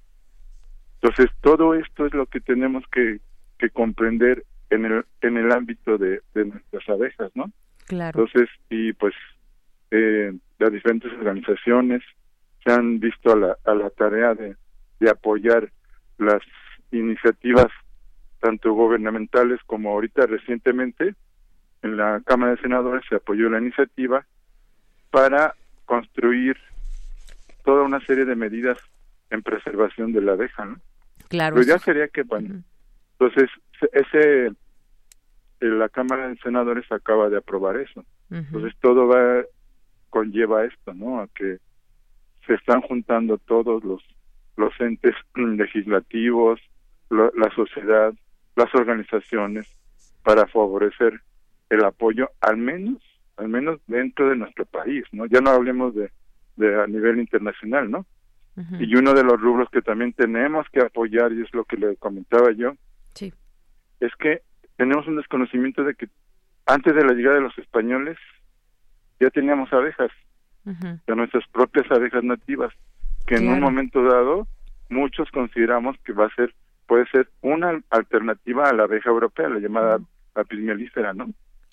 [0.95, 3.21] Entonces, todo esto es lo que tenemos que,
[3.57, 7.49] que comprender en el, en el ámbito de, de nuestras abejas, ¿no?
[7.85, 8.19] Claro.
[8.19, 9.13] Entonces, y pues
[9.91, 12.03] eh, las diferentes organizaciones
[12.65, 14.57] se han visto a la, a la tarea de,
[14.99, 15.71] de apoyar
[16.17, 16.41] las
[16.91, 17.67] iniciativas
[18.39, 21.15] tanto gubernamentales como ahorita recientemente
[21.81, 24.25] en la Cámara de Senadores se apoyó la iniciativa
[25.11, 25.55] para
[25.85, 26.57] construir
[27.63, 28.77] toda una serie de medidas
[29.29, 30.79] en preservación de la abeja, ¿no?
[31.29, 31.55] Claro.
[31.55, 32.63] Pero ya sería que, bueno,
[33.13, 33.49] entonces
[33.91, 34.51] ese
[35.59, 38.05] la Cámara de Senadores acaba de aprobar eso.
[38.29, 39.43] Entonces todo va
[40.09, 41.19] conlleva esto, ¿no?
[41.19, 41.57] A que
[42.45, 44.01] se están juntando todos los
[44.55, 46.59] los entes legislativos,
[47.09, 48.13] la sociedad,
[48.57, 49.67] las organizaciones
[50.23, 51.21] para favorecer
[51.69, 53.01] el apoyo al menos
[53.37, 55.27] al menos dentro de nuestro país, ¿no?
[55.27, 56.11] Ya no hablemos de,
[56.55, 58.05] de a nivel internacional, ¿no?
[58.79, 61.95] Y uno de los rubros que también tenemos que apoyar, y es lo que le
[61.97, 62.73] comentaba yo,
[63.13, 63.31] sí.
[63.99, 64.41] es que
[64.77, 66.09] tenemos un desconocimiento de que
[66.65, 68.17] antes de la llegada de los españoles
[69.19, 70.09] ya teníamos abejas,
[70.65, 72.73] de nuestras propias abejas nativas,
[73.27, 74.47] que en un momento dado
[74.89, 76.53] muchos consideramos que va a ser,
[76.87, 79.99] puede ser una alternativa a la abeja europea, la llamada
[80.35, 81.27] apis mellifera, ¿no?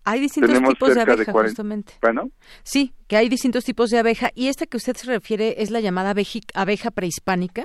[0.04, 1.94] Hay distintos tipos de abeja, justamente.
[2.02, 2.28] Bueno.
[2.62, 4.28] Sí, que hay distintos tipos de abeja.
[4.34, 6.14] ¿Y esta que usted se refiere es la llamada
[6.54, 7.64] abeja prehispánica?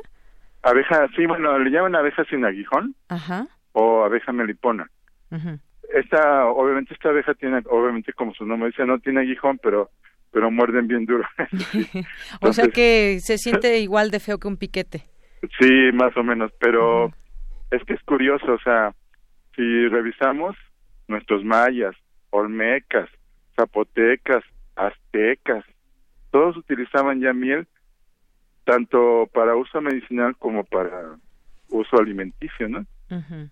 [0.63, 3.47] Abeja, sí, bueno, le llaman abeja sin aguijón Ajá.
[3.73, 4.89] o abeja melipona.
[5.93, 9.89] Esta, obviamente, esta abeja tiene, obviamente, como su nombre dice, no tiene aguijón, pero
[10.31, 11.23] pero muerden bien duro.
[12.41, 15.05] o sea que se siente igual de feo que un piquete.
[15.59, 17.11] Sí, más o menos, pero
[17.71, 18.93] es que es curioso, o sea,
[19.55, 20.55] si revisamos
[21.07, 21.95] nuestros mayas,
[22.29, 23.09] olmecas,
[23.55, 24.43] zapotecas,
[24.75, 25.65] aztecas,
[26.31, 27.67] todos utilizaban ya miel
[28.63, 31.17] tanto para uso medicinal como para
[31.69, 32.85] uso alimenticio, ¿no?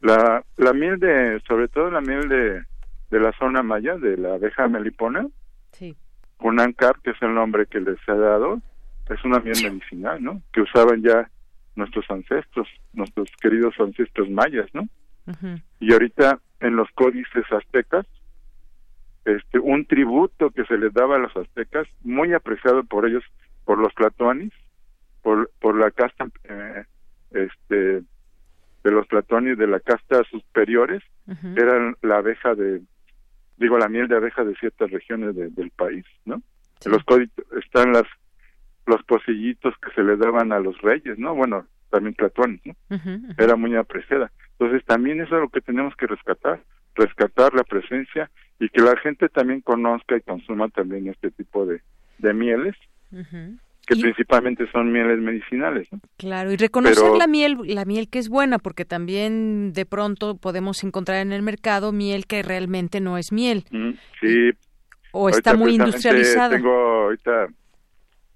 [0.02, 2.62] La la miel de sobre todo la miel de
[3.10, 5.28] de la zona maya de la abeja melipona.
[5.72, 5.96] Sí.
[6.40, 8.62] Unancap, que es el nombre que les ha dado,
[9.10, 10.42] es una miel medicinal, ¿no?
[10.54, 11.30] Que usaban ya
[11.78, 14.88] nuestros ancestros, nuestros queridos ancestros mayas, ¿no?
[15.80, 18.06] Y ahorita en los códices aztecas
[19.26, 23.24] este un tributo que se les daba a los aztecas muy apreciado por ellos
[23.66, 24.54] por los tlatoanis
[25.22, 26.86] por por la casta eh,
[27.32, 28.04] este
[28.84, 31.04] de los tlatoanis de la casta superiores
[31.58, 32.82] eran la abeja de
[33.58, 36.42] digo la miel de abeja de ciertas regiones del país no
[36.86, 38.06] en los códices están las
[38.88, 42.76] los pocillitos que se les daban a los reyes no bueno también tlatoanis no
[43.38, 46.60] era muy apreciada entonces también eso es lo que tenemos que rescatar
[46.98, 51.82] rescatar la presencia y que la gente también conozca y consuma también este tipo de,
[52.18, 52.76] de mieles,
[53.12, 55.88] que principalmente son mieles medicinales.
[56.18, 60.84] Claro, y reconocer la miel, la miel que es buena, porque también de pronto podemos
[60.84, 63.64] encontrar en el mercado miel que realmente no es miel.
[64.20, 64.52] sí.
[65.14, 66.58] O está muy industrializada.
[66.58, 67.48] Tengo ahorita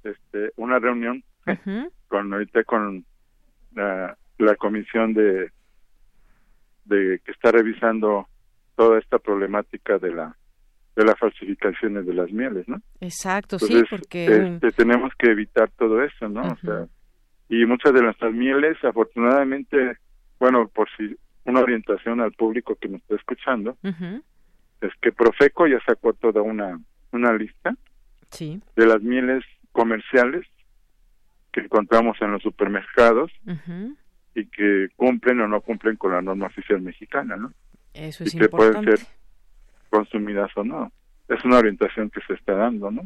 [0.04, 1.24] este, una reunión
[2.08, 3.06] con ahorita con
[3.74, 5.52] la, la comisión de
[6.86, 8.28] de que está revisando
[8.76, 10.36] toda esta problemática de la
[10.96, 12.82] de las falsificaciones de las mieles, ¿no?
[13.00, 16.42] Exacto, sí, porque este, tenemos que evitar todo eso, ¿no?
[16.42, 16.86] O sea,
[17.48, 19.98] y muchas de nuestras mieles, afortunadamente,
[20.38, 21.16] bueno, por si
[21.46, 23.78] una orientación al público que me está escuchando,
[24.82, 26.80] es que Profeco ya sacó toda una,
[27.12, 27.74] una lista
[28.30, 28.62] sí.
[28.76, 30.46] de las mieles comerciales
[31.52, 33.32] que encontramos en los supermercados
[34.36, 37.52] y que cumplen o no cumplen con la norma oficial mexicana, ¿no?
[37.94, 38.80] Eso es y que importante.
[38.80, 39.08] pueden ser
[39.90, 40.92] consumidas o no.
[41.28, 43.02] Es una orientación que se está dando, ¿no?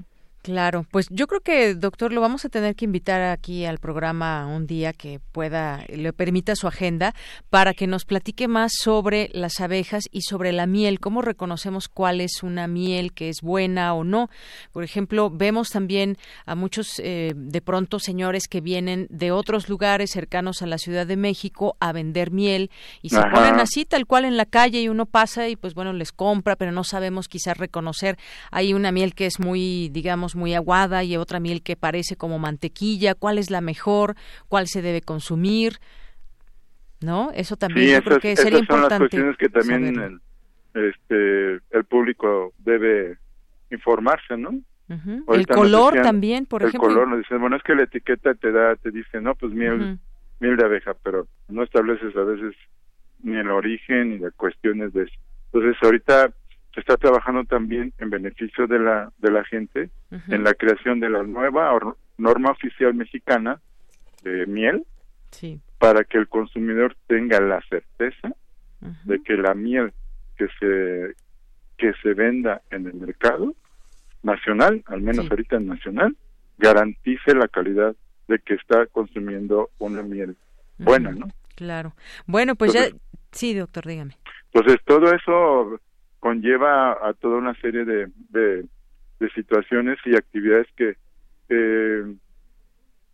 [0.46, 4.46] Claro, pues yo creo que, doctor, lo vamos a tener que invitar aquí al programa
[4.46, 7.16] un día que pueda, le permita su agenda,
[7.50, 12.22] para que nos platique más sobre las abejas y sobre la miel, cómo reconocemos cuál
[12.22, 14.30] es una miel que es buena o no.
[14.72, 16.16] Por ejemplo, vemos también
[16.46, 21.08] a muchos, eh, de pronto, señores que vienen de otros lugares cercanos a la Ciudad
[21.08, 22.70] de México a vender miel
[23.02, 23.32] y se Ajá.
[23.32, 26.56] ponen así, tal cual en la calle, y uno pasa y, pues bueno, les compra,
[26.56, 28.20] pero no sabemos quizás reconocer.
[28.52, 32.40] Hay una miel que es muy, digamos, muy aguada y otra miel que parece como
[32.40, 34.16] mantequilla, cuál es la mejor,
[34.48, 35.80] cuál se debe consumir,
[37.02, 37.32] ¿no?
[37.34, 40.22] Eso también Sí, yo creo esas, que sería esas son las cuestiones que también el,
[40.74, 43.18] este, el público debe
[43.72, 44.50] informarse, ¿no?
[44.88, 45.34] Ujú.
[45.34, 46.90] El color decían- también, por el ejemplo.
[46.90, 49.98] color nos dicen, bueno, es que la etiqueta te da, te dice, no, pues miel,
[50.40, 52.56] miel de abeja, pero no estableces a veces
[53.24, 55.14] ni el origen ni las cuestiones de eso.
[55.52, 56.32] Entonces ahorita
[56.76, 59.90] se está trabajando también en beneficio de la de la gente
[60.28, 63.60] en la creación de la nueva or- norma oficial mexicana
[64.24, 64.86] de miel
[65.32, 65.60] Sí.
[65.80, 68.30] para que el consumidor tenga la certeza
[69.06, 69.92] de que la miel
[70.38, 71.16] que se
[71.78, 73.54] que se venda en el mercado
[74.24, 75.32] nacional, al menos Sí.
[75.32, 76.16] ahorita en nacional,
[76.58, 77.96] garantice la calidad
[78.28, 80.36] de que está consumiendo una miel
[80.78, 81.12] buena.
[81.12, 81.28] ¿no?
[81.56, 81.94] Claro.
[82.26, 82.86] Bueno, pues ya,
[83.32, 84.18] sí, doctor, dígame.
[84.54, 85.80] Entonces todo eso
[86.20, 88.66] conlleva a toda una serie de, de,
[89.20, 90.96] de situaciones y actividades que
[91.50, 92.16] eh,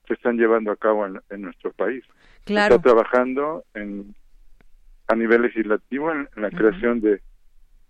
[0.07, 2.03] se están llevando a cabo en, en nuestro país.
[2.45, 2.75] Claro.
[2.75, 4.15] Está trabajando en,
[5.07, 7.21] a nivel legislativo en, en la creación de,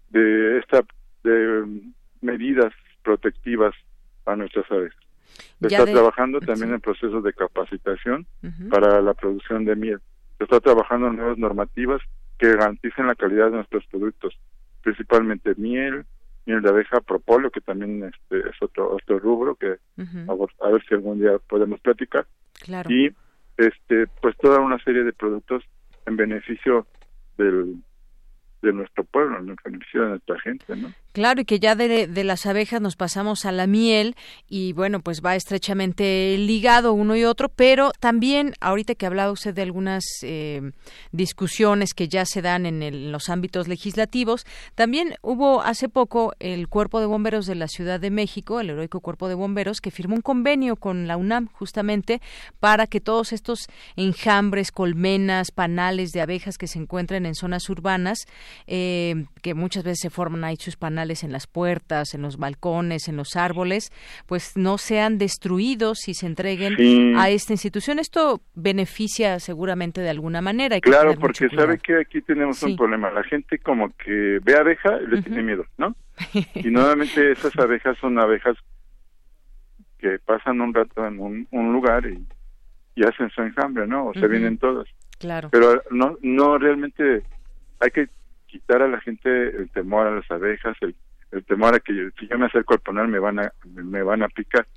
[0.09, 0.83] de esta
[1.23, 1.81] de
[2.21, 2.73] medidas
[3.03, 3.73] protectivas
[4.25, 4.93] a nuestras aves.
[5.61, 6.73] Se Ya está de- trabajando también sí.
[6.75, 8.25] en procesos de capacitación
[8.69, 9.99] para la producción de miel.
[10.38, 12.01] Se está trabajando en nuevas normativas
[12.39, 14.38] que garanticen la calidad de nuestros productos,
[14.81, 16.05] principalmente miel,
[16.45, 20.69] miel de abeja, propóleo, que también este, es otro otro rubro que a, ver- a
[20.69, 22.25] ver si algún día podemos platicar.
[22.63, 22.89] Claro.
[22.91, 23.13] Y
[23.57, 25.63] este pues toda una serie de productos
[26.05, 26.87] en beneficio
[27.37, 27.75] del
[28.61, 30.91] de nuestro pueblo, en beneficio de nuestra gente, ¿no?
[31.13, 34.15] Claro, y que ya de, de las abejas nos pasamos a la miel
[34.47, 39.53] y bueno, pues va estrechamente ligado uno y otro, pero también ahorita que hablaba usted
[39.53, 40.71] de algunas eh,
[41.11, 46.33] discusiones que ya se dan en, el- en los ámbitos legislativos, también hubo hace poco
[46.39, 49.91] el Cuerpo de Bomberos de la Ciudad de México, el heroico Cuerpo de Bomberos, que
[49.91, 52.21] firmó un convenio con la UNAM justamente
[52.59, 53.67] para que todos estos
[53.97, 58.19] enjambres, colmenas, panales de abejas que se encuentran en zonas urbanas,
[58.67, 63.07] eh, que muchas veces se forman ahí sus panales en las puertas, en los balcones,
[63.07, 63.91] en los árboles,
[64.27, 67.13] pues no sean destruidos y se entreguen Sí.
[67.18, 67.99] a esta institución.
[67.99, 70.76] Esto beneficia seguramente de alguna manera.
[70.76, 72.68] hay Claro, porque sabe que aquí tenemos Sí.
[72.68, 73.11] un problema.
[73.11, 75.95] La gente como que ve abeja y le tiene miedo, ¿no?
[76.55, 78.55] Y nuevamente esas abejas son abejas
[79.99, 82.23] que pasan un rato en un, un lugar y,
[82.95, 84.07] y hacen su enjambre, ¿no?
[84.07, 84.88] O se vienen todas.
[85.19, 85.49] Claro.
[85.51, 87.22] Pero no, no realmente
[87.80, 88.07] hay que
[88.51, 90.93] quitar a la gente el temor a las abejas, el,
[91.31, 94.23] el temor a que si yo me acerco al panal me van a me van
[94.23, 94.67] a picar.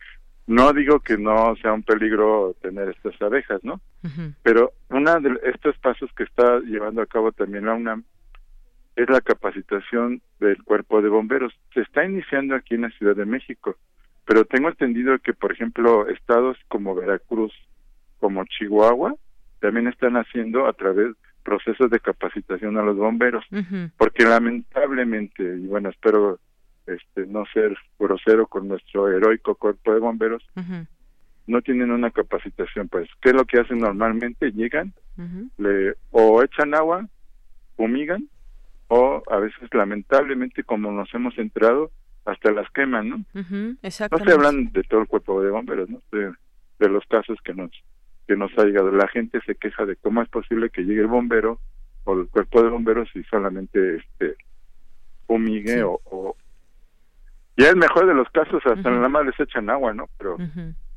[0.47, 3.81] No digo que no sea un peligro tener estas abejas, ¿no?
[4.43, 8.05] Pero uno de estos pasos que está llevando a cabo también la UNAM
[8.95, 11.53] es la capacitación del cuerpo de bomberos.
[11.73, 13.77] Se está iniciando aquí en la Ciudad de México,
[14.27, 17.53] pero tengo entendido que, por ejemplo, estados como Veracruz,
[18.21, 19.15] como Chihuahua,
[19.61, 23.45] también están haciendo a través procesos de capacitación a los bomberos,
[23.97, 26.41] porque lamentablemente, y bueno, espero
[26.87, 30.43] este no ser grosero con nuestro heroico cuerpo de bomberos,
[31.47, 34.51] no tienen una capacitación, pues, ¿qué es lo que hacen normalmente?
[34.53, 34.93] Llegan,
[35.59, 37.07] le o echan agua,
[37.77, 38.29] fumigan,
[38.89, 41.91] o a veces lamentablemente como nos hemos entrado,
[42.25, 43.25] hasta las queman, ¿no?
[44.19, 46.01] No se hablan de todo el cuerpo de bomberos, ¿no?
[46.11, 46.33] De,
[46.79, 47.71] de los casos que nos
[48.27, 48.91] que nos ha llegado.
[48.93, 51.59] La gente se queja de cómo es posible que llegue el bombero
[52.05, 54.37] o el cuerpo de bomberos y solamente este
[55.27, 56.37] fumigue o, o
[57.57, 58.91] ya el mejor de los casos hasta Ujú.
[58.91, 60.09] nada más les echan agua, ¿no?
[60.19, 60.37] Pero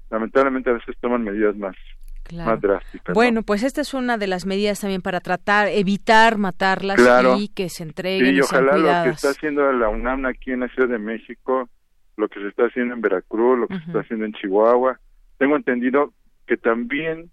[0.09, 1.75] lamentablemente a veces toman medidas más
[2.23, 2.51] Claro.
[2.51, 3.07] más drásticas.
[3.07, 3.13] ¿no?
[3.13, 7.37] Bueno, pues esta es una de las medidas también para tratar, evitar matarlas Claro.
[7.37, 10.59] y que se entreguen Sí, y ojalá lo que está haciendo la UNAM aquí en
[10.59, 11.69] la Ciudad de México,
[12.17, 14.99] lo que se está haciendo en Veracruz, lo que se está haciendo en Chihuahua,
[15.37, 16.11] tengo entendido
[16.48, 17.30] que también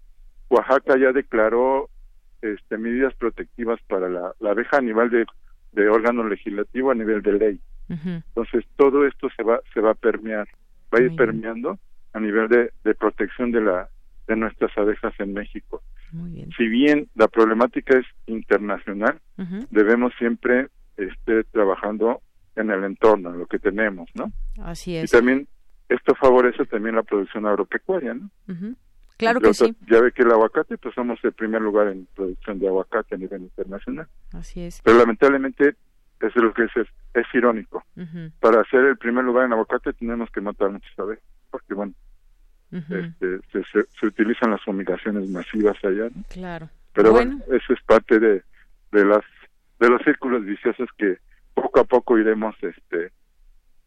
[0.49, 1.89] Oaxaca ya declaró
[2.41, 5.25] este, medidas protectivas para la, abeja a nivel de,
[5.71, 7.59] de, órgano legislativo, a nivel de ley.
[7.87, 10.47] Entonces, todo esto se va, se va a permear,
[10.93, 11.77] va a ir permeando
[12.13, 13.89] a nivel de, de protección de, la,
[14.27, 15.81] de nuestras abejas en México.
[16.57, 19.19] Si bien la problemática es internacional,
[19.69, 22.21] debemos siempre estar trabajando
[22.55, 24.31] en el entorno, en lo que tenemos, ¿no?
[24.63, 25.11] Así es.
[25.11, 25.47] Y también
[25.89, 28.29] esto favorece también la producción agropecuaria, ¿no?
[29.17, 29.75] Claro que sí.
[29.89, 33.17] Ya ve que el aguacate, pues somos el primer lugar en producción de aguacate a
[33.17, 34.07] nivel internacional.
[34.33, 34.81] Así es.
[34.83, 35.75] Pero lamentablemente,
[36.19, 36.71] es lo que es,
[37.13, 37.83] es, irónico.
[38.39, 41.93] Para ser el primer lugar en aguacate tenemos que matar muchas abejas, porque bueno,
[42.71, 43.63] este, se,
[43.99, 46.23] se, utilizan las fumigaciones masivas allá, ¿no?
[46.29, 46.69] Claro.
[46.93, 48.43] Pero bueno, eso es parte de,
[48.91, 49.23] de las
[49.79, 51.17] de los círculos viciosos que
[51.53, 53.11] poco a poco iremos este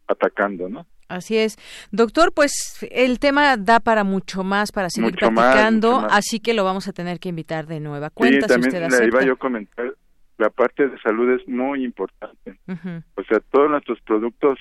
[0.06, 0.86] atacando, ¿no?
[1.08, 1.56] Así es.
[1.90, 6.86] Doctor, pues el tema da para mucho más, para seguir platicando, así que lo vamos
[6.86, 8.46] a tener que invitar de nueva cuenta.
[8.46, 9.94] Sí, también le iba yo a comentar,
[10.36, 12.58] la parte de salud es muy importante.
[13.16, 14.58] O sea, todos nuestros productos,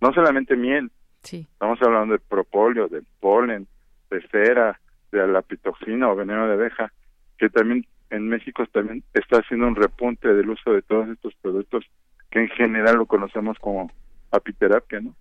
[0.00, 0.90] no solamente miel,
[1.22, 1.46] sí.
[1.52, 3.66] estamos hablando de propóleo, de polen,
[4.10, 4.78] de cera,
[5.10, 6.92] de la pitoxina o veneno de abeja,
[7.38, 11.84] que también en México también está haciendo un repunte del uso de todos estos productos
[12.30, 13.90] que en general lo conocemos como
[14.30, 15.14] apiterapia, ¿no?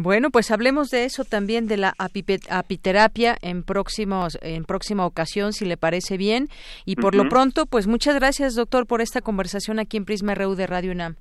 [0.00, 5.64] Bueno, pues hablemos de eso también de la apiterapia en próximos en próxima ocasión si
[5.64, 6.46] le parece bien
[6.84, 10.54] y por lo pronto pues muchas gracias doctor por esta conversación aquí en Prisma RU
[10.54, 11.16] de Radio UNAM.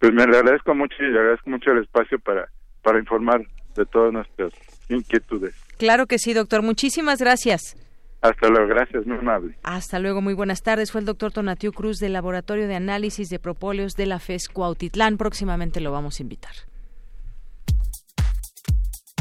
[0.00, 2.48] Pues me le agradezco mucho y le agradezco mucho el espacio para
[2.82, 3.46] para informar
[3.76, 4.52] de todas nuestras
[4.88, 5.54] inquietudes.
[5.78, 6.62] Claro que sí, doctor.
[6.62, 7.76] Muchísimas gracias.
[8.22, 9.54] Hasta luego, gracias, muy amable.
[9.62, 10.90] Hasta luego, muy buenas tardes.
[10.90, 15.16] Fue el doctor Tonatiu Cruz del Laboratorio de Análisis de Propóleos de la FES Cuautitlán.
[15.16, 16.52] Próximamente lo vamos a invitar.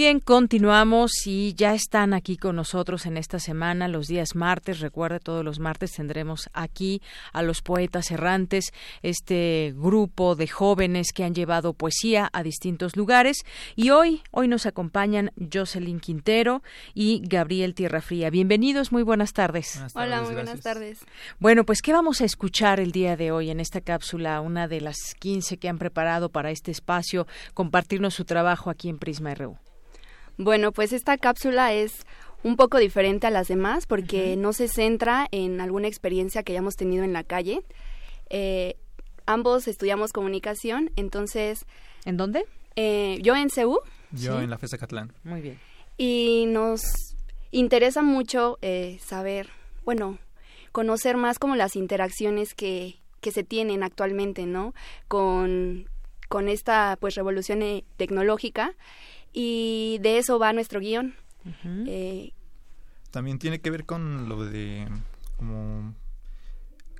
[0.00, 4.80] Bien, continuamos y ya están aquí con nosotros en esta semana los días martes.
[4.80, 7.02] Recuerde, todos los martes tendremos aquí
[7.34, 8.72] a los poetas errantes,
[9.02, 13.42] este grupo de jóvenes que han llevado poesía a distintos lugares.
[13.76, 16.62] Y hoy, hoy nos acompañan Jocelyn Quintero
[16.94, 18.30] y Gabriel Tierrafría.
[18.30, 19.82] Bienvenidos, muy buenas tardes.
[19.94, 21.00] Hola, muy buenas tardes.
[21.40, 24.40] Bueno, pues, ¿qué vamos a escuchar el día de hoy en esta cápsula?
[24.40, 28.98] Una de las 15 que han preparado para este espacio, compartirnos su trabajo aquí en
[28.98, 29.58] Prisma RU.
[30.42, 32.06] Bueno, pues esta cápsula es
[32.42, 36.76] un poco diferente a las demás porque no se centra en alguna experiencia que hayamos
[36.76, 37.62] tenido en la calle.
[38.30, 38.76] Eh,
[39.26, 41.66] ambos estudiamos comunicación, entonces...
[42.06, 42.46] ¿En dónde?
[42.74, 43.80] Eh, yo en CEU.
[44.12, 45.12] Yo en la FESA Catlán.
[45.24, 45.58] Muy bien.
[45.98, 46.80] Y nos
[47.50, 49.50] interesa mucho eh, saber,
[49.84, 50.16] bueno,
[50.72, 54.72] conocer más como las interacciones que, que se tienen actualmente, ¿no?
[55.06, 55.90] Con,
[56.30, 57.60] con esta pues revolución
[57.98, 58.74] tecnológica
[59.32, 61.14] y de eso va nuestro guion.
[61.86, 62.32] Eh,
[63.10, 64.86] También tiene que ver con lo de
[65.36, 65.94] como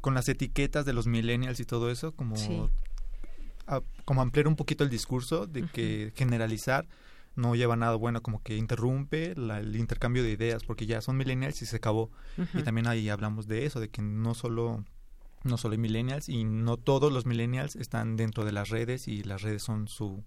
[0.01, 2.37] con las etiquetas de los millennials y todo eso, como
[4.05, 6.89] como ampliar un poquito el discurso de que generalizar
[7.37, 11.63] no lleva nada bueno, como que interrumpe el intercambio de ideas, porque ya son millennials
[11.63, 12.11] y se acabó.
[12.55, 14.85] Y también ahí hablamos de eso, de que no solo
[15.43, 19.23] no solo hay millennials y no todos los millennials están dentro de las redes y
[19.23, 20.23] las redes son su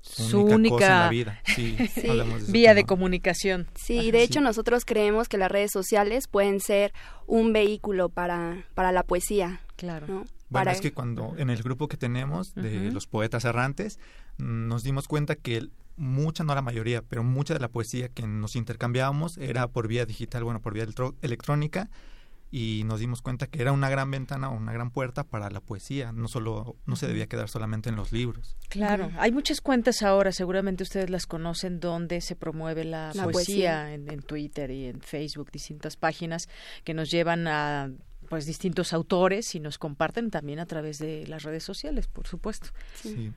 [0.00, 1.10] su única,
[2.48, 3.68] vía de comunicación.
[3.74, 6.92] Sí, de hecho nosotros creemos que las redes sociales pueden ser
[7.26, 9.60] un vehículo para, para la poesía.
[9.76, 10.24] Claro.
[10.48, 13.98] Bueno, es que cuando en el grupo que tenemos de los poetas errantes,
[14.36, 18.56] nos dimos cuenta que mucha, no la mayoría, pero mucha de la poesía que nos
[18.56, 20.86] intercambiábamos era por vía digital, bueno, por vía
[21.22, 21.88] electrónica,
[22.50, 25.60] y nos dimos cuenta que era una gran ventana o una gran puerta para la
[25.60, 28.56] poesía, no solo no se debía quedar solamente en los libros.
[28.68, 34.22] Claro, hay muchas cuentas ahora, seguramente ustedes las conocen donde se promueve la, poesía, En,
[34.22, 36.48] Twitter y en Facebook, distintas páginas
[36.82, 37.90] que nos llevan a
[38.28, 42.68] pues distintos autores y nos comparten también a través de las redes sociales, por supuesto.
[42.94, 43.32] Sí.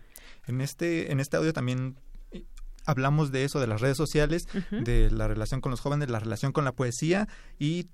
[0.46, 1.98] En este en este audio también
[2.32, 2.46] eh,
[2.86, 6.52] hablamos de eso de las redes sociales, de la relación con los jóvenes, la relación
[6.52, 7.28] con la poesía
[7.58, 7.88] y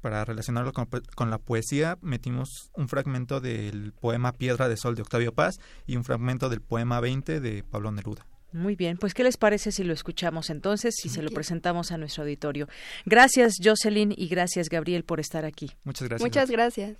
[0.00, 5.32] para relacionarlo con, la poesía, metimos un fragmento del poema Piedra de Sol de Octavio
[5.32, 8.26] Paz y un fragmento del poema 20 de Pablo Neruda.
[8.52, 11.98] Muy bien, pues ¿qué les parece si lo escuchamos entonces, si se lo presentamos a
[11.98, 12.66] nuestro auditorio?
[13.04, 15.70] Gracias Jocelyn y gracias Gabriel por estar aquí.
[15.84, 16.26] Muchas gracias.
[16.26, 16.96] Muchas gracias.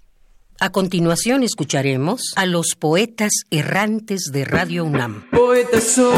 [0.61, 5.31] A continuación escucharemos a los poetas errantes de Radio UNAM.
[5.31, 6.09] Poeta soy,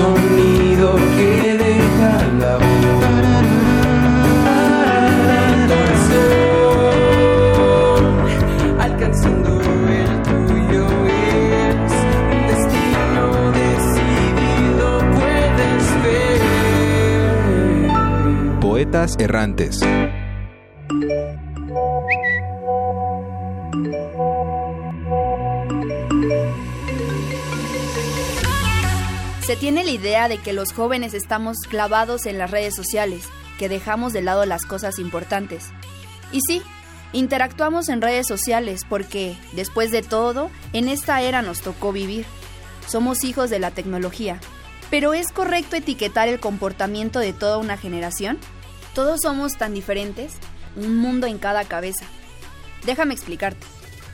[0.00, 1.30] sonido que
[1.64, 2.66] deja la voz.
[8.78, 9.50] Alcanzando
[9.98, 11.92] el tuyo es
[12.32, 13.24] un destino
[13.60, 14.86] decidido,
[15.16, 16.40] puedes ver.
[18.60, 19.80] Poetas errantes.
[29.50, 33.24] Se tiene la idea de que los jóvenes estamos clavados en las redes sociales,
[33.58, 35.70] que dejamos de lado las cosas importantes.
[36.30, 36.62] Y sí,
[37.12, 42.26] interactuamos en redes sociales porque, después de todo, en esta era nos tocó vivir.
[42.86, 44.38] Somos hijos de la tecnología.
[44.88, 48.38] Pero ¿es correcto etiquetar el comportamiento de toda una generación?
[48.94, 50.34] Todos somos tan diferentes,
[50.76, 52.04] un mundo en cada cabeza.
[52.86, 53.66] Déjame explicarte.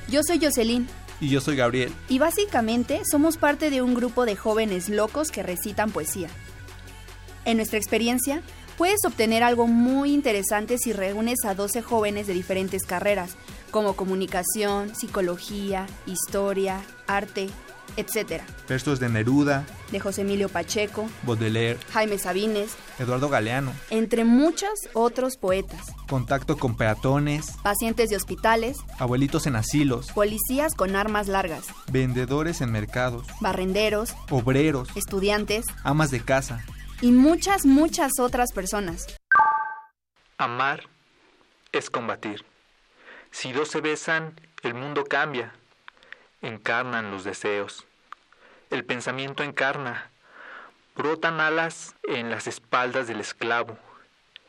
[0.09, 0.89] Yo soy Jocelyn
[1.21, 1.93] Y yo soy Gabriel.
[2.09, 6.29] y básicamente somos parte de un grupo de jóvenes locos que recitan poesía.
[7.45, 8.43] En nuestra experiencia,
[8.77, 13.37] puedes obtener algo muy interesante si reúnes a 12 jóvenes de diferentes carreras,
[13.71, 17.49] como comunicación, psicología, historia, arte,
[17.97, 18.43] etc.
[18.69, 23.73] Versos de Neruda, De José Emilio Pacheco, Baudelaire, Jaime Sabines, Eduardo Galeano.
[23.91, 30.97] entre muchos otros poetas, Contacto con peatones, pacientes de hospitales, abuelitos en asilos, policías con
[30.97, 36.65] armas largas, vendedores en mercados, barrenderos, obreros, estudiantes amas de casa.
[37.01, 39.07] y muchas, muchas otras personas.
[40.39, 40.83] Amar
[41.73, 42.45] es combatir.
[43.31, 45.55] Si dos se besan, el mundo cambia.
[46.43, 47.86] Encarnan los deseos.
[48.71, 50.11] El pensamiento encarna.
[50.97, 53.79] Brotan alas en las espaldas del esclavo.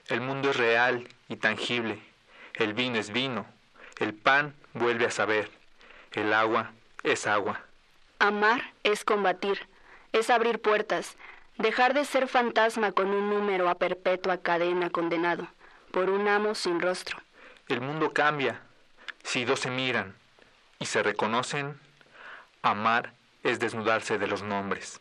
[0.08, 2.00] El mundo es real y tangible.
[2.56, 3.46] El vino es vino.
[4.00, 5.52] El pan vuelve a saber.
[6.14, 6.72] El agua
[7.04, 7.62] es agua.
[8.20, 9.68] Amar es combatir,
[10.14, 11.16] es abrir puertas,
[11.58, 15.48] dejar de ser fantasma con un número a perpetua cadena condenado,
[15.92, 17.20] por un amo sin rostro.
[17.68, 18.62] El mundo cambia.
[19.24, 20.16] Si dos se miran
[20.80, 21.80] y se reconocen,
[22.64, 23.14] amar
[23.48, 25.00] es desnudarse de los nombres.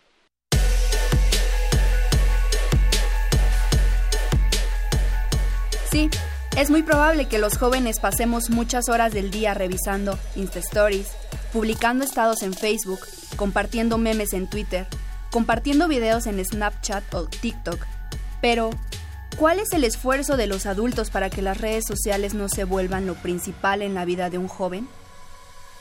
[5.90, 6.10] Sí,
[6.56, 11.08] es muy probable que los jóvenes pasemos muchas horas del día revisando Insta Stories,
[11.52, 13.00] publicando estados en Facebook,
[13.36, 14.86] compartiendo memes en Twitter,
[15.30, 17.84] compartiendo videos en Snapchat o TikTok.
[18.40, 18.70] Pero,
[19.36, 23.06] ¿cuál es el esfuerzo de los adultos para que las redes sociales no se vuelvan
[23.06, 24.88] lo principal en la vida de un joven?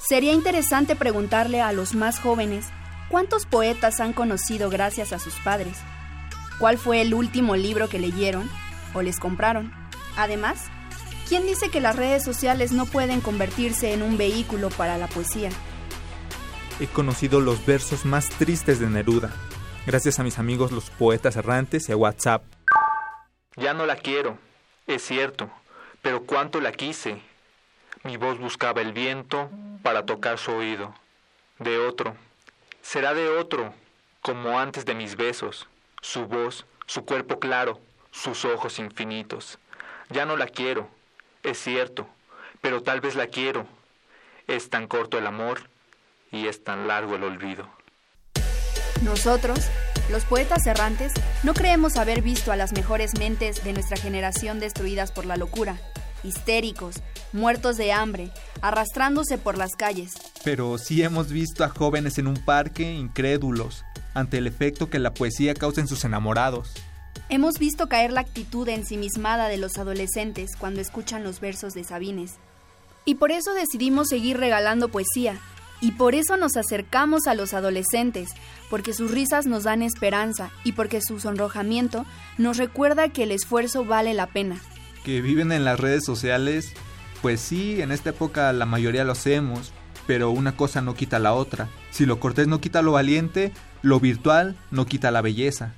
[0.07, 2.67] Sería interesante preguntarle a los más jóvenes
[3.09, 5.79] cuántos poetas han conocido gracias a sus padres,
[6.59, 8.47] cuál fue el último libro que leyeron
[8.93, 9.73] o les compraron.
[10.15, 10.67] Además,
[11.27, 15.49] ¿quién dice que las redes sociales no pueden convertirse en un vehículo para la poesía?
[16.79, 19.33] He conocido los versos más tristes de Neruda,
[19.87, 22.43] gracias a mis amigos los poetas errantes y a WhatsApp.
[23.55, 24.37] Ya no la quiero,
[24.85, 25.49] es cierto,
[26.03, 27.19] pero cuánto la quise.
[28.05, 29.49] Mi voz buscaba el viento
[29.81, 30.93] para tocar su oído.
[31.57, 32.15] De otro,
[32.83, 33.73] será de otro,
[34.21, 35.67] como antes de mis besos,
[36.01, 37.79] su voz, su cuerpo claro,
[38.11, 39.57] sus ojos infinitos.
[40.11, 40.87] Ya no la quiero,
[41.41, 42.07] es cierto,
[42.61, 43.65] pero tal vez la quiero.
[44.45, 45.67] Es tan corto el amor
[46.31, 47.67] y es tan largo el olvido.
[49.01, 49.71] Nosotros,
[50.11, 51.11] los poetas errantes,
[51.41, 55.79] no creemos haber visto a las mejores mentes de nuestra generación destruidas por la locura,
[56.25, 56.97] histéricos,
[57.33, 58.31] muertos de hambre,
[58.61, 60.13] arrastrándose por las calles.
[60.43, 63.83] Pero sí hemos visto a jóvenes en un parque incrédulos
[64.13, 66.71] ante el efecto que la poesía causa en sus enamorados.
[67.29, 72.33] Hemos visto caer la actitud ensimismada de los adolescentes cuando escuchan los versos de Sabines.
[73.03, 75.39] Y por eso decidimos seguir regalando poesía.
[75.81, 78.29] Y por eso nos acercamos a los adolescentes,
[78.69, 82.05] porque sus risas nos dan esperanza y porque su sonrojamiento
[82.37, 84.61] nos recuerda que el esfuerzo vale la pena.
[85.05, 86.73] Que viven en las redes sociales,
[87.21, 89.71] pues sí, en esta época la mayoría lo hacemos,
[90.07, 91.69] pero una cosa no quita la otra.
[91.91, 93.51] Si lo cortés no quita lo valiente,
[93.83, 95.75] lo virtual no quita la belleza.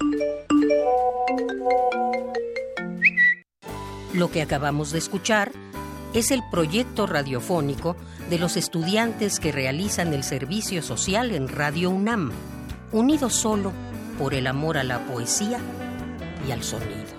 [4.13, 5.51] Lo que acabamos de escuchar
[6.13, 7.97] es el proyecto radiofónico
[8.29, 12.31] de los estudiantes que realizan el servicio social en Radio UNAM,
[12.93, 13.73] unidos solo
[14.17, 15.59] por el amor a la poesía
[16.47, 17.16] y al sonido.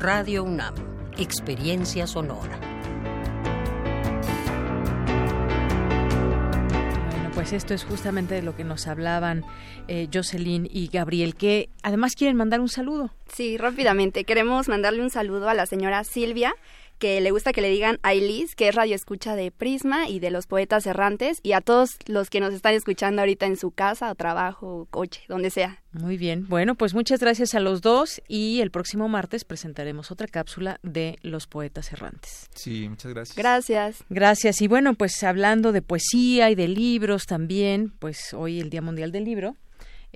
[0.00, 0.74] Radio UNAM,
[1.18, 2.58] Experiencia Sonora.
[7.10, 9.44] Bueno, Pues esto es justamente de lo que nos hablaban
[9.88, 13.10] eh, Jocelyn y Gabriel, que además quieren mandar un saludo.
[13.30, 14.24] Sí, rápidamente.
[14.24, 16.54] Queremos mandarle un saludo a la señora Silvia,
[17.00, 20.30] que le gusta que le digan Ailis, que es radio escucha de Prisma y de
[20.30, 24.12] los poetas errantes, y a todos los que nos están escuchando ahorita en su casa
[24.12, 25.82] o trabajo, coche, donde sea.
[25.92, 30.28] Muy bien, bueno, pues muchas gracias a los dos y el próximo martes presentaremos otra
[30.28, 32.48] cápsula de los poetas errantes.
[32.54, 33.36] Sí, muchas gracias.
[33.36, 34.04] Gracias.
[34.08, 34.60] Gracias.
[34.60, 39.10] Y bueno, pues hablando de poesía y de libros también, pues hoy el Día Mundial
[39.10, 39.56] del Libro,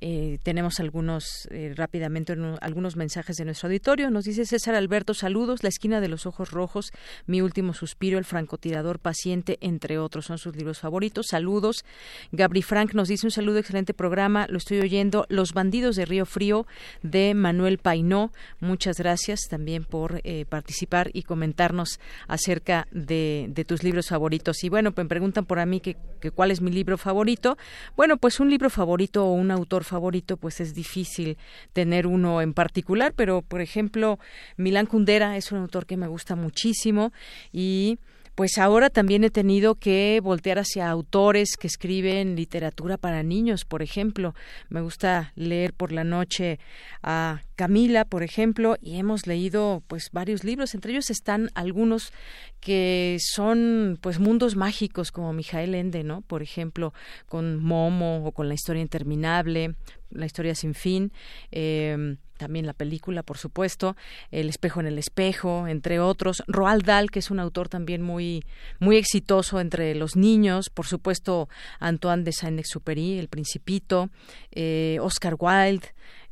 [0.01, 4.11] eh, tenemos algunos, eh, rápidamente, algunos mensajes de nuestro auditorio.
[4.11, 6.91] Nos dice César Alberto, saludos, La esquina de los ojos rojos,
[7.27, 11.27] Mi último suspiro, El francotirador paciente, entre otros, son sus libros favoritos.
[11.31, 11.85] Saludos.
[12.33, 15.27] Gabri Frank nos dice un saludo, excelente programa, lo estoy oyendo.
[15.29, 16.67] Los bandidos de Río Frío,
[17.03, 18.33] de Manuel Painó.
[18.61, 24.65] Muchas gracias también por eh, participar y comentarnos acerca de, tus libros favoritos.
[24.65, 25.97] Y bueno, me preguntan por a mí que
[26.35, 27.57] cuál es mi libro favorito.
[27.97, 31.39] Bueno, pues un libro favorito o un autor favorito, pues es difícil
[31.73, 34.19] tener uno en particular, pero por ejemplo,
[34.57, 37.13] Milán Kundera es un autor que me gusta muchísimo
[37.53, 37.99] y
[38.35, 43.83] pues ahora también he tenido que voltear hacia autores que escriben literatura para niños, por
[43.83, 44.35] ejemplo.
[44.69, 46.59] Me gusta leer por la noche
[47.03, 52.13] a Camila, por ejemplo, y hemos leído pues varios libros, entre ellos están algunos
[52.61, 56.23] que son pues mundos mágicos como Mijael Ende, ¿no?
[56.23, 56.93] Por ejemplo,
[57.27, 59.77] con Momo o con la historia interminable,
[60.11, 61.13] la historia sin fin.
[61.53, 63.97] Eh, también la película, por supuesto,
[64.31, 66.43] El espejo en el espejo, entre otros.
[66.47, 68.45] Roald Dahl, que es un autor también muy,
[68.81, 71.49] muy exitoso entre los niños, por supuesto,
[71.81, 74.11] Antoine de Saint-Exupéry, El Principito,
[74.53, 75.87] eh, Oscar Wilde,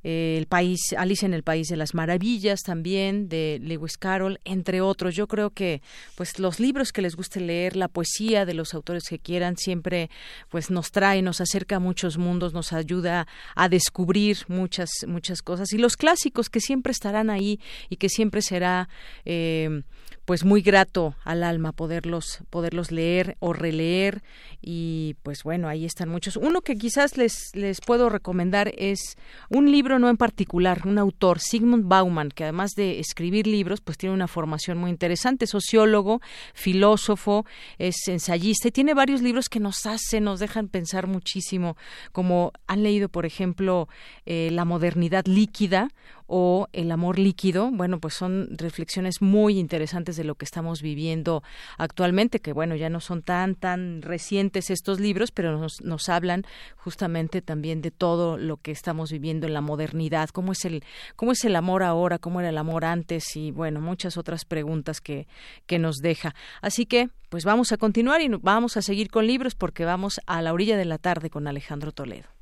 [0.04, 4.80] eh, el país Alice en el país de las maravillas también de Lewis Carroll entre
[4.80, 5.14] otros.
[5.14, 5.82] Yo creo que
[6.16, 10.10] pues los libros que les guste leer la poesía de los autores que quieran siempre
[10.48, 15.72] pues nos trae nos acerca a muchos mundos nos ayuda a descubrir muchas muchas cosas.
[15.72, 18.88] Y los clásicos que siempre estarán ahí y que siempre será
[19.24, 19.82] eh,
[20.24, 24.22] pues muy grato al alma poderlos poderlos leer o releer.
[24.60, 26.36] Y pues bueno ahí están muchos.
[26.36, 29.16] Uno que quizás les les puedo recomendar es
[29.48, 33.98] un libro no en particular un autor Sigmund Bauman que además de escribir libros pues
[33.98, 35.46] tiene una formación muy interesante.
[35.46, 36.20] Sociólogo
[36.54, 37.44] filósofo
[37.78, 41.76] es ensayista y tiene varios libros que nos hacen nos dejan pensar muchísimo
[42.12, 43.88] como han leído por ejemplo
[44.26, 45.88] eh, la modernidad líquida
[46.34, 51.42] o el amor líquido, bueno, pues son reflexiones muy interesantes de lo que estamos viviendo
[51.76, 56.46] actualmente, que bueno, ya no son tan, tan recientes estos libros, pero nos, nos hablan
[56.76, 60.82] justamente también de todo lo que estamos viviendo en la modernidad, cómo es el,
[61.16, 65.02] cómo es el amor ahora, cómo era el amor antes y bueno, muchas otras preguntas
[65.02, 65.28] que,
[65.66, 66.34] que nos deja.
[66.62, 70.40] Así que, pues vamos a continuar y vamos a seguir con libros porque vamos a
[70.40, 72.41] la orilla de la tarde con Alejandro Toledo.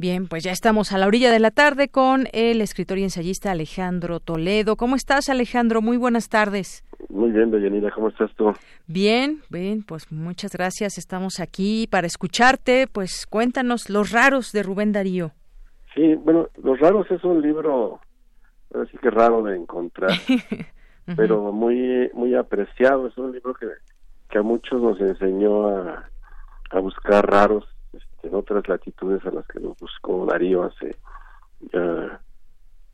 [0.00, 3.50] Bien, pues ya estamos a la orilla de la tarde con el escritor y ensayista
[3.50, 4.76] Alejandro Toledo.
[4.76, 5.82] ¿Cómo estás, Alejandro?
[5.82, 6.82] Muy buenas tardes.
[7.10, 8.50] Muy bien, Deyanira, ¿cómo estás tú?
[8.86, 10.96] Bien, bien, pues muchas gracias.
[10.96, 12.86] Estamos aquí para escucharte.
[12.90, 15.32] Pues cuéntanos Los Raros de Rubén Darío.
[15.94, 18.00] Sí, bueno, Los Raros es un libro,
[18.74, 20.12] así que raro de encontrar,
[21.14, 23.06] pero muy muy apreciado.
[23.06, 23.66] Es un libro que,
[24.30, 26.08] que a muchos nos enseñó a,
[26.70, 27.69] a buscar raros
[28.22, 30.96] en otras latitudes a las que nos buscó Darío hace
[31.72, 32.20] ya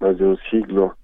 [0.00, 0.96] más de un siglo,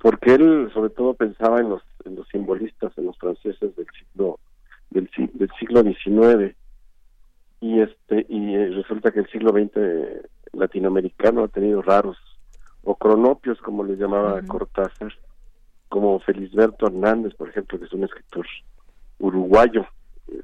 [0.00, 4.38] porque él sobre todo pensaba en los, en los simbolistas, en los franceses del siglo
[4.90, 6.56] del, del siglo XIX
[7.60, 12.18] y este y eh, resulta que el siglo XX latinoamericano ha tenido raros
[12.82, 15.12] o cronopios como les llamaba Cortázar,
[15.88, 18.46] como Felisberto Hernández, por ejemplo, que es un escritor
[19.20, 19.86] uruguayo
[20.28, 20.42] eh,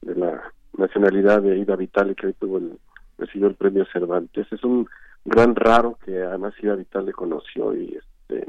[0.00, 2.78] de la nacionalidad de Ida Vitale, que hoy tuvo el,
[3.18, 4.46] recibió el premio Cervantes.
[4.50, 4.88] Es un
[5.24, 8.48] gran raro que además Ida Vitale conoció y este,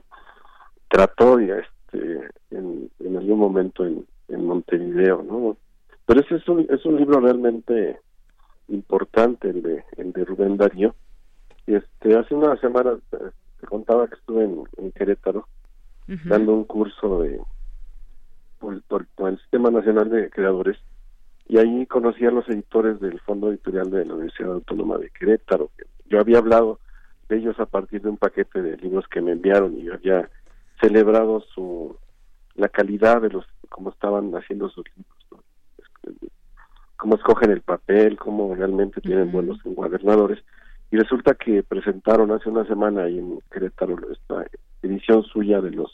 [0.89, 5.57] trató y, este, en, en algún momento en, en Montevideo, ¿no?
[6.05, 7.99] Pero ese es un, es un libro realmente
[8.67, 10.95] importante, el de, el de Rubén Darío.
[11.65, 13.29] Y este, hace unas semanas eh,
[13.61, 15.47] te contaba que estuve en, en Querétaro
[16.25, 17.39] dando un curso de
[18.59, 20.77] por, por, por el Sistema Nacional de Creadores
[21.47, 25.71] y ahí conocí a los editores del Fondo Editorial de la Universidad Autónoma de Querétaro.
[26.05, 26.79] Yo había hablado
[27.29, 30.29] de ellos a partir de un paquete de libros que me enviaron y yo había
[30.81, 31.95] celebrado su
[32.55, 35.43] la calidad de los cómo estaban haciendo sus libros, ¿no?
[36.97, 40.43] cómo escogen el papel, cómo realmente tienen buenos encuadernadores.
[40.91, 44.45] Y resulta que presentaron hace una semana ahí en Querétaro esta
[44.83, 45.91] edición suya de los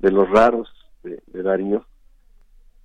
[0.00, 0.68] de los raros
[1.04, 1.86] de, de Darío,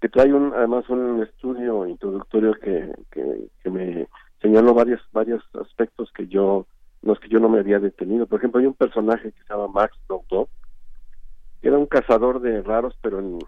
[0.02, 4.07] que trae un, además un estudio introductorio que, que, me
[4.41, 6.65] señaló varios varios aspectos que yo
[7.03, 8.26] los que yo no me había detenido.
[8.26, 10.48] Por ejemplo, hay un personaje que se llama Max Doctor,
[11.61, 13.40] que era un cazador de raros, pero en,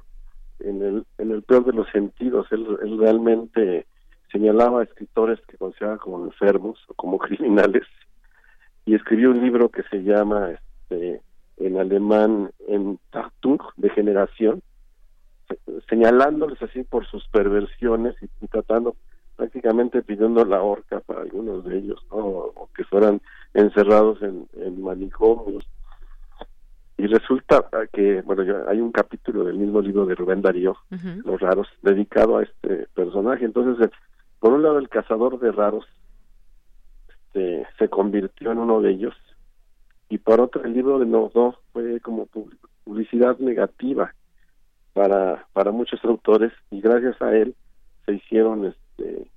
[0.59, 2.47] en, el, en el peor de los sentidos.
[2.51, 3.87] Él, realmente
[4.31, 7.83] señalaba a escritores que consideraba como enfermos o como criminales
[8.85, 11.21] y escribió un libro que se llama este,
[11.57, 14.61] en alemán en Tartung de generación
[15.89, 18.95] señalándoles así por sus perversiones y, tratando
[19.35, 22.17] prácticamente pidiendo la horca para algunos de ellos ¿no?
[22.17, 23.19] o que fueran
[23.53, 25.65] encerrados en, en manicomios.
[26.97, 30.77] Y resulta que bueno ya hay un capítulo del mismo libro de Rubén Darío
[31.25, 33.43] los raros dedicado a este personaje.
[33.45, 33.91] Entonces eh,
[34.39, 35.85] por un lado el cazador de raros
[37.09, 39.15] este, se convirtió en uno de ellos.
[40.09, 44.13] Y por otro el libro de Nordó fue como pu- publicidad negativa
[44.93, 47.55] para para muchos autores y gracias a él
[48.05, 49.27] se hicieron este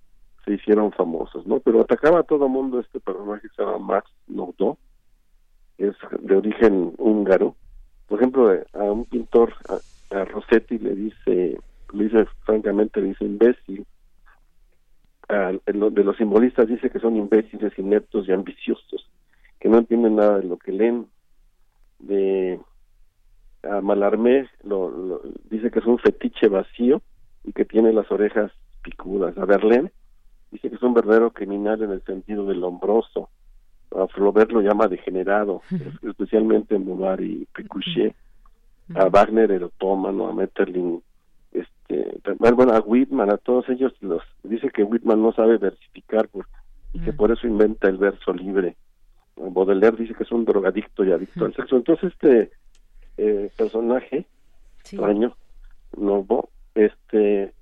[0.45, 4.11] se hicieron famosos no pero atacaba a todo mundo este personaje que se llama Max
[4.29, 4.79] Nordó
[5.79, 7.55] es de origen húngaro.
[8.09, 11.59] Por ejemplo a un pintor a, a Rossetti le dice
[11.93, 13.87] le dice francamente le dice imbécil
[15.29, 19.11] a, de los simbolistas dice que son imbéciles ineptos y ambiciosos
[19.59, 21.07] que no entienden nada de lo que leen
[21.99, 22.61] de
[23.63, 27.03] a Malarmé lo, lo- dice que es un fetiche vacío
[27.45, 28.53] y que tiene las orejas
[28.83, 29.37] picudas.
[29.39, 29.91] A Verlaine
[30.51, 33.29] dice que es un verdadero criminal en el sentido del hombroso.
[33.97, 38.15] A Flaubert lo llama degenerado, es- especialmente Moulin y Pécuchet.
[38.95, 41.03] A Wagner erotómano, a Metterlin,
[41.51, 46.47] este, bueno, a Whitman, a todos ellos los dice que Whitman no sabe versificar por,
[46.93, 48.77] y que por eso inventa el verso libre.
[49.37, 51.77] Baudelaire dice que es un drogadicto y adicto al sexo.
[51.77, 52.53] Entonces este
[53.17, 54.27] eh, personaje
[54.81, 55.37] extraño,
[55.97, 57.53] Novo, este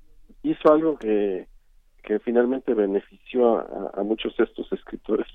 [0.43, 1.47] hizo algo que
[2.03, 5.27] que finalmente benefició a, a muchos de estos escritores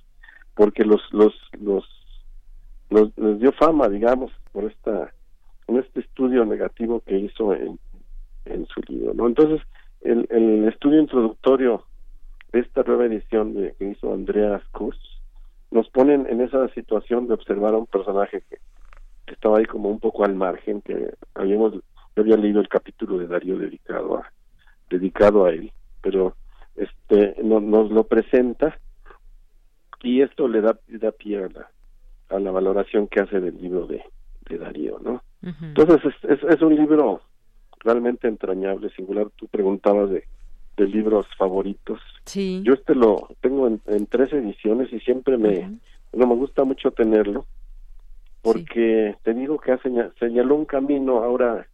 [0.56, 1.86] porque los los los
[2.90, 5.12] los les dio fama digamos por esta
[5.68, 7.80] en este estudio negativo que hizo en,
[8.46, 9.66] en su libro no entonces
[10.02, 11.86] el, el estudio introductorio
[12.52, 14.98] de esta nueva edición de, que hizo Andreas Kuss
[15.72, 18.58] nos ponen en esa situación de observar a un personaje que,
[19.30, 23.18] que estaba ahí como un poco al margen que habíamos yo había leído el capítulo
[23.19, 24.31] de Darío dedicado a
[24.89, 26.35] dedicado a él pero
[26.76, 28.77] este no- nos lo presenta
[30.03, 31.69] y esto le da, da pie a la,
[32.30, 34.01] a la valoración que hace del libro de,
[34.49, 35.22] de Darío no
[35.69, 37.22] entonces es, es, es un libro
[37.81, 39.27] realmente entrañable singular.
[39.38, 40.26] Tú preguntabas de,
[40.76, 42.01] de libros favoritos.
[42.26, 42.61] Sí.
[42.65, 45.80] yo este lo tengo en, en tres ediciones y siempre me
[46.11, 47.45] no me gusta mucho tenerlo
[48.41, 51.68] porque te digo que ha seña- señaló un camino ahora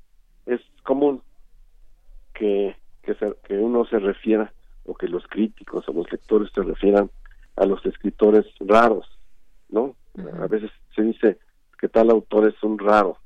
[0.45, 1.21] es común
[2.33, 4.51] que que, se- que uno se refiera
[4.83, 7.09] o que los críticos o los lectores se refieran
[7.55, 9.05] a los escritores raros
[9.69, 9.95] no
[10.41, 11.37] a veces se dice
[11.77, 13.17] que tal autor es un raro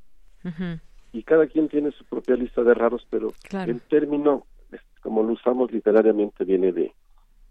[1.12, 3.72] y cada quien tiene su propia lista de raros, pero Claro.
[3.72, 4.46] el término,
[5.02, 6.94] como lo usamos literariamente, viene de,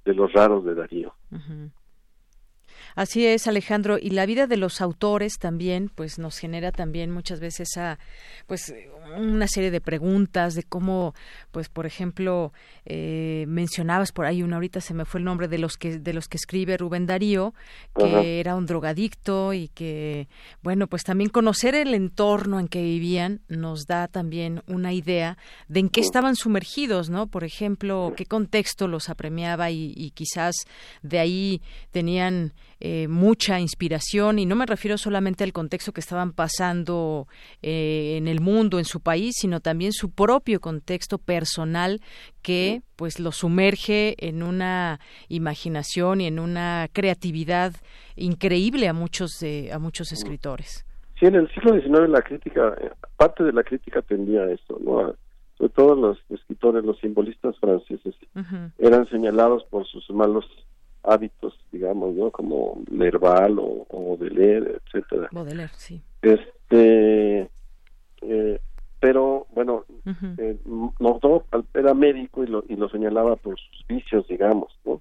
[0.04, 1.14] de los raros de Darío.
[1.30, 1.70] Ujú.
[2.98, 7.38] Así es, Alejandro, y la vida de los autores también, pues nos genera también muchas
[7.38, 7.96] veces a,
[8.48, 8.74] pues
[9.16, 11.14] una serie de preguntas de cómo,
[11.52, 12.52] pues por ejemplo,
[12.84, 16.12] eh, mencionabas por ahí una ahorita se me fue el nombre de los que de
[16.12, 17.54] los que escribe Rubén Darío,
[17.96, 20.26] que era un drogadicto y que,
[20.62, 25.38] bueno, pues también conocer el entorno en que vivían nos da también una idea
[25.68, 27.28] de en qué estaban sumergidos, ¿no?
[27.28, 30.56] Por ejemplo, qué contexto los apremiaba y, y quizás
[31.02, 31.62] de ahí
[31.92, 37.26] tenían eh, mucha inspiración y no me refiero solamente al contexto que estaban pasando
[37.60, 42.00] eh, en el mundo, en su país, sino también su propio contexto personal
[42.40, 47.72] que pues lo sumerge en una imaginación y en una creatividad
[48.14, 50.86] increíble a muchos de, a muchos escritores.
[51.18, 54.78] Sí, en el siglo XIX la crítica, eh, parte de la crítica tendía a eso,
[54.80, 55.14] ¿no?
[55.56, 58.14] Sobre todo los escritores, los simbolistas franceses,
[58.78, 60.44] eran señalados por sus malos
[61.08, 62.30] hábitos, digamos, ¿no?
[62.30, 65.28] Como Nerval o, o Baudelaire, etcétera.
[65.32, 66.00] Baudelaire, sí.
[66.22, 67.50] Este,
[68.22, 68.60] eh,
[69.00, 70.26] pero bueno, Ujú.
[70.38, 70.58] eh,
[70.98, 71.44] Nordau
[71.74, 75.00] era médico y lo, y lo señalaba por sus vicios, digamos, ¿no?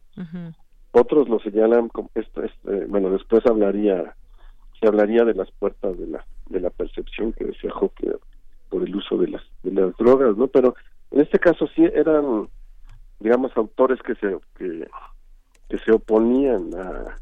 [0.92, 4.16] Otros lo señalan como esto, este, bueno, después hablaría,
[4.80, 7.72] se hablaría de las puertas de la, de la percepción que decía
[8.70, 10.48] por el uso de las de las drogas, ¿no?
[10.48, 10.76] Pero
[11.12, 12.48] en este caso sí eran,
[13.20, 14.88] digamos, autores que se que,
[15.70, 17.18] que se oponían a,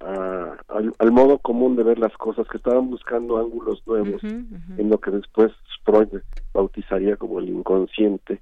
[0.00, 4.22] a- al, al modo común de ver las cosas, que estaban buscando ángulos nuevos
[4.78, 5.52] en lo que después
[5.84, 6.08] Freud
[6.52, 8.40] bautizaría como el inconsciente.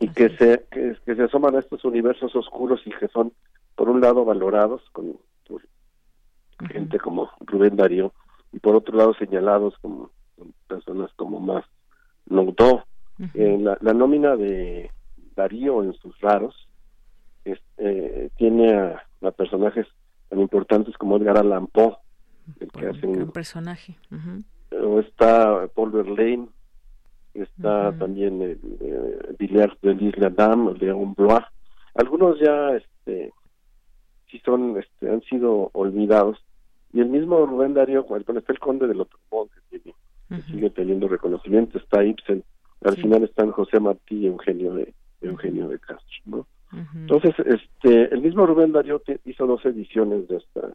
[0.00, 3.32] Y que se que, que se asoman a estos universos oscuros y que son
[3.76, 5.16] por un lado valorados con
[5.46, 5.62] por
[6.68, 8.12] gente como Rubén Darío
[8.52, 10.10] y por otro lado señalados como
[10.66, 11.64] personas como más
[12.26, 12.84] Nodó
[13.34, 14.90] en la, la nómina de
[15.36, 16.63] Darío en sus raros
[17.44, 19.86] es- eh, tiene a, a personajes
[20.28, 21.96] tan importantes como Edgar Allan Poe
[22.60, 23.96] el que hacen Gran personaje.
[24.82, 26.48] O está Paul Verlaine,
[27.34, 31.44] está también eh, eh, Villard de l'Isle Adam, León Blois.
[31.94, 33.32] Algunos ya este
[34.30, 36.38] sí son este han sido olvidados
[36.92, 39.94] y el mismo Rubén Darío, bueno, está el conde de Lotremont que
[40.46, 42.42] sigue teniendo reconocimiento, está Ibsen,
[42.84, 46.46] al final están José Martí y Eugenio de Eugenio de Castro, ¿no?
[46.94, 50.68] Entonces, este, el mismo Rubén Darío hizo dos ediciones de esta,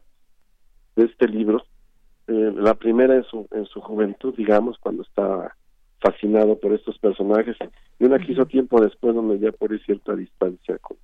[0.96, 1.62] de este libro.
[2.26, 5.56] Eh, la primera en su, en su juventud, digamos, cuando estaba
[6.00, 7.56] fascinado por estos personajes,
[7.98, 10.96] y una que hizo tiempo después, donde ya por cierta distancia con,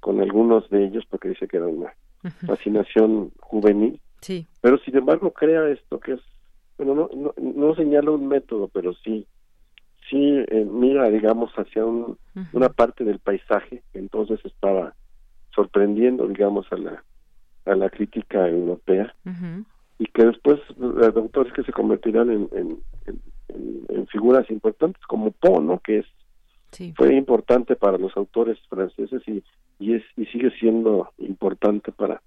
[0.00, 1.92] con algunos de ellos, porque dice que era una
[2.46, 4.00] fascinación juvenil.
[4.20, 4.46] Sí.
[4.60, 6.20] Pero sin embargo, crea esto que es,
[6.78, 9.26] bueno, no, no, no señala un método, pero sí,
[10.12, 12.16] sí eh, mira, digamos, hacia un,
[12.52, 14.94] una parte del paisaje que entonces estaba
[15.54, 17.02] sorprendiendo, digamos, a la,
[17.66, 19.14] a la crítica europea
[19.98, 25.02] y que después eh, autores que se convertirán en, en, en- en- en figuras importantes
[25.06, 25.78] como Poe, ¿no?
[25.80, 26.06] Que es
[26.96, 29.42] fue importante para los autores franceses y,
[29.78, 32.22] y es y sigue siendo importante para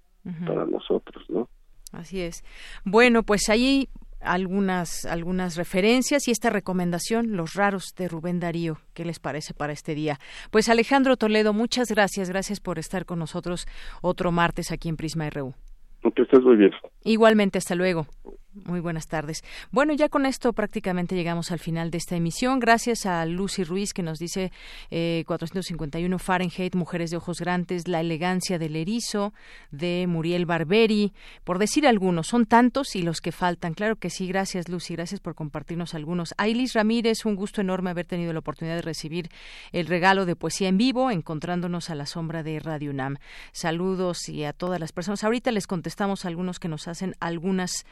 [0.46, 1.48] para nosotros, ¿no?
[1.92, 2.44] Así es.
[2.84, 3.88] Bueno, pues ahí
[4.26, 8.78] algunas algunas referencias y esta recomendación, Los raros de Rubén Darío.
[8.94, 10.18] ¿Qué les parece para este día?
[10.50, 13.66] Pues Alejandro Toledo, muchas gracias, gracias por estar con nosotros
[14.02, 15.54] otro martes aquí en Prisma RU.
[16.14, 16.70] Que estés muy bien.
[17.04, 18.06] Igualmente, hasta luego.
[18.64, 19.44] Muy buenas tardes.
[19.70, 22.58] Bueno, ya con esto prácticamente llegamos al final de esta emisión.
[22.58, 24.50] Gracias a Lucy Ruiz que nos dice
[24.90, 29.34] eh, 451 Fahrenheit, Mujeres de Ojos Grandes, La elegancia del erizo,
[29.70, 31.12] de Muriel Barberi,
[31.44, 32.28] por decir algunos.
[32.28, 33.74] Son tantos y los que faltan.
[33.74, 34.26] Claro que sí.
[34.26, 34.94] Gracias, Lucy.
[34.94, 36.34] Gracias por compartirnos algunos.
[36.38, 39.28] Ailis Ramírez, un gusto enorme haber tenido la oportunidad de recibir
[39.72, 43.18] el regalo de poesía en vivo, encontrándonos a la sombra de Radio UNAM.
[43.52, 45.24] Saludos y a todas las personas.
[45.24, 47.84] Ahorita les contestamos a algunos que nos hacen algunas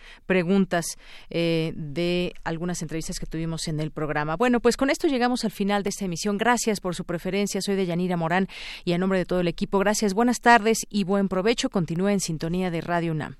[0.54, 0.86] preguntas
[1.30, 4.36] eh, de algunas entrevistas que tuvimos en el programa.
[4.36, 6.38] Bueno, pues con esto llegamos al final de esta emisión.
[6.38, 7.60] Gracias por su preferencia.
[7.60, 8.46] Soy de Yanira Morán
[8.84, 11.70] y a nombre de todo el equipo, gracias, buenas tardes y buen provecho.
[11.70, 13.34] Continúe en sintonía de Radio UNAM.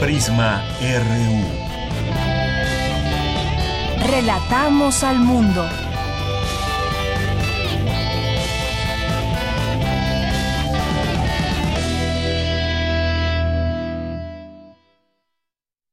[0.00, 1.44] Prisma RU.
[4.06, 5.66] Relatamos al mundo.